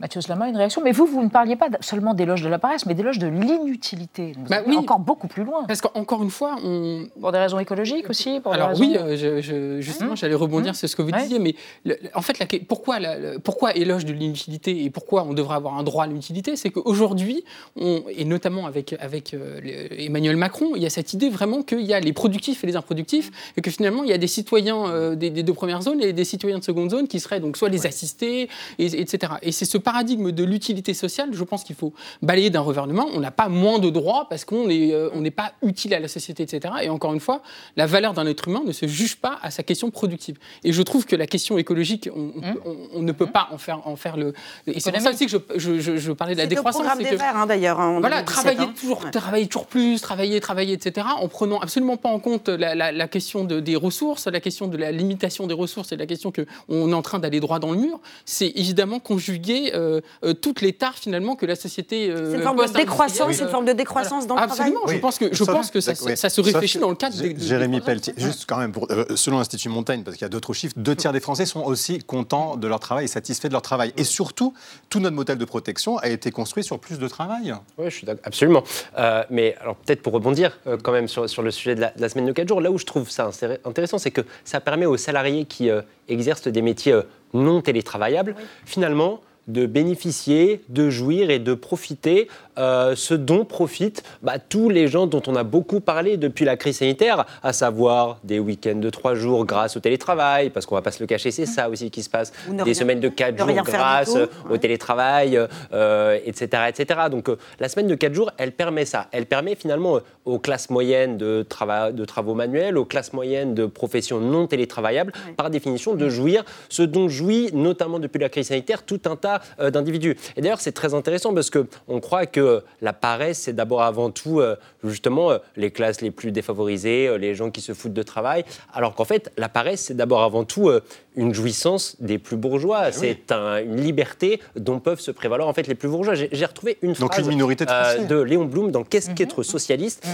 Mathieu 0.00 0.20
Slama, 0.20 0.48
une 0.48 0.56
réaction. 0.56 0.82
Mais 0.82 0.90
vous, 0.90 1.06
vous 1.06 1.22
ne 1.22 1.28
parliez 1.28 1.54
pas 1.54 1.68
seulement 1.80 2.14
d'éloge 2.14 2.42
de 2.42 2.48
la 2.48 2.58
paresse, 2.58 2.84
mais 2.84 2.94
d'éloge 2.94 3.18
de 3.20 3.28
l'inutilité. 3.28 4.32
Bah 4.50 4.58
oui. 4.66 4.76
encore 4.76 4.98
beaucoup 4.98 5.28
plus 5.28 5.44
loin. 5.44 5.64
Parce 5.68 5.80
qu'encore 5.80 6.22
une 6.22 6.30
fois, 6.30 6.56
on... 6.64 7.06
Pour 7.20 7.30
des 7.30 7.38
raisons 7.38 7.60
écologiques 7.60 8.10
aussi 8.10 8.40
pour 8.40 8.52
Alors 8.52 8.70
raisons- 8.70 8.80
oui, 8.84 8.96
euh, 8.98 9.16
je- 9.16 9.40
je- 9.40 9.80
justement, 9.80 10.10
Hum. 10.10 10.16
j'allais 10.16 10.34
rebondir 10.34 10.70
Hum. 10.70 10.74
sur 10.74 10.88
ce 10.88 10.96
que 10.96 11.02
vous 11.02 11.10
Ouais. 11.10 11.22
disiez, 11.22 11.38
mais 11.38 11.54
le- 11.84 11.96
en 12.14 12.22
fait, 12.22 12.38
la- 12.40 12.46
pourquoi, 12.68 12.98
la- 12.98 13.38
pourquoi 13.38 13.74
éloge 13.76 14.04
de 14.04 14.12
l'inutilité 14.12 14.84
et 14.84 14.90
pourquoi 14.90 15.22
on 15.24 15.32
devrait 15.32 15.54
avoir 15.56 15.78
un 15.78 15.84
droit 15.84 16.04
à 16.04 16.06
l'inutilité 16.08 16.56
C'est 16.56 16.70
qu'aujourd'hui, 16.70 17.44
et 17.80 18.24
notamment 18.24 18.66
avec, 18.66 18.96
avec 19.00 19.32
euh, 19.32 19.60
Emmanuel 19.96 20.36
Macron, 20.36 20.72
il 20.74 20.82
y 20.82 20.86
a 20.86 20.90
cette 20.90 21.12
idée 21.12 21.28
vraiment 21.28 21.62
qu'il 21.62 21.82
y 21.82 21.94
a 21.94 22.00
les 22.00 22.12
productifs 22.12 22.64
et 22.64 22.66
les 22.66 22.74
improductifs, 22.76 23.30
et 23.56 23.60
que 23.60 23.70
finalement, 23.70 24.02
il 24.02 24.10
y 24.10 24.12
a 24.12 24.18
des 24.18 24.26
citoyens 24.26 24.86
euh, 24.88 25.14
des, 25.14 25.30
des 25.30 25.44
deux 25.44 25.54
premières 25.54 25.82
zones 25.82 26.02
et 26.02 26.12
des 26.12 26.24
citoyens 26.24 26.58
de 26.58 26.64
seconde 26.64 26.90
zone 26.90 27.06
qui 27.06 27.20
seraient 27.20 27.40
donc 27.40 27.56
soit 27.56 27.68
les 27.68 27.86
assistés, 27.86 28.48
et- 28.80 29.00
etc. 29.00 29.34
Et 29.42 29.52
c'est 29.52 29.64
ce 29.64 29.78
paradigme 29.84 30.32
de 30.32 30.42
l'utilité 30.42 30.94
sociale, 30.94 31.28
je 31.32 31.44
pense 31.44 31.62
qu'il 31.62 31.76
faut 31.76 31.92
balayer 32.22 32.50
d'un 32.50 32.60
revernement. 32.60 33.06
On 33.14 33.20
n'a 33.20 33.30
pas 33.30 33.48
moins 33.48 33.78
de 33.78 33.90
droits 33.90 34.26
parce 34.28 34.44
qu'on 34.44 34.66
n'est 34.66 34.92
euh, 34.92 35.10
on 35.14 35.20
n'est 35.20 35.30
pas 35.30 35.52
utile 35.62 35.94
à 35.94 36.00
la 36.00 36.08
société, 36.08 36.42
etc. 36.42 36.74
Et 36.82 36.88
encore 36.88 37.14
une 37.14 37.20
fois, 37.20 37.42
la 37.76 37.86
valeur 37.86 38.14
d'un 38.14 38.26
être 38.26 38.48
humain 38.48 38.62
ne 38.66 38.72
se 38.72 38.86
juge 38.86 39.16
pas 39.16 39.38
à 39.42 39.50
sa 39.52 39.62
question 39.62 39.90
productive. 39.90 40.36
Et 40.64 40.72
je 40.72 40.82
trouve 40.82 41.04
que 41.06 41.14
la 41.14 41.26
question 41.26 41.58
écologique, 41.58 42.08
on, 42.14 42.32
on 42.36 42.40
peut- 42.40 42.60
on- 42.64 42.76
on 42.98 43.02
ne 43.02 43.12
peut 43.12 43.26
pas 43.26 43.48
en 43.52 43.58
faire, 43.58 43.86
en 43.86 43.96
faire 43.96 44.16
le. 44.16 44.32
Et 44.66 44.80
c'est 44.80 44.90
pour 44.90 45.00
ça 45.00 45.10
aussi 45.10 45.26
que 45.26 45.32
je, 45.32 45.38
je- 45.56 45.78
je- 45.80 45.96
je 45.98 46.12
parlais 46.12 46.34
de 46.34 46.38
la 46.38 46.44
C'était 46.44 46.54
au 46.56 46.58
décroissance. 46.58 46.82
programme 46.82 46.98
c'est 47.04 47.10
des 47.10 47.16
que- 47.16 47.20
Verts, 47.20 47.36
hein, 47.36 47.46
d'ailleurs, 47.46 47.78
hein, 47.80 47.96
en 47.96 48.00
voilà, 48.00 48.22
2017, 48.22 48.34
travailler 48.44 48.60
hein. 48.70 48.74
toujours, 48.80 49.04
Ouais. 49.04 49.10
travailler 49.10 49.46
toujours 49.46 49.66
plus, 49.66 50.00
travailler, 50.00 50.40
travailler, 50.40 50.72
etc. 50.72 51.06
En 51.20 51.28
prenant 51.28 51.58
absolument 51.60 51.96
pas 51.96 52.08
en 52.08 52.18
compte 52.20 52.48
la, 52.48 52.74
la- 52.74 52.90
la 52.92 53.08
question 53.08 53.44
de- 53.44 53.60
des 53.60 53.76
ressources, 53.76 54.26
la 54.26 54.40
question 54.40 54.66
de 54.68 54.76
la 54.76 54.90
limitation 54.92 55.46
des 55.46 55.54
ressources 55.54 55.92
et 55.92 55.96
la 55.96 56.06
question 56.06 56.30
que 56.32 56.46
on 56.68 56.90
est 56.90 56.94
en 56.94 57.02
train 57.02 57.18
d'aller 57.18 57.40
droit 57.40 57.58
dans 57.58 57.72
le 57.72 57.78
mur. 57.78 58.00
C'est 58.24 58.52
évidemment 58.56 58.98
conjuguer 59.00 59.73
euh, 59.74 60.00
euh, 60.24 60.32
toutes 60.34 60.60
les 60.60 60.72
tares 60.72 60.94
finalement 60.96 61.36
que 61.36 61.46
la 61.46 61.56
société. 61.56 62.10
euh, 62.10 62.30
C'est 62.30 62.36
une 62.36 62.42
forme 62.42 62.56
de 62.56 62.62
post-industrielle, 62.62 62.86
décroissance, 62.86 63.32
c'est 63.36 63.42
une 63.44 63.48
forme 63.50 63.64
de 63.66 63.72
décroissance 63.72 64.26
dans 64.26 64.34
le 64.36 64.40
travail. 64.46 64.58
Absolument, 64.68 64.86
je 64.86 64.98
pense 64.98 65.18
que, 65.18 65.28
je 65.32 65.44
Sauf- 65.44 65.54
pense 65.54 65.70
que 65.70 65.80
ça, 65.80 65.92
oui. 66.04 66.16
ça 66.16 66.28
se 66.30 66.40
réfléchit 66.40 66.78
dans 66.78 66.88
le 66.90 66.94
cadre 66.96 67.16
des. 67.16 67.34
Jérémy 67.38 67.76
des- 67.78 67.82
Pelletier, 67.84 68.14
juste 68.16 68.44
quand 68.48 68.56
même, 68.58 68.72
pour- 68.72 68.86
euh, 68.90 69.04
selon 69.16 69.38
l'Institut 69.38 69.68
Montaigne, 69.68 70.02
parce 70.04 70.16
qu'il 70.16 70.24
y 70.24 70.26
a 70.26 70.28
d'autres 70.30 70.52
chiffres, 70.54 70.74
deux 70.76 70.94
tiers 70.96 71.12
des 71.12 71.20
Français 71.20 71.46
sont 71.46 71.62
aussi 71.62 71.98
contents 71.98 72.56
de 72.56 72.66
leur 72.68 72.80
travail 72.80 73.04
et 73.04 73.08
satisfaits 73.08 73.48
de 73.48 73.52
leur 73.52 73.62
travail. 73.62 73.92
Et 73.96 74.04
surtout, 74.04 74.54
tout 74.90 75.00
notre 75.00 75.16
modèle 75.16 75.38
de 75.38 75.44
protection 75.44 75.98
a 75.98 76.08
été 76.08 76.30
construit 76.30 76.64
sur 76.64 76.78
plus 76.78 76.98
de 76.98 77.08
travail. 77.08 77.54
Oui, 77.78 77.86
je 77.88 77.94
suis 77.96 78.06
d'accord, 78.06 78.22
absolument. 78.24 78.62
Euh, 78.98 79.24
mais 79.30 79.56
alors 79.60 79.76
peut-être 79.76 80.02
pour 80.02 80.12
rebondir 80.12 80.58
euh, 80.66 80.76
quand 80.82 80.92
même 80.92 81.08
sur, 81.08 81.28
sur 81.28 81.42
le 81.42 81.50
sujet 81.50 81.74
de 81.74 81.80
la, 81.80 81.90
de 81.90 82.00
la 82.00 82.08
semaine 82.08 82.26
de 82.26 82.32
4 82.32 82.48
jours, 82.48 82.60
là 82.60 82.70
où 82.70 82.78
je 82.78 82.84
trouve 82.86 83.10
ça 83.10 83.28
intéressant, 83.64 83.98
c'est 83.98 84.10
que 84.10 84.20
ça 84.44 84.60
permet 84.60 84.86
aux 84.86 84.96
salariés 84.96 85.44
qui 85.44 85.70
euh, 85.70 85.82
exercent 86.08 86.48
des 86.48 86.62
métiers 86.62 86.92
euh, 86.92 87.02
non 87.32 87.60
télétravaillables, 87.62 88.36
finalement, 88.64 89.20
de 89.48 89.66
bénéficier, 89.66 90.62
de 90.68 90.90
jouir 90.90 91.30
et 91.30 91.38
de 91.38 91.54
profiter 91.54 92.28
euh, 92.58 92.94
ce 92.96 93.14
dont 93.14 93.44
profitent 93.44 94.02
bah, 94.22 94.38
tous 94.38 94.68
les 94.70 94.86
gens 94.88 95.06
dont 95.06 95.22
on 95.26 95.36
a 95.36 95.42
beaucoup 95.44 95.80
parlé 95.80 96.16
depuis 96.16 96.44
la 96.44 96.56
crise 96.56 96.78
sanitaire, 96.78 97.26
à 97.42 97.52
savoir 97.52 98.18
des 98.24 98.38
week-ends 98.38 98.76
de 98.76 98.90
trois 98.90 99.14
jours 99.14 99.44
grâce 99.44 99.76
au 99.76 99.80
télétravail, 99.80 100.50
parce 100.50 100.64
qu'on 100.66 100.74
va 100.76 100.82
pas 100.82 100.92
se 100.92 101.02
le 101.02 101.06
cacher, 101.06 101.30
c'est 101.30 101.46
ça 101.46 101.68
aussi 101.68 101.90
qui 101.90 102.02
se 102.02 102.08
passe, 102.10 102.32
des 102.48 102.62
rien- 102.62 102.74
semaines 102.74 103.00
de 103.00 103.08
quatre 103.08 103.36
jours 103.38 103.46
grâce 103.78 104.16
au 104.50 104.56
télétravail, 104.56 105.38
euh, 105.72 106.18
etc., 106.24 106.62
etc. 106.68 107.00
Donc 107.10 107.28
euh, 107.28 107.36
la 107.60 107.68
semaine 107.68 107.86
de 107.86 107.94
4 107.94 108.14
jours, 108.14 108.30
elle 108.38 108.52
permet 108.52 108.84
ça. 108.84 109.08
Elle 109.12 109.26
permet 109.26 109.54
finalement 109.54 109.98
aux 110.24 110.38
classes 110.38 110.70
moyennes 110.70 111.18
de, 111.18 111.44
trava- 111.48 111.92
de 111.92 112.04
travaux 112.04 112.34
manuels, 112.34 112.78
aux 112.78 112.84
classes 112.84 113.12
moyennes 113.12 113.54
de 113.54 113.66
professions 113.66 114.20
non 114.20 114.46
télétravaillables, 114.46 115.12
par 115.36 115.50
définition, 115.50 115.94
de 115.94 116.08
jouir 116.08 116.44
ce 116.68 116.82
dont 116.82 117.08
jouit 117.08 117.50
notamment 117.52 117.98
depuis 117.98 118.18
la 118.18 118.28
crise 118.28 118.48
sanitaire 118.48 118.82
tout 118.84 119.00
un 119.06 119.16
tas 119.16 119.33
euh, 119.60 119.70
d'individus. 119.70 120.16
Et 120.36 120.40
d'ailleurs, 120.40 120.60
c'est 120.60 120.72
très 120.72 120.94
intéressant 120.94 121.32
parce 121.34 121.50
qu'on 121.50 122.00
croit 122.00 122.26
que 122.26 122.62
la 122.80 122.92
paresse, 122.92 123.38
c'est 123.40 123.52
d'abord 123.52 123.82
avant 123.82 124.10
tout 124.10 124.40
euh, 124.40 124.56
justement 124.82 125.30
euh, 125.30 125.38
les 125.56 125.70
classes 125.70 126.00
les 126.00 126.10
plus 126.10 126.32
défavorisées, 126.32 127.16
les 127.18 127.34
gens 127.34 127.50
qui 127.50 127.60
se 127.60 127.72
foutent 127.74 127.92
de 127.92 128.02
travail, 128.02 128.44
alors 128.72 128.94
qu'en 128.94 129.04
fait, 129.04 129.32
la 129.36 129.48
paresse, 129.48 129.80
c'est 129.82 129.94
d'abord 129.96 130.22
avant 130.22 130.44
tout 130.44 130.70
une 131.16 131.32
jouissance 131.34 131.96
des 132.00 132.18
plus 132.18 132.36
bourgeois. 132.36 132.90
C'est 132.92 133.30
un- 133.32 133.58
une 133.62 133.80
liberté 133.80 134.40
dont 134.56 134.80
peuvent 134.80 135.00
se 135.00 135.10
prévaloir 135.10 135.48
en 135.48 135.52
fait 135.54 135.66
les 135.66 135.74
plus 135.74 135.88
bourgeois. 135.88 136.14
J'ai 136.14 136.44
retrouvé 136.46 136.78
une 136.82 136.92
Donc 136.94 137.12
phrase 137.12 137.24
une 137.26 137.30
minorité 137.30 137.64
de 137.64 137.70
euh, 138.16 138.24
Léon 138.24 138.44
Blum 138.44 138.70
dans 138.70 138.84
Qu'est-ce 138.84 139.10
qu'être 139.10 139.42
socialiste? 139.42 140.04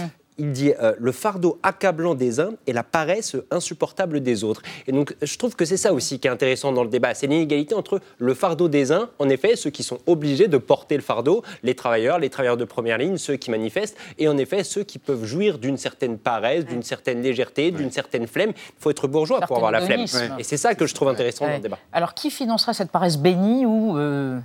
Il 0.41 0.51
dit 0.51 0.73
euh, 0.81 0.93
le 0.99 1.11
fardeau 1.11 1.59
accablant 1.61 2.15
des 2.15 2.39
uns 2.39 2.53
et 2.65 2.73
la 2.73 2.83
paresse 2.83 3.35
insupportable 3.51 4.21
des 4.21 4.43
autres. 4.43 4.63
Et 4.87 4.91
donc 4.91 5.15
je 5.21 5.37
trouve 5.37 5.55
que 5.55 5.65
c'est 5.65 5.77
ça 5.77 5.93
aussi 5.93 6.19
qui 6.19 6.27
est 6.27 6.31
intéressant 6.31 6.71
dans 6.71 6.83
le 6.83 6.89
débat, 6.89 7.13
c'est 7.13 7.27
l'inégalité 7.27 7.75
entre 7.75 8.01
le 8.17 8.33
fardeau 8.33 8.67
des 8.67 8.91
uns, 8.91 9.09
en 9.19 9.29
effet 9.29 9.55
ceux 9.55 9.69
qui 9.69 9.83
sont 9.83 9.99
obligés 10.07 10.47
de 10.47 10.57
porter 10.57 10.95
le 10.95 11.03
fardeau, 11.03 11.43
les 11.61 11.75
travailleurs, 11.75 12.17
les 12.17 12.29
travailleurs 12.29 12.57
de 12.57 12.65
première 12.65 12.97
ligne, 12.97 13.17
ceux 13.17 13.35
qui 13.35 13.51
manifestent, 13.51 13.95
et 14.17 14.27
en 14.27 14.37
effet 14.37 14.63
ceux 14.63 14.83
qui 14.83 14.97
peuvent 14.97 15.25
jouir 15.25 15.59
d'une 15.59 15.77
certaine 15.77 16.17
paresse, 16.17 16.65
d'une 16.65 16.83
certaine 16.83 17.21
légèreté, 17.21 17.69
d'une 17.69 17.91
certaine 17.91 18.25
flemme. 18.25 18.49
Il 18.49 18.81
faut 18.81 18.89
être 18.89 19.07
bourgeois 19.07 19.41
pour 19.41 19.57
avoir 19.57 19.71
la 19.71 19.81
flemme. 19.81 20.05
Et 20.39 20.43
c'est 20.43 20.57
ça 20.57 20.73
que 20.73 20.87
je 20.87 20.95
trouve 20.95 21.09
intéressant 21.09 21.45
dans 21.45 21.53
le 21.53 21.59
débat. 21.59 21.77
Alors, 21.93 22.13
qui 22.15 22.31
financerait 22.31 22.73
cette 22.73 22.91
paresse 22.91 23.17
bénie 23.17 23.65
ou 23.65 23.97
euh, 23.97 24.39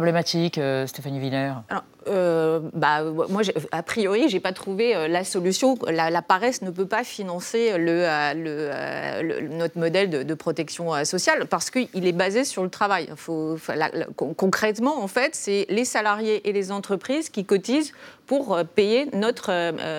problématique, 0.00 0.58
euh, 0.58 0.86
Stéphanie 0.86 1.18
Wiener 1.20 1.52
Alors, 1.70 1.82
euh, 2.08 2.60
bah, 2.74 3.02
moi, 3.30 3.40
a 3.72 3.82
priori, 3.82 4.28
j'ai 4.28 4.40
pas 4.40 4.52
trouvé 4.52 4.94
euh, 4.94 5.08
la 5.08 5.24
solution. 5.24 5.78
La, 5.90 6.10
la 6.10 6.20
paresse 6.20 6.60
ne 6.60 6.70
peut 6.70 6.84
pas 6.84 7.02
financer 7.02 7.78
le, 7.78 8.04
euh, 8.04 8.34
le, 8.34 8.44
euh, 8.46 9.22
le- 9.22 9.48
notre 9.48 9.78
modèle 9.78 10.10
de, 10.10 10.22
de 10.22 10.34
protection 10.34 10.94
euh, 10.94 11.04
sociale 11.04 11.46
parce 11.46 11.70
qu'il 11.70 11.88
est 12.06 12.12
basé 12.12 12.44
sur 12.44 12.62
le 12.62 12.68
travail. 12.68 13.08
Faut, 13.16 13.56
faut- 13.56 13.72
la- 13.72 13.88
la- 13.94 14.04
con- 14.14 14.34
concrètement, 14.34 15.02
en 15.02 15.08
fait, 15.08 15.34
c'est 15.34 15.64
les 15.70 15.86
salariés 15.86 16.46
et 16.46 16.52
les 16.52 16.70
entreprises 16.72 17.30
qui 17.30 17.46
cotisent 17.46 17.94
pour 18.26 18.54
euh, 18.54 18.64
payer 18.64 19.08
notre 19.14 19.50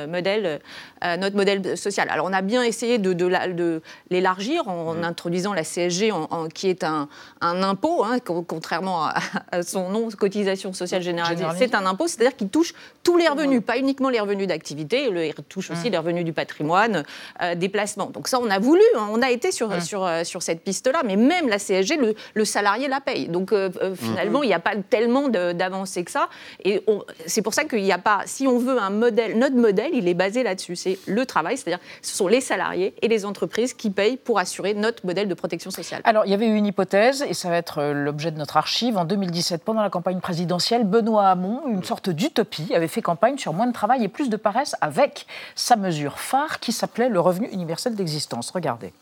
modèle, 0.05 0.59
euh, 1.03 1.17
notre 1.17 1.35
modèle 1.35 1.75
social. 1.75 2.07
Alors, 2.11 2.27
on 2.29 2.33
a 2.33 2.41
bien 2.43 2.61
essayé 2.61 2.99
de, 2.99 3.13
de 3.13 3.25
la- 3.25 3.47
de 3.47 3.81
l'élargir 4.11 4.67
en 4.67 5.01
introduisant 5.01 5.53
la 5.53 5.63
CSG, 5.63 6.11
en- 6.11 6.27
en- 6.29 6.47
qui 6.49 6.69
est 6.69 6.83
un, 6.83 7.09
un 7.41 7.63
impôt, 7.63 8.03
hein, 8.03 8.19
con- 8.23 8.43
contrairement 8.47 9.05
à, 9.05 9.15
à 9.51 9.63
son 9.63 9.86
nom, 9.89 10.09
cotisation 10.09 10.73
sociale 10.73 11.01
généralisée. 11.01 11.45
C'est 11.57 11.75
un 11.75 11.85
impôt, 11.85 12.07
c'est-à-dire 12.07 12.35
qu'il 12.35 12.49
touche 12.49 12.73
tous 13.03 13.17
les 13.17 13.27
revenus, 13.27 13.61
pas 13.63 13.77
uniquement 13.77 14.09
les 14.09 14.19
revenus 14.19 14.47
d'activité, 14.47 15.05
il 15.05 15.33
touche 15.49 15.71
aussi 15.71 15.89
les 15.89 15.97
revenus 15.97 16.25
du 16.25 16.33
patrimoine, 16.33 17.03
euh, 17.41 17.55
des 17.55 17.69
placements. 17.69 18.09
Donc 18.09 18.27
ça, 18.27 18.39
on 18.39 18.49
a 18.49 18.59
voulu, 18.59 18.81
hein, 18.95 19.07
on 19.11 19.21
a 19.21 19.31
été 19.31 19.51
sur, 19.51 19.81
sur, 19.81 20.05
euh, 20.05 20.23
sur 20.23 20.41
cette 20.41 20.61
piste-là, 20.61 21.01
mais 21.05 21.15
même 21.15 21.47
la 21.47 21.59
CSG, 21.59 21.97
le, 21.97 22.15
le 22.33 22.45
salarié 22.45 22.87
la 22.87 23.01
paye. 23.01 23.27
Donc 23.27 23.51
euh, 23.51 23.69
euh, 23.81 23.95
finalement, 23.95 24.43
il 24.43 24.47
n'y 24.47 24.53
a 24.53 24.59
pas 24.59 24.75
tellement 24.89 25.29
d'avancées 25.29 26.03
que 26.03 26.11
ça. 26.11 26.29
Et 26.63 26.83
c'est 27.25 27.41
pour 27.41 27.53
ça 27.53 27.65
qu'il 27.65 27.83
n'y 27.83 27.91
a 27.91 27.97
pas, 27.97 28.21
si 28.25 28.47
on 28.47 28.57
veut 28.57 28.79
un 28.79 28.89
modèle, 28.89 29.37
notre 29.37 29.55
modèle, 29.55 29.91
il 29.93 30.07
est 30.07 30.13
basé 30.13 30.43
là-dessus. 30.43 30.75
C'est 30.75 30.99
le 31.05 31.25
travail, 31.25 31.57
c'est-à-dire 31.57 31.83
ce 32.01 32.15
sont 32.15 32.27
les 32.27 32.41
salariés 32.41 32.93
et 33.01 33.07
les 33.07 33.25
entreprises 33.25 33.73
qui 33.73 33.89
payent 33.89 34.17
pour 34.17 34.39
assurer 34.39 34.73
notre 34.73 35.05
modèle 35.05 35.27
de 35.27 35.33
protection 35.33 35.71
sociale. 35.71 36.01
Alors, 36.03 36.25
il 36.25 36.31
y 36.31 36.33
avait 36.33 36.47
eu 36.47 36.55
une 36.55 36.65
hypothèse, 36.65 37.25
et 37.27 37.33
ça 37.33 37.49
va 37.49 37.57
être 37.57 37.83
l'objet 37.93 38.31
de 38.31 38.37
notre 38.37 38.57
archive. 38.57 38.97
En 38.97 39.05
2017, 39.05 39.63
pendant 39.67 39.81
la 39.81 39.89
campagne 39.89 40.21
présidentielle, 40.21 40.85
Benoît 40.85 41.27
Hamon, 41.27 41.67
une 41.67 41.83
sorte 41.83 42.09
d'utopie, 42.09 42.73
avait 42.73 42.87
fait 42.87 43.01
campagne 43.01 43.37
sur 43.37 43.51
moins 43.51 43.67
de 43.67 43.73
travail 43.73 44.01
et 44.01 44.07
plus 44.07 44.29
de 44.29 44.37
paresse 44.37 44.77
avec 44.79 45.27
sa 45.55 45.75
mesure 45.75 46.19
phare 46.19 46.61
qui 46.61 46.71
s'appelait 46.71 47.09
le 47.09 47.19
revenu 47.19 47.49
universel 47.49 47.93
d'existence. 47.93 48.49
Regardez. 48.51 48.93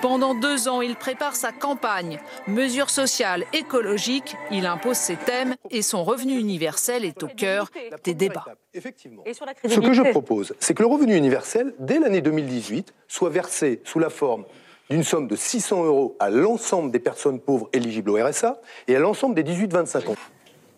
Pendant 0.00 0.34
deux 0.34 0.68
ans, 0.68 0.80
il 0.80 0.96
prépare 0.96 1.36
sa 1.36 1.52
campagne. 1.52 2.18
Mesures 2.46 2.88
sociales, 2.88 3.44
écologiques, 3.52 4.36
il 4.50 4.64
impose 4.64 4.96
ses 4.96 5.16
thèmes 5.16 5.54
et 5.70 5.82
son 5.82 6.02
revenu 6.02 6.38
universel 6.38 7.04
est 7.04 7.22
au 7.22 7.28
cœur 7.28 7.68
des 8.02 8.14
débats. 8.14 8.46
Ce 8.74 9.80
que 9.80 9.92
je 9.92 10.10
propose, 10.12 10.54
c'est 10.60 10.72
que 10.72 10.82
le 10.82 10.88
revenu 10.88 11.14
universel, 11.14 11.74
dès 11.78 11.98
l'année 11.98 12.22
2018, 12.22 12.94
soit 13.06 13.28
versé 13.28 13.82
sous 13.84 13.98
la 13.98 14.08
forme 14.08 14.46
d'une 14.90 15.04
somme 15.04 15.28
de 15.28 15.36
600 15.36 15.84
euros 15.84 16.16
à 16.18 16.30
l'ensemble 16.30 16.90
des 16.90 16.98
personnes 16.98 17.38
pauvres 17.38 17.68
éligibles 17.72 18.10
au 18.10 18.18
RSA 18.22 18.60
et 18.88 18.96
à 18.96 18.98
l'ensemble 18.98 19.36
des 19.36 19.44
18-25 19.44 20.10
ans. 20.10 20.16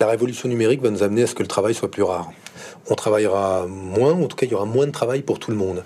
La 0.01 0.09
révolution 0.09 0.49
numérique 0.49 0.83
va 0.83 0.91
nous 0.91 1.03
amener 1.05 1.23
à 1.23 1.27
ce 1.29 1.35
que 1.35 1.43
le 1.43 1.49
travail 1.49 1.75
soit 1.75 1.91
plus 1.91 2.03
rare. 2.03 2.33
On 2.91 2.97
travaillera 2.97 3.67
moins, 3.69 4.13
en 4.15 4.27
tout 4.27 4.37
cas 4.37 4.47
il 4.47 4.51
y 4.53 4.55
aura 4.55 4.65
moins 4.65 4.87
de 4.87 4.91
travail 4.91 5.23
pour 5.23 5.39
tout 5.39 5.53
le 5.53 5.57
monde. 5.57 5.85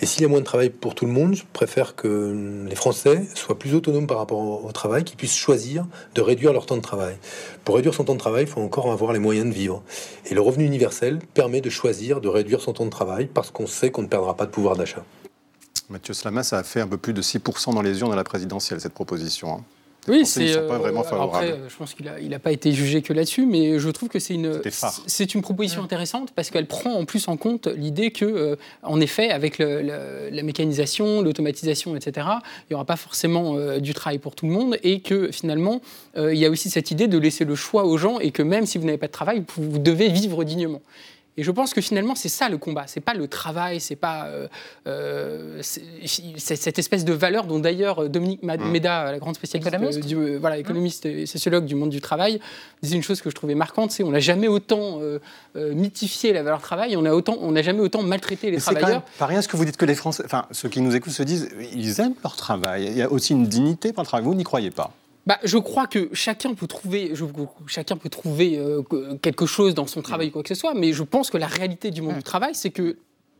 Et 0.00 0.06
s'il 0.06 0.22
y 0.22 0.24
a 0.24 0.28
moins 0.28 0.40
de 0.40 0.44
travail 0.44 0.70
pour 0.70 0.94
tout 0.94 1.04
le 1.04 1.12
monde, 1.12 1.34
je 1.34 1.44
préfère 1.52 1.94
que 1.94 2.64
les 2.66 2.74
Français 2.74 3.26
soient 3.34 3.58
plus 3.58 3.74
autonomes 3.74 4.06
par 4.06 4.16
rapport 4.16 4.64
au 4.64 4.72
travail, 4.72 5.04
qu'ils 5.04 5.18
puissent 5.18 5.36
choisir 5.36 5.84
de 6.14 6.22
réduire 6.22 6.54
leur 6.54 6.64
temps 6.64 6.78
de 6.78 6.82
travail. 6.82 7.16
Pour 7.64 7.76
réduire 7.76 7.92
son 7.92 8.04
temps 8.04 8.14
de 8.14 8.18
travail, 8.18 8.44
il 8.44 8.48
faut 8.48 8.62
encore 8.62 8.90
avoir 8.90 9.12
les 9.12 9.18
moyens 9.18 9.46
de 9.46 9.52
vivre. 9.52 9.82
Et 10.30 10.34
le 10.34 10.40
revenu 10.40 10.64
universel 10.64 11.18
permet 11.34 11.60
de 11.60 11.68
choisir 11.68 12.22
de 12.22 12.28
réduire 12.28 12.62
son 12.62 12.72
temps 12.72 12.86
de 12.86 12.90
travail 12.90 13.26
parce 13.26 13.50
qu'on 13.50 13.66
sait 13.66 13.90
qu'on 13.90 14.02
ne 14.02 14.08
perdra 14.08 14.34
pas 14.34 14.46
de 14.46 14.50
pouvoir 14.50 14.76
d'achat. 14.76 15.04
Mathieu 15.90 16.12
Slama, 16.14 16.42
ça 16.42 16.58
a 16.58 16.62
fait 16.62 16.80
un 16.80 16.86
peu 16.86 16.98
plus 16.98 17.12
de 17.12 17.22
6% 17.22 17.74
dans 17.74 17.82
les 17.82 18.00
urnes 18.00 18.12
à 18.12 18.16
la 18.16 18.24
présidentielle, 18.24 18.80
cette 18.80 18.94
proposition. 18.94 19.54
Hein. 19.54 19.64
Oui, 20.08 20.24
c'est 20.24 20.54
pas 20.66 20.74
euh, 20.74 20.78
vraiment 20.78 21.02
favorable. 21.02 21.46
Après, 21.46 21.68
je 21.68 21.76
pense 21.76 21.94
qu'il 21.94 22.06
n'a 22.06 22.18
il 22.18 22.32
a 22.32 22.38
pas 22.38 22.52
été 22.52 22.72
jugé 22.72 23.02
que 23.02 23.12
là-dessus, 23.12 23.44
mais 23.46 23.78
je 23.78 23.88
trouve 23.90 24.08
que 24.08 24.18
c'est 24.18 24.34
une, 24.34 24.60
c'est 25.06 25.34
une 25.34 25.42
proposition 25.42 25.82
intéressante 25.82 26.32
parce 26.34 26.50
qu'elle 26.50 26.66
prend 26.66 26.94
en 26.94 27.04
plus 27.04 27.28
en 27.28 27.36
compte 27.36 27.66
l'idée 27.66 28.10
que, 28.10 28.24
euh, 28.24 28.56
en 28.82 29.00
effet, 29.00 29.30
avec 29.30 29.58
la 29.58 30.42
mécanisation, 30.42 31.22
l'automatisation, 31.22 31.94
etc., 31.96 32.26
il 32.62 32.72
n'y 32.72 32.74
aura 32.74 32.84
pas 32.84 32.96
forcément 32.96 33.56
euh, 33.56 33.80
du 33.80 33.92
travail 33.92 34.18
pour 34.18 34.34
tout 34.34 34.46
le 34.46 34.52
monde 34.52 34.78
et 34.82 35.00
que 35.00 35.30
finalement, 35.30 35.80
il 36.16 36.36
y 36.36 36.46
a 36.46 36.50
aussi 36.50 36.68
cette 36.70 36.90
idée 36.90 37.06
de 37.06 37.18
laisser 37.18 37.44
le 37.44 37.54
choix 37.54 37.84
aux 37.84 37.96
gens 37.96 38.18
et 38.18 38.30
que 38.30 38.42
même 38.42 38.66
si 38.66 38.78
vous 38.78 38.84
n'avez 38.84 38.98
pas 38.98 39.06
de 39.06 39.12
travail, 39.12 39.44
vous 39.56 39.78
devez 39.78 40.08
vivre 40.08 40.42
dignement. 40.42 40.80
Et 41.38 41.44
je 41.44 41.52
pense 41.52 41.72
que 41.72 41.80
finalement, 41.80 42.16
c'est 42.16 42.28
ça 42.28 42.48
le 42.48 42.58
combat. 42.58 42.84
C'est 42.88 43.00
pas 43.00 43.14
le 43.14 43.28
travail, 43.28 43.80
c'est 43.80 43.94
pas 43.94 44.26
euh, 44.26 44.48
euh 44.88 45.62
cette 45.62 46.78
espèce 46.80 47.04
de 47.04 47.12
valeur 47.12 47.46
dont 47.46 47.60
d'ailleurs 47.60 48.08
Dominique 48.08 48.42
mmh. 48.42 48.70
Méda, 48.70 49.12
la 49.12 49.18
grande 49.20 49.36
spécialiste, 49.36 49.68
économiste. 49.68 50.00
Du, 50.00 50.16
euh, 50.16 50.38
voilà, 50.40 50.56
mmh. 50.56 50.60
économiste 50.60 51.06
et 51.06 51.26
sociologue 51.26 51.64
du 51.64 51.76
monde 51.76 51.90
du 51.90 52.00
travail, 52.00 52.40
disait 52.82 52.96
une 52.96 53.04
chose 53.04 53.20
que 53.20 53.30
je 53.30 53.36
trouvais 53.36 53.54
marquante, 53.54 53.92
c'est 53.92 54.02
on 54.02 54.10
n'a 54.10 54.18
jamais 54.18 54.48
autant 54.48 54.98
euh, 55.00 55.20
mythifié 55.54 56.32
la 56.32 56.42
valeur 56.42 56.60
travail, 56.60 56.96
on 56.96 57.04
a 57.04 57.12
autant, 57.12 57.38
on 57.40 57.52
n'a 57.52 57.62
jamais 57.62 57.80
autant 57.80 58.02
maltraité 58.02 58.50
les 58.50 58.58
travailleurs. 58.58 58.88
Quand 58.88 58.94
même 58.94 59.02
pas 59.18 59.26
rien 59.26 59.40
ce 59.40 59.46
que 59.46 59.56
vous 59.56 59.64
dites 59.64 59.76
que 59.76 59.86
les 59.86 59.94
Français, 59.94 60.24
enfin 60.24 60.46
ceux 60.50 60.68
qui 60.68 60.80
nous 60.80 60.96
écoutent 60.96 61.12
se 61.12 61.22
disent, 61.22 61.50
ils 61.72 62.00
aiment 62.00 62.16
leur 62.24 62.34
travail. 62.34 62.86
Il 62.86 62.98
y 62.98 63.02
a 63.02 63.12
aussi 63.12 63.32
une 63.32 63.46
dignité 63.46 63.92
par 63.92 64.02
le 64.02 64.08
travail. 64.08 64.26
Vous 64.26 64.34
n'y 64.34 64.44
croyez 64.44 64.72
pas 64.72 64.92
bah, 65.28 65.38
je 65.44 65.58
crois 65.58 65.86
que 65.86 66.08
chacun 66.14 66.54
peut 66.54 66.66
trouver, 66.66 67.10
je, 67.12 67.26
chacun 67.66 67.98
peut 67.98 68.08
trouver 68.08 68.58
euh, 68.58 68.82
quelque 69.20 69.44
chose 69.44 69.74
dans 69.74 69.86
son 69.86 70.00
travail 70.00 70.28
ou 70.28 70.30
quoi 70.30 70.42
que 70.42 70.48
ce 70.48 70.54
soit, 70.54 70.72
mais 70.72 70.94
je 70.94 71.02
pense 71.02 71.28
que 71.28 71.36
la 71.36 71.46
réalité 71.46 71.90
du 71.90 72.00
monde 72.00 72.16
du 72.16 72.22
travail, 72.22 72.54
c'est 72.54 72.70
que 72.70 72.96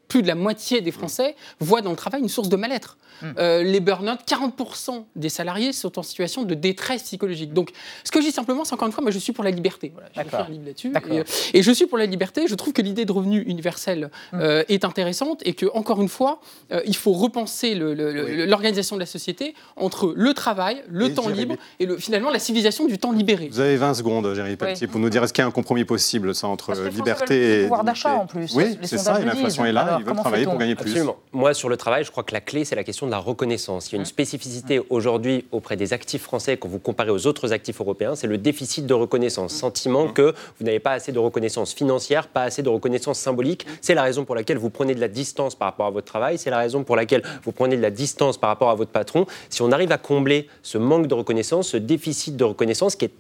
plus 0.09 0.23
de 0.23 0.27
la 0.27 0.35
moitié 0.35 0.81
des 0.81 0.91
Français 0.91 1.37
voient 1.61 1.83
dans 1.83 1.91
le 1.91 1.97
travail 1.97 2.21
une 2.21 2.29
source 2.29 2.49
de 2.49 2.57
mal-être. 2.57 2.97
Hmm. 3.21 3.27
Euh, 3.39 3.63
les 3.63 3.81
burn-out, 3.81 4.21
40% 4.27 5.05
des 5.17 5.29
salariés 5.29 5.73
sont 5.73 5.99
en 5.99 6.03
situation 6.03 6.45
de 6.45 6.55
détresse 6.55 7.03
psychologique. 7.03 7.53
Donc, 7.53 7.71
ce 8.05 8.11
que 8.11 8.21
je 8.21 8.27
dis 8.27 8.33
simplement, 8.33 8.65
c'est 8.65 8.75
encore 8.75 8.87
une 8.87 8.93
fois, 8.93 9.03
moi, 9.03 9.11
je 9.11 9.19
suis 9.19 9.33
pour 9.33 9.45
la 9.45 9.51
liberté. 9.51 9.93
Voilà, 9.93 10.09
j'ai 10.15 10.25
fait 10.25 10.37
un 10.37 10.49
livre 10.49 10.65
là-dessus. 10.67 10.93
Euh, 11.11 11.25
et, 11.53 11.63
je 11.63 11.73
suis 11.73 11.87
pour 11.87 11.99
la 11.99 12.07
liberté. 12.07 12.47
Je 12.47 12.55
trouve 12.55 12.73
que 12.73 12.83
l'idée 12.83 13.05
de 13.05 13.13
revenu 13.13 13.43
universel 13.43 14.11
hmm. 14.33 14.41
euh, 14.41 14.65
est 14.69 14.85
intéressante 14.85 15.43
et 15.45 15.55
que, 15.55 15.67
encore 15.75 16.01
une 16.01 16.09
fois, 16.09 16.41
il 16.85 16.97
faut 16.97 17.13
repenser 17.13 17.75
l'organisation 17.75 18.97
de 18.97 19.01
la 19.01 19.07
société 19.07 19.55
entre 19.77 20.13
le 20.17 20.35
travail, 20.35 20.83
le 20.89 21.13
temps 21.13 21.29
libre 21.29 21.57
et 21.81 21.87
le, 21.87 21.97
finalement 21.97 22.31
la 22.31 22.39
civilisation 22.39 22.87
du 22.87 22.99
temps 22.99 23.13
libéré. 23.13 23.49
Vous 23.51 23.61
avez 23.61 23.77
20 23.77 23.95
secondes, 23.95 24.35
Jérémy 24.35 24.57
Pelletier, 24.57 24.87
pour 24.87 25.01
nous 25.01 25.11
dire 25.11 25.25
est-ce 25.25 25.33
qu'il 25.33 25.43
y 25.43 25.45
a 25.45 25.49
un 25.49 25.53
compromis 25.53 25.85
possible 25.85 26.35
ça, 26.35 26.47
entre 26.47 26.75
liberté 26.89 27.61
et. 27.61 27.63
pouvoir 27.63 27.85
d'achat 27.85 28.15
en 28.15 28.27
plus. 28.27 28.55
Oui, 28.55 28.79
c'est 28.83 28.99
ça, 28.99 29.21
et 29.21 29.25
l'inflation 29.25 29.65
est 29.65 29.73
là 29.73 29.98
ils 29.99 30.05
veulent 30.05 30.17
travailler 30.17 30.45
pour 30.45 30.57
gagner 30.57 30.75
plus. 30.75 30.91
Absolument. 30.91 31.17
Moi, 31.33 31.55
sur 31.55 31.69
le 31.69 31.77
travail, 31.77 32.05
je 32.05 32.11
crois 32.11 32.23
que 32.23 32.33
la 32.33 32.41
clé, 32.41 32.65
c'est 32.65 32.77
la 32.77 32.85
question 32.85 33.07
de 33.07 33.11
la 33.11 33.19
reconnaissance. 33.19 33.91
Il 33.91 33.95
y 33.95 33.99
a 33.99 34.01
une 34.01 34.07
spécificité 34.07 34.81
aujourd'hui 34.91 35.47
auprès 35.53 35.77
des 35.77 35.93
actifs 35.93 36.23
français, 36.23 36.57
quand 36.57 36.69
vous 36.69 36.79
comparez 36.79 37.11
aux 37.11 37.27
autres 37.27 37.53
actifs 37.53 37.81
européens, 37.81 38.15
c'est 38.15 38.27
le 38.27 38.39
déficit 38.39 38.87
de 38.87 38.95
reconnaissance. 38.95 39.53
Sentiment 39.53 40.09
que 40.09 40.35
vous 40.59 40.65
n'avez 40.65 40.81
pas 40.81 40.93
assez 40.93 41.13
de 41.13 41.19
reconnaissance 41.19 41.75
financière, 41.75 42.29
pas 42.29 42.43
assez 42.43 42.63
de 42.63 42.69
reconnaissance 42.69 43.19
symbolique. 43.19 43.67
C'est 43.81 43.95
la 43.95 44.03
raison 44.03 44.25
pour 44.25 44.35
laquelle 44.35 44.59
vous 44.59 44.71
prenez 44.71 44.95
de 44.95 45.01
la 45.01 45.09
distance 45.09 45.55
par 45.55 45.69
rapport 45.69 45.87
à 45.87 45.91
votre 45.91 46.07
travail. 46.07 46.39
C'est 46.39 46.51
la 46.51 46.59
raison 46.59 46.85
pour 46.85 46.97
laquelle 46.97 47.23
vous 47.43 47.53
prenez 47.53 47.77
de 47.77 47.83
la 47.83 47.91
distance 47.91 48.39
par 48.39 48.51
rapport 48.51 48.71
à 48.71 48.75
votre 48.75 48.91
patron. 48.91 49.27
Si 49.51 49.63
on 49.63 49.73
arrive 49.73 49.93
à 49.93 49.99
combler 49.99 50.49
ce 50.63 50.79
manque 50.79 51.07
de 51.07 51.15
reconnaissance, 51.15 51.69
ce 51.69 51.77
déficit 51.77 52.37
de 52.37 52.45
reconnaissance 52.45 52.97
qui 52.97 53.07
est 53.07 53.13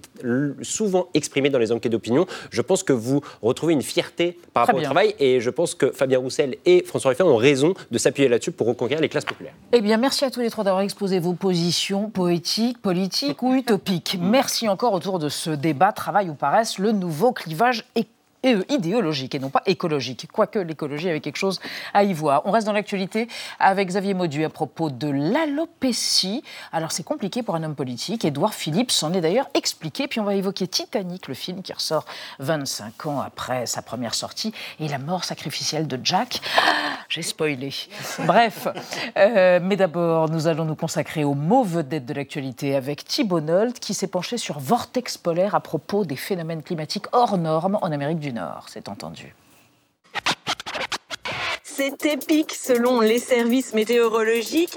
souvent 0.62 1.09
exprimé 1.14 1.51
dans 1.51 1.59
les 1.59 1.72
enquêtes 1.72 1.93
d'opinion, 1.93 2.26
je 2.51 2.62
pense 2.62 2.83
que 2.83 2.93
vous 2.93 3.20
retrouvez 3.43 3.72
une 3.72 3.83
fierté 3.83 4.39
par 4.53 4.66
rapport 4.66 4.81
au 4.81 4.85
travail. 4.85 5.14
Et 5.18 5.41
je 5.41 5.51
pense 5.51 5.74
que 5.74 5.91
Fabien 5.91 6.18
Roussel 6.18 6.57
et 6.69 6.85
François 6.85 7.11
Ruffin 7.11 7.25
ont 7.25 7.37
raison 7.37 7.73
de 7.91 7.99
s'appuyer 7.99 8.29
là-dessus 8.29 8.53
pour 8.53 8.66
reconquérir 8.66 9.01
les 9.01 9.09
classes 9.09 9.25
populaires. 9.25 9.55
Eh 9.73 9.81
bien, 9.81 9.97
merci 9.97 10.27
à 10.27 10.31
tous 10.31 10.41
les 10.41 10.51
trois 10.51 10.64
d'avoir 10.64 10.83
exposé 10.83 11.19
vos 11.19 11.33
positions 11.33 12.11
poétiques, 12.11 12.83
politiques 12.83 13.43
ou 13.43 13.55
utopiques. 13.55 14.19
Merci 14.21 14.69
encore 14.69 14.93
autour 14.93 15.19
de 15.19 15.31
ce 15.31 15.51
débat 15.51 15.93
travail 15.93 16.29
ou 16.29 16.35
paresse, 16.35 16.79
le 16.79 16.93
nouveau 16.93 17.33
clivage 17.33 17.85
économique 17.95 18.18
idéologique 18.45 19.34
et 19.34 19.39
non 19.39 19.51
pas 19.51 19.62
écologique, 19.66 20.28
quoique 20.32 20.59
l'écologie 20.59 21.09
avait 21.09 21.20
quelque 21.20 21.36
chose 21.36 21.61
à 21.93 22.05
y 22.05 22.12
voir. 22.12 22.43
On 22.45 22.51
reste 22.51 22.66
dans 22.66 22.72
l'actualité 22.72 23.28
avec 23.59 23.89
Xavier 23.89 24.14
Maudu 24.14 24.45
à 24.45 24.49
propos 24.49 24.91
de 24.91 25.09
l'alopécie. 25.09 26.43
Alors 26.72 26.93
c'est 26.93 27.03
compliqué 27.03 27.43
pour 27.43 27.55
un 27.57 27.64
homme 27.64 27.74
politique. 27.74 28.24
Édouard 28.24 28.55
Philippe 28.55 28.91
s'en 28.91 29.12
est 29.12 29.20
d'ailleurs 29.20 29.49
expliqué. 29.55 30.09
Puis 30.09 30.20
on 30.20 30.24
va 30.24 30.34
évoquer 30.34 30.68
Titanic, 30.68 31.28
le 31.28 31.34
film 31.34 31.62
qui 31.62 31.72
ressort 31.72 32.05
25 32.39 33.07
ans 33.07 33.20
après 33.20 33.66
sa 33.66 33.82
première 33.82 34.14
sortie, 34.14 34.53
et 34.80 34.89
la 34.89 34.99
mort 34.99 35.24
sacrificielle 35.24 35.86
de 35.86 35.99
Jack. 36.03 36.41
J'ai 37.09 37.22
spoilé. 37.22 37.72
Bref, 38.20 38.68
euh, 39.16 39.61
mais 39.62 39.76
d'abord 39.76 40.30
nous 40.30 40.47
allons 40.47 40.64
nous 40.64 40.76
consacrer 40.76 41.24
aux 41.24 41.34
mots 41.34 41.64
vedettes 41.64 42.07
de 42.07 42.14
l'actualité 42.14 42.76
avec 42.76 43.05
Thibault 43.05 43.41
Nolt 43.41 43.80
qui 43.80 43.95
s'est 43.95 44.07
penché 44.07 44.36
sur 44.36 44.59
Vortex 44.59 45.18
polaire 45.18 45.55
à 45.55 45.61
propos 45.61 46.05
des 46.05 46.16
phénomènes 46.16 46.62
climatiques 46.62 47.07
hors 47.12 47.39
normes 47.39 47.78
en 47.80 47.91
Amérique 47.91 48.18
du 48.18 48.28
Nord, 48.33 48.66
c'est 48.68 48.89
entendu. 48.89 49.35
C'est 51.62 52.07
épique 52.07 52.53
selon 52.55 53.01
les 53.01 53.18
services 53.18 53.72
météorologiques. 53.72 54.76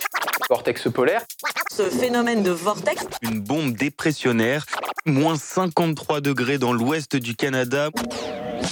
Vortex 0.50 0.88
polaire. 0.92 1.26
Ce 1.72 1.84
phénomène 1.84 2.44
de 2.44 2.52
vortex. 2.52 3.06
Une 3.24 3.40
bombe 3.42 3.74
dépressionnaire. 3.74 4.66
Moins 5.06 5.36
53 5.36 6.22
degrés 6.22 6.58
dans 6.58 6.74
l'ouest 6.74 7.16
du 7.16 7.36
Canada. 7.36 7.90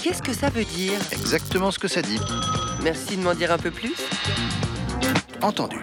Qu'est-ce 0.04 0.22
que 0.22 0.34
ça 0.34 0.50
veut 0.50 0.66
dire 0.66 1.00
Exactement 1.12 1.72
ce 1.72 1.80
que 1.80 1.88
ça 1.88 2.02
dit. 2.02 2.20
Merci 2.84 3.18
de 3.18 3.24
m'en 3.24 3.34
dire 3.34 3.52
un 3.52 3.58
peu 3.58 3.72
plus. 3.72 3.96
Entendu. 5.42 5.80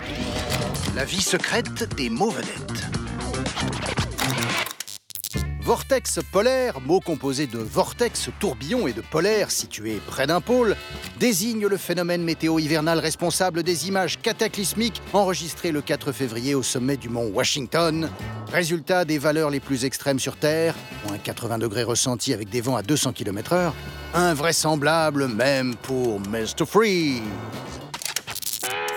La 0.95 1.05
vie 1.05 1.21
secrète 1.21 1.95
des 1.97 2.11
mots 2.11 2.31
vedettes. 2.31 2.87
Vortex 5.67 6.21
polaire, 6.31 6.81
mot 6.81 7.01
composé 7.01 7.49
de 7.49 7.59
vortex, 7.59 8.31
tourbillon 8.39 8.87
et 8.87 8.93
de 8.93 9.01
polaire 9.01 9.51
situé 9.51 10.01
près 10.07 10.29
d'un 10.29 10.41
pôle, 10.41 10.77
désigne 11.19 11.67
le 11.67 11.77
phénomène 11.77 12.23
météo 12.23 12.61
hivernal 12.61 13.01
responsable 13.01 13.65
des 13.65 13.89
images 13.89 14.21
cataclysmiques 14.21 15.03
enregistrées 15.13 15.73
le 15.73 15.83
4 15.83 16.13
février 16.13 16.55
au 16.55 16.63
sommet 16.63 16.97
du 16.97 17.09
mont 17.09 17.33
Washington. 17.35 18.09
Résultat 18.53 19.05
des 19.05 19.19
valeurs 19.19 19.51
les 19.51 19.59
plus 19.59 19.85
extrêmes 19.85 20.21
sur 20.21 20.37
Terre, 20.37 20.77
moins 21.09 21.19
80 21.19 21.59
degrés 21.59 21.83
ressentis 21.83 22.33
avec 22.33 22.49
des 22.49 22.61
vents 22.61 22.77
à 22.77 22.83
200 22.83 23.13
km/h, 23.13 23.73
invraisemblable 24.15 25.27
même 25.27 25.75
pour 25.83 26.21
Mr. 26.21 26.65
Freeze. 26.65 27.23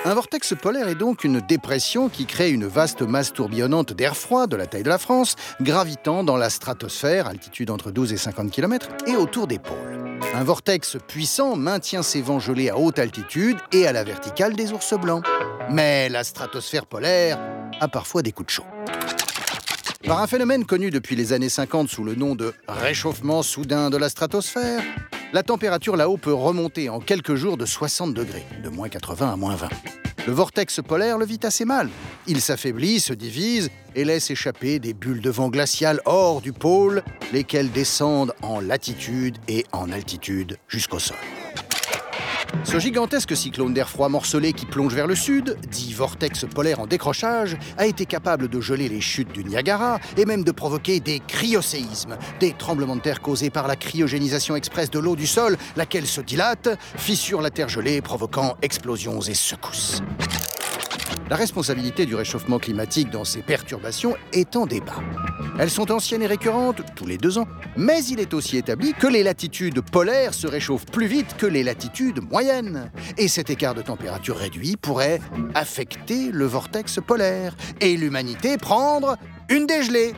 Un 0.10 0.16
vortex 0.16 0.56
polaire 0.60 0.88
est 0.88 0.96
donc 0.96 1.24
une 1.24 1.40
dépression 1.40 2.10
qui 2.10 2.26
crée 2.26 2.50
une 2.50 2.66
vaste 2.66 3.04
masse 3.04 3.32
tourbillonnante 3.32 3.94
d'air 3.94 4.18
froid 4.18 4.48
de 4.48 4.56
la 4.56 4.66
taille 4.66 4.82
de 4.82 4.90
la 4.90 4.98
France, 4.98 5.36
gravitant 5.62 6.24
dans 6.24 6.36
la 6.36 6.50
stratosphère, 6.50 7.28
altitude 7.28 7.70
entre 7.70 7.92
12 7.92 8.14
et 8.14 8.18
50 8.18 8.50
km, 8.50 8.88
et 9.06 9.16
autour 9.16 9.46
des 9.46 9.60
pôles. 9.60 10.18
Un 10.34 10.44
vortex 10.44 10.98
puissant 11.08 11.56
maintient 11.56 12.02
ses 12.02 12.24
vents 12.24 12.40
gelés 12.40 12.70
à 12.70 12.80
haute 12.80 12.98
altitude 12.98 13.58
et 13.72 13.86
à 13.86 13.94
la 13.94 14.04
verticale 14.04 14.56
des 14.56 14.72
ours 14.72 14.96
blancs. 14.96 15.24
Mais 15.70 16.10
la 16.10 16.24
stratosphère 16.24 16.88
polaire 16.88 17.38
a 17.80 17.88
parfois 17.88 18.24
des 18.24 18.32
coups 18.32 18.48
de 18.48 18.52
chaud. 18.52 18.66
Par 20.08 20.24
un 20.24 20.26
phénomène 20.26 20.66
connu 20.66 20.90
depuis 20.90 21.18
les 21.18 21.34
années 21.34 21.50
50 21.50 21.88
sous 21.88 22.04
le 22.04 22.16
nom 22.16 22.34
de 22.34 22.56
réchauffement 22.68 23.44
soudain 23.44 23.92
de 23.92 23.98
la 23.98 24.10
stratosphère, 24.10 24.82
la 25.34 25.44
température 25.44 25.96
là-haut 25.96 26.18
peut 26.18 26.34
remonter 26.34 26.90
en 26.90 27.00
quelques 27.00 27.36
jours 27.36 27.58
de 27.58 27.66
60 27.66 28.14
degrés, 28.14 28.46
de 28.64 28.70
moins 28.70 28.90
80 28.90 29.34
à 29.34 29.36
moins 29.36 29.56
20. 29.56 29.70
Le 30.28 30.34
vortex 30.34 30.82
polaire 30.86 31.18
le 31.18 31.26
vit 31.26 31.40
assez 31.44 31.66
mal. 31.66 31.90
Il 32.28 32.42
s'affaiblit, 32.42 33.00
se 33.00 33.14
divise 33.14 33.70
et 33.96 34.04
laisse 34.04 34.30
échapper 34.32 34.80
des 34.80 34.94
bulles 34.94 35.22
de 35.22 35.30
vent 35.30 35.50
glacial 35.50 36.02
hors 36.06 36.42
du 36.42 36.54
pôle, 36.54 37.04
lesquelles 37.32 37.72
descendent 37.72 38.34
en 38.42 38.60
latitude 38.60 39.38
et 39.48 39.66
en 39.72 39.92
altitude 39.92 40.58
jusqu'au 40.68 41.00
sol. 41.00 41.18
Ce 42.64 42.78
gigantesque 42.80 43.36
cyclone 43.36 43.74
d'air 43.74 43.90
froid 43.90 44.10
morcelé 44.10 44.54
qui 44.54 44.66
plonge 44.66 44.94
vers 44.94 45.08
le 45.08 45.16
sud, 45.16 45.58
dit 45.72 45.94
vortex 45.94 46.46
polaire 46.46 46.80
en 46.80 46.88
décrochage, 46.88 47.58
a 47.78 47.86
été 47.86 48.06
capable 48.06 48.48
de 48.48 48.62
geler 48.62 48.90
les 48.90 49.02
chutes 49.02 49.32
du 49.32 49.44
Niagara 49.44 50.00
et 50.18 50.26
même 50.26 50.44
de 50.44 50.52
provoquer 50.52 51.00
des 51.00 51.20
cryoséismes, 51.20 52.18
des 52.40 52.54
tremblements 52.54 52.96
de 52.96 53.02
terre 53.02 53.22
causés 53.22 53.50
par 53.50 53.68
la 53.68 53.76
cryogénisation 53.76 54.56
express 54.56 54.90
de 54.90 55.00
l'eau 55.00 55.16
du 55.16 55.28
sol, 55.28 55.58
laquelle 55.76 56.06
se 56.06 56.22
dilate, 56.22 56.70
fissure 56.98 57.42
la 57.42 57.50
terre 57.50 57.70
gelée, 57.70 58.02
provoquant 58.02 58.56
explosions 58.62 59.22
et 59.22 59.34
secousses. 59.34 60.02
La 61.30 61.36
responsabilité 61.36 62.08
du 62.08 62.16
réchauffement 62.16 62.58
climatique 62.58 63.12
dans 63.12 63.24
ces 63.24 63.44
perturbations 63.44 64.16
est 64.34 64.56
en 64.56 64.66
débat. 64.66 64.96
Elles 65.60 65.70
sont 65.70 65.92
anciennes 65.92 66.24
et 66.24 66.28
récurrentes, 66.28 66.82
tous 66.96 67.06
les 67.06 67.18
deux 67.18 67.38
ans, 67.38 67.48
mais 67.78 68.04
il 68.06 68.20
est 68.20 68.34
aussi 68.34 68.58
établi 68.58 68.94
que 68.94 69.06
les 69.06 69.22
latitudes 69.22 69.82
polaires 69.82 70.34
se 70.34 70.48
réchauffent 70.48 70.88
plus 70.88 71.06
vite 71.06 71.38
que 71.38 71.46
les 71.46 71.62
latitudes 71.62 72.20
moyennes. 72.32 72.92
Et 73.20 73.28
cet 73.28 73.52
écart 73.52 73.76
de 73.76 73.84
température 73.84 74.38
réduit 74.38 74.76
pourrait 74.76 75.22
affecter 75.54 76.32
le 76.32 76.46
vortex 76.46 77.00
polaire 77.06 77.56
et 77.80 77.96
l'humanité 77.96 78.58
prendre 78.58 79.16
une 79.50 79.68
dégelée. 79.68 80.14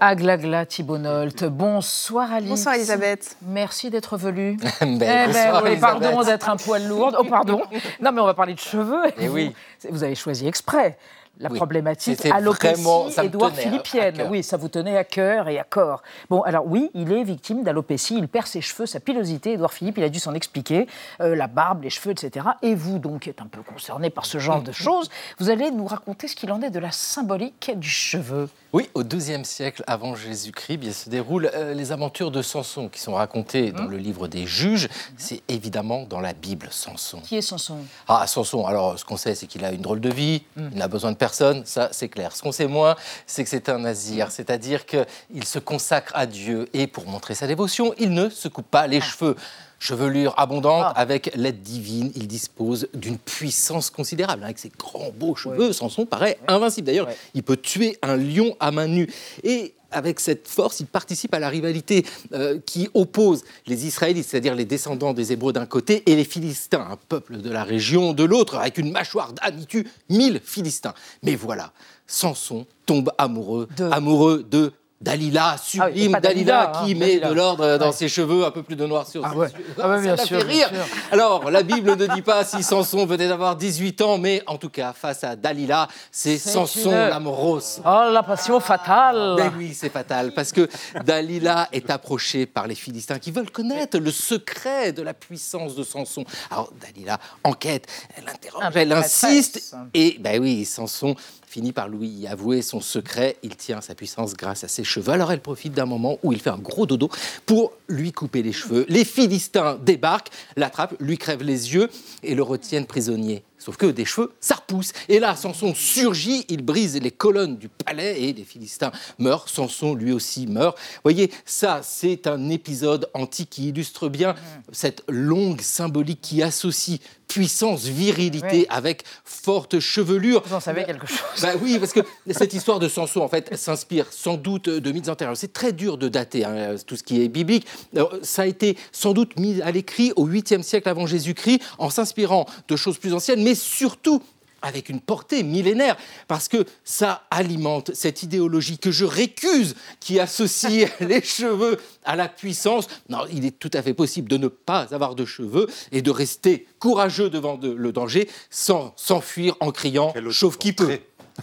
Aglagla 0.00 0.66
Thibonolt. 0.66 1.44
Bonsoir 1.44 2.32
Alice. 2.32 2.48
Bonsoir 2.48 2.74
Elisabeth. 2.74 3.36
Merci 3.42 3.90
d'être 3.90 4.16
venue. 4.16 4.56
Ben, 4.80 4.96
eh 4.96 4.98
ben, 4.98 5.26
bonsoir, 5.26 5.62
oui, 5.64 5.76
pardon 5.76 6.22
d'être 6.22 6.48
un 6.48 6.56
poil 6.56 6.86
lourde. 6.86 7.16
Oh 7.18 7.24
pardon. 7.24 7.62
Non 8.00 8.12
mais 8.12 8.20
on 8.20 8.26
va 8.26 8.34
parler 8.34 8.54
de 8.54 8.58
cheveux. 8.60 9.02
Eh 9.18 9.28
oui. 9.28 9.54
Vous 9.90 10.04
avez 10.04 10.14
choisi 10.14 10.46
exprès. 10.46 10.96
La 11.38 11.50
Oui. 11.50 11.56
problématique 11.56 12.24
alopécie 12.26 12.72
vraiment- 12.82 13.10
ça 13.10 13.22
me 13.22 13.28
Édouard 13.28 13.50
tenait 13.50 13.62
à- 13.64 13.66
à 13.66 13.70
philippienne. 13.70 14.16
cœur. 14.16 14.30
Oui, 14.30 14.42
ça 14.42 14.56
vous 14.56 14.68
tenait 14.68 14.96
à 14.96 15.04
cœur 15.04 15.48
et 15.48 15.58
à 15.58 15.64
corps. 15.64 16.02
Bon, 16.30 16.40
alors 16.42 16.66
oui, 16.66 16.90
il 16.94 17.12
est 17.12 17.24
victime 17.24 17.62
d'alopécie. 17.62 18.16
Il 18.16 18.26
perd 18.28 18.46
ses 18.46 18.60
cheveux, 18.62 18.86
sa 18.86 19.00
pilosité. 19.00 19.52
Édouard 19.52 19.72
Philippe, 19.72 19.98
il 19.98 20.04
a 20.04 20.08
dû 20.08 20.18
s'en 20.18 20.32
expliquer. 20.34 20.86
Euh, 21.20 21.36
la 21.36 21.46
barbe, 21.46 21.82
les 21.82 21.90
cheveux, 21.90 22.12
etc. 22.12 22.46
Et 22.62 22.74
vous, 22.74 22.98
donc, 22.98 23.22
qui 23.22 23.30
êtes 23.30 23.42
un 23.42 23.46
peu 23.46 23.60
concerné 23.62 24.08
par 24.10 24.24
ce 24.24 24.38
genre 24.38 24.62
de 24.62 24.72
choses, 24.72 25.10
vous 25.38 25.50
allez 25.50 25.70
nous 25.70 25.86
raconter 25.86 26.26
ce 26.28 26.36
qu'il 26.36 26.50
en 26.52 26.62
est 26.62 26.70
de 26.70 26.78
la 26.78 26.90
symbolique 26.92 27.70
du 27.76 27.88
cheveu. 27.88 28.48
Oui, 28.72 28.88
au 28.94 29.02
XIIe 29.04 29.44
siècle 29.44 29.82
avant 29.86 30.14
Jésus-Christ, 30.14 30.76
bien, 30.78 30.92
se 30.92 31.08
déroulent 31.08 31.50
euh, 31.54 31.74
les 31.74 31.92
aventures 31.92 32.30
de 32.30 32.42
Samson 32.42 32.88
qui 32.88 33.00
sont 33.00 33.14
racontées 33.14 33.72
dans 33.72 33.84
le 33.86 33.96
livre 33.96 34.28
des 34.28 34.46
Juges. 34.46 34.88
C'est 35.16 35.42
évidemment 35.48 36.04
dans 36.08 36.20
la 36.20 36.32
Bible, 36.32 36.68
Samson. 36.70 37.20
Qui 37.20 37.36
est 37.36 37.42
Samson? 37.42 37.78
Ah, 38.08 38.26
Samson, 38.26 38.66
alors 38.66 38.98
ce 38.98 39.04
qu'on 39.04 39.16
sait, 39.16 39.34
c'est 39.34 39.46
qu'il 39.46 39.64
a 39.64 39.72
une 39.72 39.80
drôle 39.82 40.00
de 40.00 40.10
vie, 40.10 40.42
Mm. 40.56 40.68
il 40.72 40.78
n'a 40.78 40.88
besoin 40.88 41.12
de 41.12 41.16
personne, 41.16 41.25
ça 41.34 41.54
c'est 41.92 42.08
clair. 42.08 42.34
Ce 42.34 42.42
qu'on 42.42 42.52
sait 42.52 42.66
moins, 42.66 42.96
c'est 43.26 43.44
que 43.44 43.50
c'est 43.50 43.68
un 43.68 43.78
nazir, 43.78 44.30
c'est-à-dire 44.30 44.86
qu'il 44.86 45.44
se 45.44 45.58
consacre 45.58 46.12
à 46.14 46.26
Dieu 46.26 46.68
et 46.72 46.86
pour 46.86 47.06
montrer 47.06 47.34
sa 47.34 47.46
dévotion, 47.46 47.94
il 47.98 48.12
ne 48.12 48.28
se 48.28 48.48
coupe 48.48 48.70
pas 48.70 48.86
les 48.86 49.00
cheveux. 49.00 49.36
Chevelure 49.78 50.34
abondante, 50.36 50.92
avec 50.96 51.32
l'aide 51.36 51.62
divine, 51.62 52.10
il 52.16 52.26
dispose 52.26 52.88
d'une 52.94 53.18
puissance 53.18 53.90
considérable. 53.90 54.44
Avec 54.44 54.58
ses 54.58 54.70
grands 54.70 55.10
beaux 55.14 55.34
cheveux, 55.34 55.72
Samson 55.72 56.06
paraît 56.06 56.38
invincible. 56.48 56.86
D'ailleurs, 56.86 57.08
il 57.34 57.42
peut 57.42 57.56
tuer 57.56 57.98
un 58.02 58.16
lion 58.16 58.56
à 58.58 58.70
main 58.70 58.86
nue. 58.86 59.12
Et 59.42 59.74
avec 59.90 60.20
cette 60.20 60.48
force, 60.48 60.80
il 60.80 60.86
participe 60.86 61.32
à 61.34 61.38
la 61.38 61.48
rivalité 61.48 62.04
euh, 62.32 62.58
qui 62.64 62.88
oppose 62.94 63.44
les 63.66 63.86
Israélites, 63.86 64.26
c'est-à-dire 64.26 64.54
les 64.54 64.64
descendants 64.64 65.14
des 65.14 65.32
Hébreux 65.32 65.52
d'un 65.52 65.66
côté, 65.66 66.02
et 66.10 66.16
les 66.16 66.24
Philistins, 66.24 66.86
un 66.90 66.96
peuple 66.96 67.38
de 67.38 67.50
la 67.50 67.64
région 67.64 68.12
de 68.12 68.24
l'autre, 68.24 68.56
avec 68.56 68.78
une 68.78 68.90
mâchoire 68.90 69.32
tue 69.68 69.86
mille 70.08 70.40
Philistins. 70.44 70.94
Mais 71.22 71.34
voilà, 71.34 71.72
Samson 72.06 72.66
tombe 72.84 73.12
amoureux, 73.18 73.68
amoureux 73.90 74.44
de 74.48 74.72
Dalila, 74.98 75.50
Ah 75.50 75.54
oui, 75.54 75.60
sublime 75.92 76.18
Dalila, 76.22 76.72
hein, 76.74 76.84
qui 76.86 76.94
met 76.94 77.06
Dalila. 77.18 77.28
de 77.28 77.34
l'ordre 77.34 77.76
dans 77.76 77.86
Ouais. 77.88 77.92
ses 77.92 78.08
cheveux, 78.08 78.46
un 78.46 78.50
peu 78.50 78.62
plus 78.62 78.76
de 78.76 78.86
noir 78.86 79.06
sur 79.06 79.24
Ah 79.26 79.36
ouais. 79.36 79.48
Ah 79.78 79.90
ouais, 79.90 80.00
bien 80.00 80.16
Ça 80.16 80.24
sûr, 80.24 80.38
fait 80.40 80.46
bien 80.46 80.68
rire. 80.68 80.68
sûr. 80.86 80.96
Alors, 81.12 81.50
la 81.50 81.62
Bible 81.62 81.96
ne 81.96 82.06
dit 82.06 82.22
pas 82.22 82.44
si 82.44 82.62
Samson 82.62 83.04
venait 83.04 83.28
d'avoir 83.28 83.56
18 83.56 84.00
ans, 84.00 84.16
mais 84.16 84.42
en 84.46 84.56
tout 84.56 84.70
cas, 84.70 84.94
face 84.94 85.22
à 85.22 85.36
Dalila, 85.36 85.86
c'est 86.10 86.38
Samson 86.38 86.90
une- 86.92 87.08
l'amorose. 87.10 87.82
Oh, 87.84 88.08
la 88.10 88.22
passion 88.22 88.58
fatale 88.58 89.34
Ben 89.36 89.52
oui, 89.58 89.74
c'est 89.74 89.90
fatal, 89.90 90.32
parce 90.32 90.50
que 90.50 90.66
Dalila 91.04 91.68
est 91.72 91.90
approchée 91.90 92.46
par 92.46 92.66
les 92.66 92.74
Philistins 92.74 93.18
qui 93.18 93.30
veulent 93.30 93.50
connaître 93.50 93.98
le 93.98 94.10
secret 94.10 94.92
de 94.92 95.02
la 95.02 95.12
puissance 95.12 95.74
de 95.76 95.84
Samson. 95.84 96.24
Alors 96.50 96.72
Dalila 96.80 97.18
enquête, 97.44 97.86
elle 98.16 98.28
interroge, 98.28 98.64
elle 98.74 98.92
insiste, 98.92 99.74
et 99.92 100.16
ben 100.20 100.40
oui, 100.40 100.64
Samson 100.64 101.14
finit 101.56 101.72
par 101.72 101.88
lui 101.88 102.26
avouer 102.26 102.60
son 102.60 102.82
secret. 102.82 103.36
Il 103.42 103.56
tient 103.56 103.80
sa 103.80 103.94
puissance 103.94 104.34
grâce 104.34 104.62
à 104.62 104.68
ses 104.68 104.84
cheveux. 104.84 105.10
Alors 105.10 105.32
elle 105.32 105.40
profite 105.40 105.72
d'un 105.72 105.86
moment 105.86 106.18
où 106.22 106.34
il 106.34 106.38
fait 106.38 106.50
un 106.50 106.58
gros 106.58 106.84
dodo 106.84 107.08
pour 107.46 107.72
lui 107.88 108.12
couper 108.12 108.42
les 108.42 108.52
cheveux. 108.52 108.84
Les 108.90 109.06
Philistins 109.06 109.78
débarquent, 109.82 110.28
l'attrapent, 110.56 110.96
lui 111.00 111.16
crèvent 111.16 111.42
les 111.42 111.72
yeux 111.72 111.88
et 112.22 112.34
le 112.34 112.42
retiennent 112.42 112.84
prisonnier. 112.84 113.42
Sauf 113.58 113.76
que 113.76 113.86
des 113.86 114.04
cheveux, 114.04 114.32
ça 114.40 114.56
repousse. 114.56 114.92
Et 115.08 115.18
là, 115.18 115.34
Samson 115.34 115.74
surgit, 115.74 116.44
il 116.48 116.62
brise 116.62 116.96
les 117.00 117.10
colonnes 117.10 117.56
du 117.56 117.68
palais 117.68 118.20
et 118.22 118.32
les 118.32 118.44
Philistins 118.44 118.92
meurent. 119.18 119.48
Samson, 119.48 119.94
lui 119.94 120.12
aussi, 120.12 120.46
meurt. 120.46 120.76
Vous 120.78 121.00
voyez, 121.04 121.30
ça, 121.44 121.80
c'est 121.82 122.26
un 122.26 122.48
épisode 122.50 123.08
antique 123.14 123.50
qui 123.50 123.68
illustre 123.68 124.08
bien 124.08 124.34
cette 124.72 125.02
longue 125.08 125.60
symbolique 125.60 126.20
qui 126.20 126.42
associe 126.42 127.00
puissance, 127.28 127.84
virilité 127.86 128.46
Oui. 128.52 128.66
avec 128.68 129.02
forte 129.24 129.80
chevelure. 129.80 130.42
Vous 130.46 130.54
en 130.54 130.60
savez 130.60 130.84
quelque 130.84 131.08
chose 131.08 131.18
Bah 131.42 131.54
oui, 131.60 131.76
parce 131.80 131.92
que 131.92 132.00
cette 132.30 132.54
histoire 132.54 132.78
de 132.78 132.88
Samson, 132.88 133.20
en 133.20 133.28
fait, 133.28 133.56
s'inspire 133.56 134.06
sans 134.12 134.36
doute 134.36 134.68
de 134.68 134.92
mythes 134.92 135.08
antérieurs. 135.08 135.36
C'est 135.36 135.52
très 135.52 135.72
dur 135.72 135.98
de 135.98 136.08
dater 136.08 136.44
hein, 136.44 136.76
tout 136.86 136.94
ce 136.94 137.02
qui 137.02 137.20
est 137.22 137.28
biblique. 137.28 137.66
Alors, 137.94 138.14
ça 138.22 138.42
a 138.42 138.46
été 138.46 138.78
sans 138.92 139.12
doute 139.12 139.38
mis 139.40 139.60
à 139.62 139.72
l'écrit 139.72 140.12
au 140.14 140.28
8e 140.28 140.62
siècle 140.62 140.88
avant 140.88 141.06
Jésus-Christ, 141.06 141.60
en 141.78 141.90
s'inspirant 141.90 142.46
de 142.68 142.76
choses 142.76 142.98
plus 142.98 143.12
anciennes, 143.12 143.42
mais 143.46 143.54
surtout 143.54 144.20
avec 144.60 144.88
une 144.88 145.00
portée 145.00 145.44
millénaire, 145.44 145.96
parce 146.26 146.48
que 146.48 146.64
ça 146.82 147.22
alimente 147.30 147.92
cette 147.94 148.24
idéologie 148.24 148.78
que 148.78 148.90
je 148.90 149.04
récuse, 149.04 149.76
qui 150.00 150.18
associe 150.18 150.90
les 151.00 151.22
cheveux 151.22 151.78
à 152.04 152.16
la 152.16 152.26
puissance. 152.26 152.88
Non, 153.08 153.20
il 153.32 153.44
est 153.46 153.56
tout 153.56 153.70
à 153.74 153.82
fait 153.82 153.94
possible 153.94 154.28
de 154.28 154.36
ne 154.38 154.48
pas 154.48 154.92
avoir 154.92 155.14
de 155.14 155.24
cheveux 155.24 155.68
et 155.92 156.02
de 156.02 156.10
rester 156.10 156.66
courageux 156.80 157.30
devant 157.30 157.56
de- 157.56 157.70
le 157.70 157.92
danger 157.92 158.28
sans 158.50 158.92
s'enfuir 158.96 159.54
en 159.60 159.70
criant 159.70 160.12
«chauffe 160.30 160.58
qui 160.58 160.72
peut». 160.72 160.98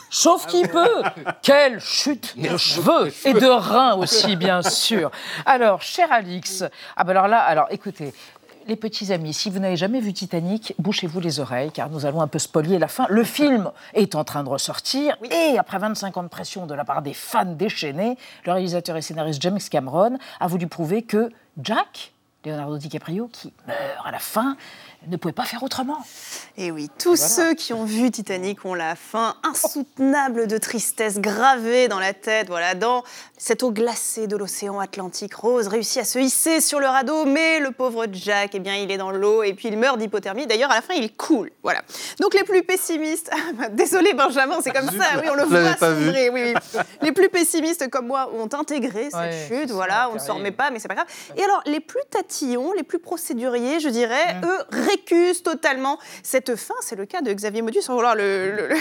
Sauf 0.09 0.47
qui 0.47 0.63
peut 0.67 1.03
Quelle 1.43 1.79
chute 1.79 2.33
de 2.35 2.57
cheveux 2.57 3.13
et 3.25 3.33
de 3.33 3.45
reins 3.45 3.93
aussi, 3.95 4.35
bien 4.35 4.63
sûr. 4.63 5.11
Alors, 5.45 5.83
cher 5.83 6.11
Alix, 6.11 6.63
ah 6.97 7.03
ben 7.03 7.11
alors 7.11 7.27
là, 7.27 7.39
alors 7.39 7.67
écoutez, 7.69 8.11
les 8.67 8.75
petits 8.75 9.11
amis, 9.11 9.33
si 9.33 9.49
vous 9.49 9.59
n'avez 9.59 9.75
jamais 9.75 9.99
vu 9.99 10.13
Titanic, 10.13 10.73
bouchez-vous 10.79 11.19
les 11.19 11.39
oreilles, 11.39 11.71
car 11.71 11.89
nous 11.89 12.05
allons 12.05 12.21
un 12.21 12.27
peu 12.27 12.39
spolier 12.39 12.79
la 12.79 12.87
fin. 12.87 13.05
Le 13.09 13.23
film 13.23 13.71
est 13.93 14.15
en 14.15 14.23
train 14.23 14.43
de 14.43 14.49
ressortir, 14.49 15.17
et 15.31 15.57
après 15.57 15.79
25 15.79 16.17
ans 16.17 16.23
de 16.23 16.27
pression 16.27 16.65
de 16.65 16.73
la 16.73 16.85
part 16.85 17.01
des 17.01 17.13
fans 17.13 17.45
déchaînés, 17.45 18.17
le 18.45 18.51
réalisateur 18.51 18.97
et 18.97 19.01
scénariste 19.01 19.41
James 19.41 19.59
Cameron 19.69 20.17
a 20.39 20.47
voulu 20.47 20.67
prouver 20.67 21.01
que 21.01 21.31
Jack, 21.61 22.13
Leonardo 22.45 22.77
DiCaprio, 22.77 23.29
qui 23.31 23.53
meurt 23.67 23.79
à 24.05 24.11
la 24.11 24.19
fin, 24.19 24.57
ne 25.07 25.17
pouvait 25.17 25.33
pas 25.33 25.43
faire 25.45 25.63
autrement. 25.63 25.97
Et 26.57 26.71
oui, 26.71 26.89
tous 26.99 27.15
ceux 27.15 27.53
qui 27.55 27.73
ont 27.73 27.85
vu 27.85 28.11
Titanic 28.11 28.63
ont 28.65 28.73
la 28.73 28.95
fin 28.95 29.35
insoutenable 29.43 30.47
de 30.47 30.57
tristesse 30.57 31.19
gravée 31.19 31.87
dans 31.87 31.99
la 31.99 32.13
tête. 32.13 32.47
Voilà, 32.47 32.75
dans 32.75 33.03
cette 33.37 33.63
eau 33.63 33.71
glacée 33.71 34.27
de 34.27 34.37
l'océan 34.37 34.79
Atlantique, 34.79 35.33
Rose 35.35 35.67
réussit 35.67 36.01
à 36.01 36.05
se 36.05 36.19
hisser 36.19 36.61
sur 36.61 36.79
le 36.79 36.87
radeau, 36.87 37.25
mais 37.25 37.59
le 37.59 37.71
pauvre 37.71 38.05
Jack, 38.11 38.51
eh 38.53 38.59
bien, 38.59 38.75
il 38.75 38.91
est 38.91 38.97
dans 38.97 39.11
l'eau 39.11 39.43
et 39.43 39.53
puis 39.53 39.67
il 39.69 39.77
meurt 39.77 39.97
d'hypothermie. 39.97 40.47
D'ailleurs, 40.47 40.71
à 40.71 40.75
la 40.75 40.81
fin, 40.81 40.93
il 40.93 41.13
coule. 41.15 41.51
Voilà. 41.63 41.81
Donc 42.19 42.33
les 42.33 42.43
plus 42.43 42.63
pessimistes, 42.63 43.31
désolé 43.71 44.13
Benjamin, 44.13 44.57
c'est 44.63 44.71
comme 44.71 44.89
ça. 44.89 45.05
Oui, 45.21 45.27
on 45.31 45.35
le 45.35 45.43
voit 45.43 45.75
sombrer. 45.77 46.29
Oui, 46.29 46.53
oui. 46.55 46.81
Les 47.01 47.11
plus 47.11 47.29
pessimistes 47.29 47.89
comme 47.89 48.07
moi 48.07 48.31
ont 48.33 48.49
intégré 48.53 49.05
cette 49.05 49.13
Ouais, 49.19 49.47
chute. 49.47 49.71
Voilà, 49.71 50.09
on 50.11 50.15
ne 50.15 50.19
s'en 50.19 50.35
remet 50.35 50.51
pas, 50.51 50.69
mais 50.71 50.79
c'est 50.79 50.87
pas 50.87 50.95
grave. 50.95 51.07
Et 51.35 51.43
alors, 51.43 51.61
les 51.65 51.79
plus 51.79 52.01
tatillons, 52.09 52.71
les 52.73 52.83
plus 52.83 52.99
procéduriers, 52.99 53.79
je 53.79 53.89
dirais, 53.89 54.33
Mmh. 54.33 54.45
eux 54.45 54.63
totalement 55.43 55.99
cette 56.23 56.55
fin. 56.55 56.73
C'est 56.81 56.95
le 56.95 57.05
cas 57.05 57.21
de 57.21 57.31
Xavier 57.33 57.61
Modus, 57.61 57.81
sans 57.81 57.95
vouloir 57.95 58.15
le. 58.15 58.51
le- 58.51 58.67
le- 58.69 58.75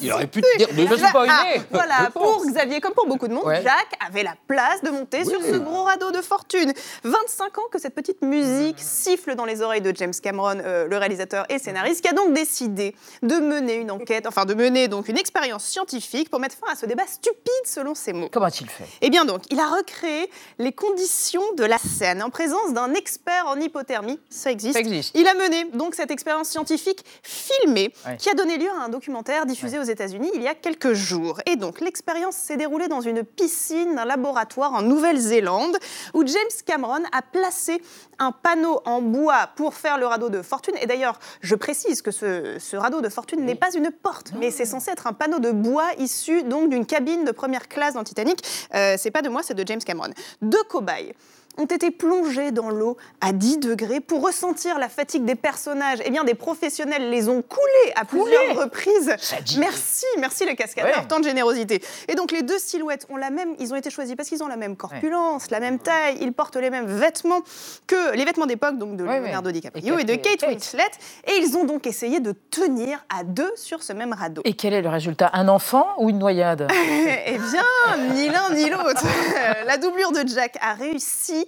Il 0.00 0.12
aurait 0.12 0.26
pu 0.26 0.42
te 0.42 0.58
dire 0.58 0.68
de 0.68 0.82
ne 0.82 1.12
pas 1.12 1.24
ah. 1.28 1.44
Voilà, 1.70 1.94
Je 2.06 2.10
pour 2.10 2.44
Xavier, 2.46 2.80
comme 2.80 2.92
pour 2.94 3.06
beaucoup 3.06 3.28
de 3.28 3.34
monde, 3.34 3.44
Ouais. 3.44 3.62
Jacques 3.62 3.94
avait 4.06 4.22
la 4.22 4.34
place 4.46 4.82
de 4.82 4.90
monter 4.90 5.24
sur 5.24 5.40
ce 5.42 5.56
gros 5.56 5.84
radeau 5.84 6.10
de 6.10 6.20
fortune. 6.22 6.72
25 7.04 7.58
ans 7.58 7.62
que 7.70 7.78
cette 7.78 7.94
petite 7.94 8.22
musique 8.22 8.78
siffle 8.78 9.34
dans 9.34 9.44
les 9.44 9.62
oreilles 9.62 9.80
de 9.80 9.92
James 9.96 10.12
Cameron, 10.22 10.58
euh, 10.64 10.86
le 10.86 10.96
réalisateur 10.96 11.44
et 11.48 11.58
scénariste, 11.58 12.02
qui 12.02 12.08
a 12.08 12.12
donc 12.12 12.32
décidé 12.32 12.94
de 13.22 13.36
mener 13.36 13.74
une 13.74 13.90
enquête, 13.90 14.26
enfin 14.26 14.44
de 14.44 14.54
mener 14.54 14.88
donc 14.88 15.08
une 15.08 15.18
expérience 15.18 15.64
scientifique 15.64 16.30
pour 16.30 16.40
mettre 16.40 16.56
fin 16.56 16.72
à 16.72 16.76
ce 16.76 16.86
débat 16.86 17.06
stupide 17.06 17.36
selon 17.64 17.94
ses 17.94 18.12
mots. 18.12 18.28
Comment 18.32 18.46
a-t-il 18.46 18.68
fait? 18.68 18.84
Eh 19.00 19.10
bien 19.10 19.24
donc, 19.24 19.42
il 19.50 19.58
a 19.60 19.66
recréé 19.66 20.30
les 20.58 20.72
conditions 20.72 21.42
de 21.56 21.64
la 21.64 21.78
scène 21.78 22.22
en 22.22 22.30
présence 22.30 22.72
d'un 22.72 22.82
un 22.82 22.94
expert 22.94 23.46
en 23.46 23.60
hypothermie. 23.60 24.18
Ça 24.28 24.50
existe. 24.50 24.72
Ça 24.74 24.80
existe. 24.80 25.12
Il 25.14 25.28
a 25.28 25.34
mené 25.34 25.51
donc 25.72 25.94
cette 25.94 26.10
expérience 26.10 26.48
scientifique 26.48 27.04
filmée 27.22 27.92
Ouais. 28.06 28.16
qui 28.16 28.28
a 28.30 28.34
donné 28.34 28.58
lieu 28.58 28.68
à 28.70 28.84
un 28.84 28.88
documentaire 28.88 29.46
diffusé 29.46 29.78
aux 29.78 29.82
États-Unis 29.84 30.30
il 30.34 30.42
y 30.42 30.48
a 30.48 30.54
quelques 30.54 30.92
jours. 30.92 31.40
Et 31.46 31.56
donc 31.56 31.80
l'expérience 31.80 32.36
s'est 32.36 32.56
déroulée 32.56 32.88
dans 32.88 33.00
une 33.00 33.22
piscine 33.24 33.94
d'un 33.94 34.04
laboratoire 34.04 34.72
en 34.72 34.82
Nouvelle-Zélande 34.82 35.76
où 36.14 36.26
James 36.26 36.36
Cameron 36.66 37.02
a 37.12 37.22
placé 37.22 37.80
un 38.18 38.32
panneau 38.32 38.80
en 38.84 39.00
bois 39.02 39.48
pour 39.56 39.74
faire 39.74 39.98
le 39.98 40.06
radeau 40.06 40.28
de 40.28 40.42
fortune. 40.42 40.74
Et 40.80 40.86
d'ailleurs, 40.86 41.18
je 41.40 41.54
précise 41.54 42.02
que 42.02 42.10
ce, 42.10 42.56
ce 42.58 42.76
radeau 42.76 43.00
de 43.00 43.08
fortune 43.08 43.44
n'est 43.44 43.54
pas 43.54 43.72
une 43.74 43.90
porte, 43.90 44.32
mais 44.38 44.50
c'est 44.50 44.64
censé 44.64 44.90
être 44.90 45.06
un 45.06 45.12
panneau 45.12 45.38
de 45.38 45.50
bois 45.50 45.88
issu 45.98 46.42
donc 46.44 46.70
d'une 46.70 46.86
cabine 46.86 47.24
de 47.24 47.32
première 47.32 47.68
classe 47.68 47.94
dans 47.94 48.04
Titanic. 48.04 48.38
Euh, 48.74 48.96
c'est 48.98 49.10
pas 49.10 49.22
de 49.22 49.28
moi, 49.28 49.42
c'est 49.42 49.54
de 49.54 49.66
James 49.66 49.80
Cameron. 49.84 50.10
Deux 50.40 50.62
cobayes 50.68 51.14
ont 51.58 51.66
été 51.66 51.90
plongés 51.90 52.50
dans 52.50 52.70
l'eau 52.70 52.96
à 53.20 53.32
10 53.32 53.58
degrés 53.58 54.00
pour 54.00 54.22
ressentir 54.22 54.78
la 54.78 54.88
fatigue 54.88 55.24
des 55.24 55.34
personnages. 55.34 55.98
Eh 56.04 56.10
bien, 56.10 56.24
des 56.24 56.34
professionnels 56.34 57.10
les 57.10 57.28
ont 57.28 57.42
coulés 57.42 57.92
à 57.94 58.04
plusieurs 58.04 58.56
reprises. 58.56 59.14
Merci, 59.58 60.06
merci 60.18 60.44
les 60.46 60.56
cascadeurs, 60.56 60.98
Ouais. 61.00 61.06
tant 61.08 61.20
de 61.20 61.24
générosité. 61.24 61.82
Et 62.08 62.14
donc, 62.14 62.32
les 62.32 62.42
deux 62.42 62.58
silhouettes 62.58 63.06
ont 63.10 63.16
la 63.16 63.30
même, 63.30 63.54
ils 63.58 63.72
ont 63.72 63.76
été 63.76 63.90
choisis 63.90 64.14
parce 64.16 64.28
qu'ils 64.28 64.42
ont 64.42 64.48
la 64.48 64.56
même 64.56 64.76
corpulence, 64.76 65.50
la 65.50 65.60
même 65.60 65.78
taille, 65.78 66.16
ils 66.20 66.32
portent 66.32 66.56
les 66.56 66.70
mêmes 66.70 66.86
vêtements 66.86 67.40
que 67.86 68.14
les 68.16 68.24
vêtements 68.24 68.46
d'époque, 68.46 68.78
donc 68.78 68.96
de 68.96 69.04
Ouais. 69.04 69.20
Leonardo 69.20 69.50
DiCaprio 69.50 69.98
et, 69.98 70.02
Et 70.02 70.04
de 70.04 70.14
Kate- 70.14 70.38
Kate 70.40 70.48
Winslet. 70.50 70.90
Et 71.26 71.36
ils 71.36 71.56
ont 71.56 71.64
donc 71.64 71.86
essayé 71.86 72.20
de 72.20 72.32
tenir 72.50 73.04
à 73.14 73.24
deux 73.24 73.52
sur 73.56 73.82
ce 73.82 73.92
même 73.92 74.12
radeau. 74.12 74.42
Et 74.44 74.54
quel 74.54 74.72
est 74.74 74.82
le 74.82 74.88
résultat? 74.88 75.30
Un 75.34 75.48
enfant 75.48 75.86
ou 75.98 76.08
une 76.10 76.18
noyade? 76.18 76.66
Eh 77.26 77.38
bien, 77.38 78.14
ni 78.14 78.28
l'un 78.28 78.50
ni 78.54 78.68
l'autre. 78.68 79.04
La 79.66 79.76
doublure 79.76 80.12
de 80.12 80.26
Jack 80.26 80.56
a 80.60 80.74
réussi 80.74 81.41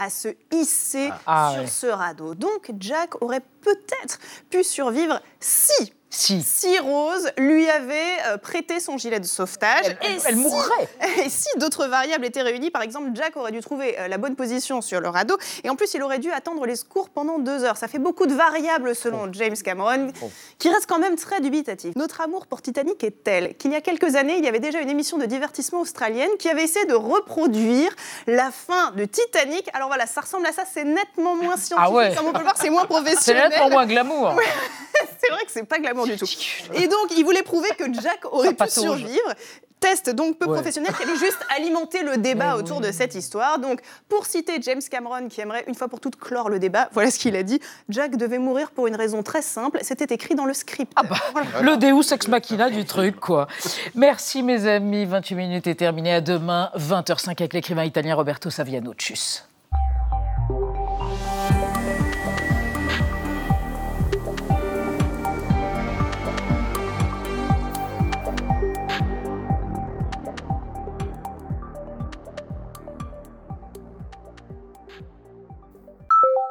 à 0.00 0.10
se 0.10 0.28
hisser 0.50 1.10
Ah, 1.26 1.50
sur 1.52 1.60
ouais. 1.62 1.66
ce 1.68 1.86
radeau. 1.86 2.34
Donc 2.34 2.72
Jack 2.80 3.22
aurait 3.22 3.42
peut-être 3.62 4.18
pu 4.50 4.64
survivre 4.64 5.20
si 5.40 5.92
si, 6.12 6.76
Rose 6.80 7.30
lui 7.38 7.70
avait 7.70 7.94
euh, 8.26 8.36
prêté 8.36 8.80
son 8.80 8.98
gilet 8.98 9.20
de 9.20 9.26
sauvetage. 9.26 9.84
Elle- 9.84 9.98
elle- 10.02 10.10
et 10.10 10.18
elle 10.26 10.34
si- 10.34 10.40
mourrait. 10.40 10.88
Et 11.24 11.28
si 11.30 11.46
d'autres 11.58 11.86
variables 11.86 12.24
étaient 12.24 12.42
réunies, 12.42 12.72
par 12.72 12.82
exemple, 12.82 13.10
Jack 13.14 13.36
aurait 13.36 13.52
dû 13.52 13.60
trouver 13.60 13.96
euh, 13.96 14.08
la 14.08 14.18
bonne 14.18 14.34
position 14.34 14.80
sur 14.80 15.00
le 15.00 15.08
radeau. 15.08 15.38
Et 15.62 15.70
en 15.70 15.76
plus, 15.76 15.94
il 15.94 16.02
aurait 16.02 16.18
dû 16.18 16.32
attendre 16.32 16.66
les 16.66 16.74
secours 16.74 17.10
pendant 17.10 17.38
deux 17.38 17.62
heures. 17.62 17.76
Ça 17.76 17.86
fait 17.86 18.00
beaucoup 18.00 18.26
de 18.26 18.34
variables 18.34 18.96
selon 18.96 19.32
James 19.32 19.54
Cameron, 19.64 20.10
qui 20.58 20.68
reste 20.68 20.86
quand 20.88 20.98
même 20.98 21.14
très 21.14 21.40
dubitatif. 21.40 21.94
Notre 21.94 22.20
amour 22.22 22.48
pour 22.48 22.60
Titanic 22.60 23.04
est 23.04 23.22
tel 23.22 23.56
qu'il 23.56 23.70
y 23.70 23.76
a 23.76 23.80
quelques 23.80 24.16
années, 24.16 24.36
il 24.36 24.44
y 24.44 24.48
avait 24.48 24.58
déjà 24.58 24.80
une 24.80 24.90
émission 24.90 25.16
de 25.16 25.26
divertissement 25.26 25.80
australienne 25.80 26.30
qui 26.40 26.48
avait 26.48 26.64
essayé 26.64 26.86
de 26.86 26.94
reproduire 26.94 27.94
la 28.26 28.50
fin 28.50 28.90
de 28.96 29.04
Titanic. 29.04 29.68
Alors 29.74 29.86
voilà, 29.86 30.06
ça 30.06 30.22
ressemble 30.22 30.46
à 30.46 30.52
ça, 30.52 30.64
c'est 30.70 30.84
nettement 30.84 31.36
moins 31.36 31.56
scientifique. 31.56 31.76
Ah 31.78 31.90
ouais. 31.92 32.12
Comme 32.16 32.26
on 32.26 32.32
peut 32.32 32.38
le 32.38 32.44
voir, 32.44 32.56
c'est 32.60 32.70
moins 32.70 32.84
professionnel. 32.86 33.49
Nettement 33.50 33.70
moins 33.70 33.86
glamour. 33.86 34.34
C'est 35.22 35.30
vrai 35.30 35.44
que 35.44 35.50
c'est 35.50 35.64
pas 35.64 35.78
glamour 35.78 36.06
du 36.06 36.16
tout. 36.16 36.26
Et 36.74 36.86
donc, 36.88 37.16
il 37.16 37.24
voulait 37.24 37.42
prouver 37.42 37.68
que 37.78 37.84
Jack 38.02 38.20
aurait 38.32 38.52
pu 38.52 38.68
survivre. 38.68 39.34
Test 39.78 40.10
donc 40.10 40.38
peu 40.38 40.44
Ouais. 40.44 40.52
professionnel 40.56 40.92
qui 40.94 41.02
allait 41.04 41.16
juste 41.16 41.38
alimenter 41.56 42.02
le 42.02 42.18
débat 42.18 42.56
autour 42.56 42.82
de 42.82 42.92
cette 42.92 43.14
histoire. 43.14 43.58
Donc, 43.58 43.80
pour 44.10 44.26
citer 44.26 44.60
James 44.60 44.82
Cameron, 44.90 45.28
qui 45.28 45.40
aimerait 45.40 45.64
une 45.68 45.74
fois 45.74 45.88
pour 45.88 46.00
toutes 46.00 46.16
clore 46.16 46.50
le 46.50 46.58
débat, 46.58 46.90
voilà 46.92 47.10
ce 47.10 47.18
qu'il 47.18 47.34
a 47.34 47.42
dit. 47.42 47.60
Jack 47.88 48.16
devait 48.16 48.38
mourir 48.38 48.72
pour 48.72 48.88
une 48.88 48.96
raison 48.96 49.22
très 49.22 49.40
simple. 49.40 49.78
C'était 49.80 50.12
écrit 50.14 50.34
dans 50.34 50.44
le 50.44 50.52
script. 50.52 50.92
Ah 50.96 51.02
bah, 51.04 51.16
Le 51.62 51.78
Deus 51.78 52.12
ex 52.12 52.28
machina 52.28 52.68
du 52.68 52.84
truc, 52.84 53.18
quoi. 53.20 53.46
Merci, 53.94 54.42
mes 54.42 54.66
amis. 54.66 55.06
28 55.06 55.34
minutes 55.34 55.66
est 55.66 55.76
terminé. 55.76 56.12
À 56.12 56.20
demain, 56.20 56.70
20h05 56.76 57.30
avec 57.30 57.54
l'écrivain 57.54 57.84
italien 57.84 58.16
Roberto 58.16 58.50
Saviano. 58.50 58.92
Tchuss. 58.92 59.46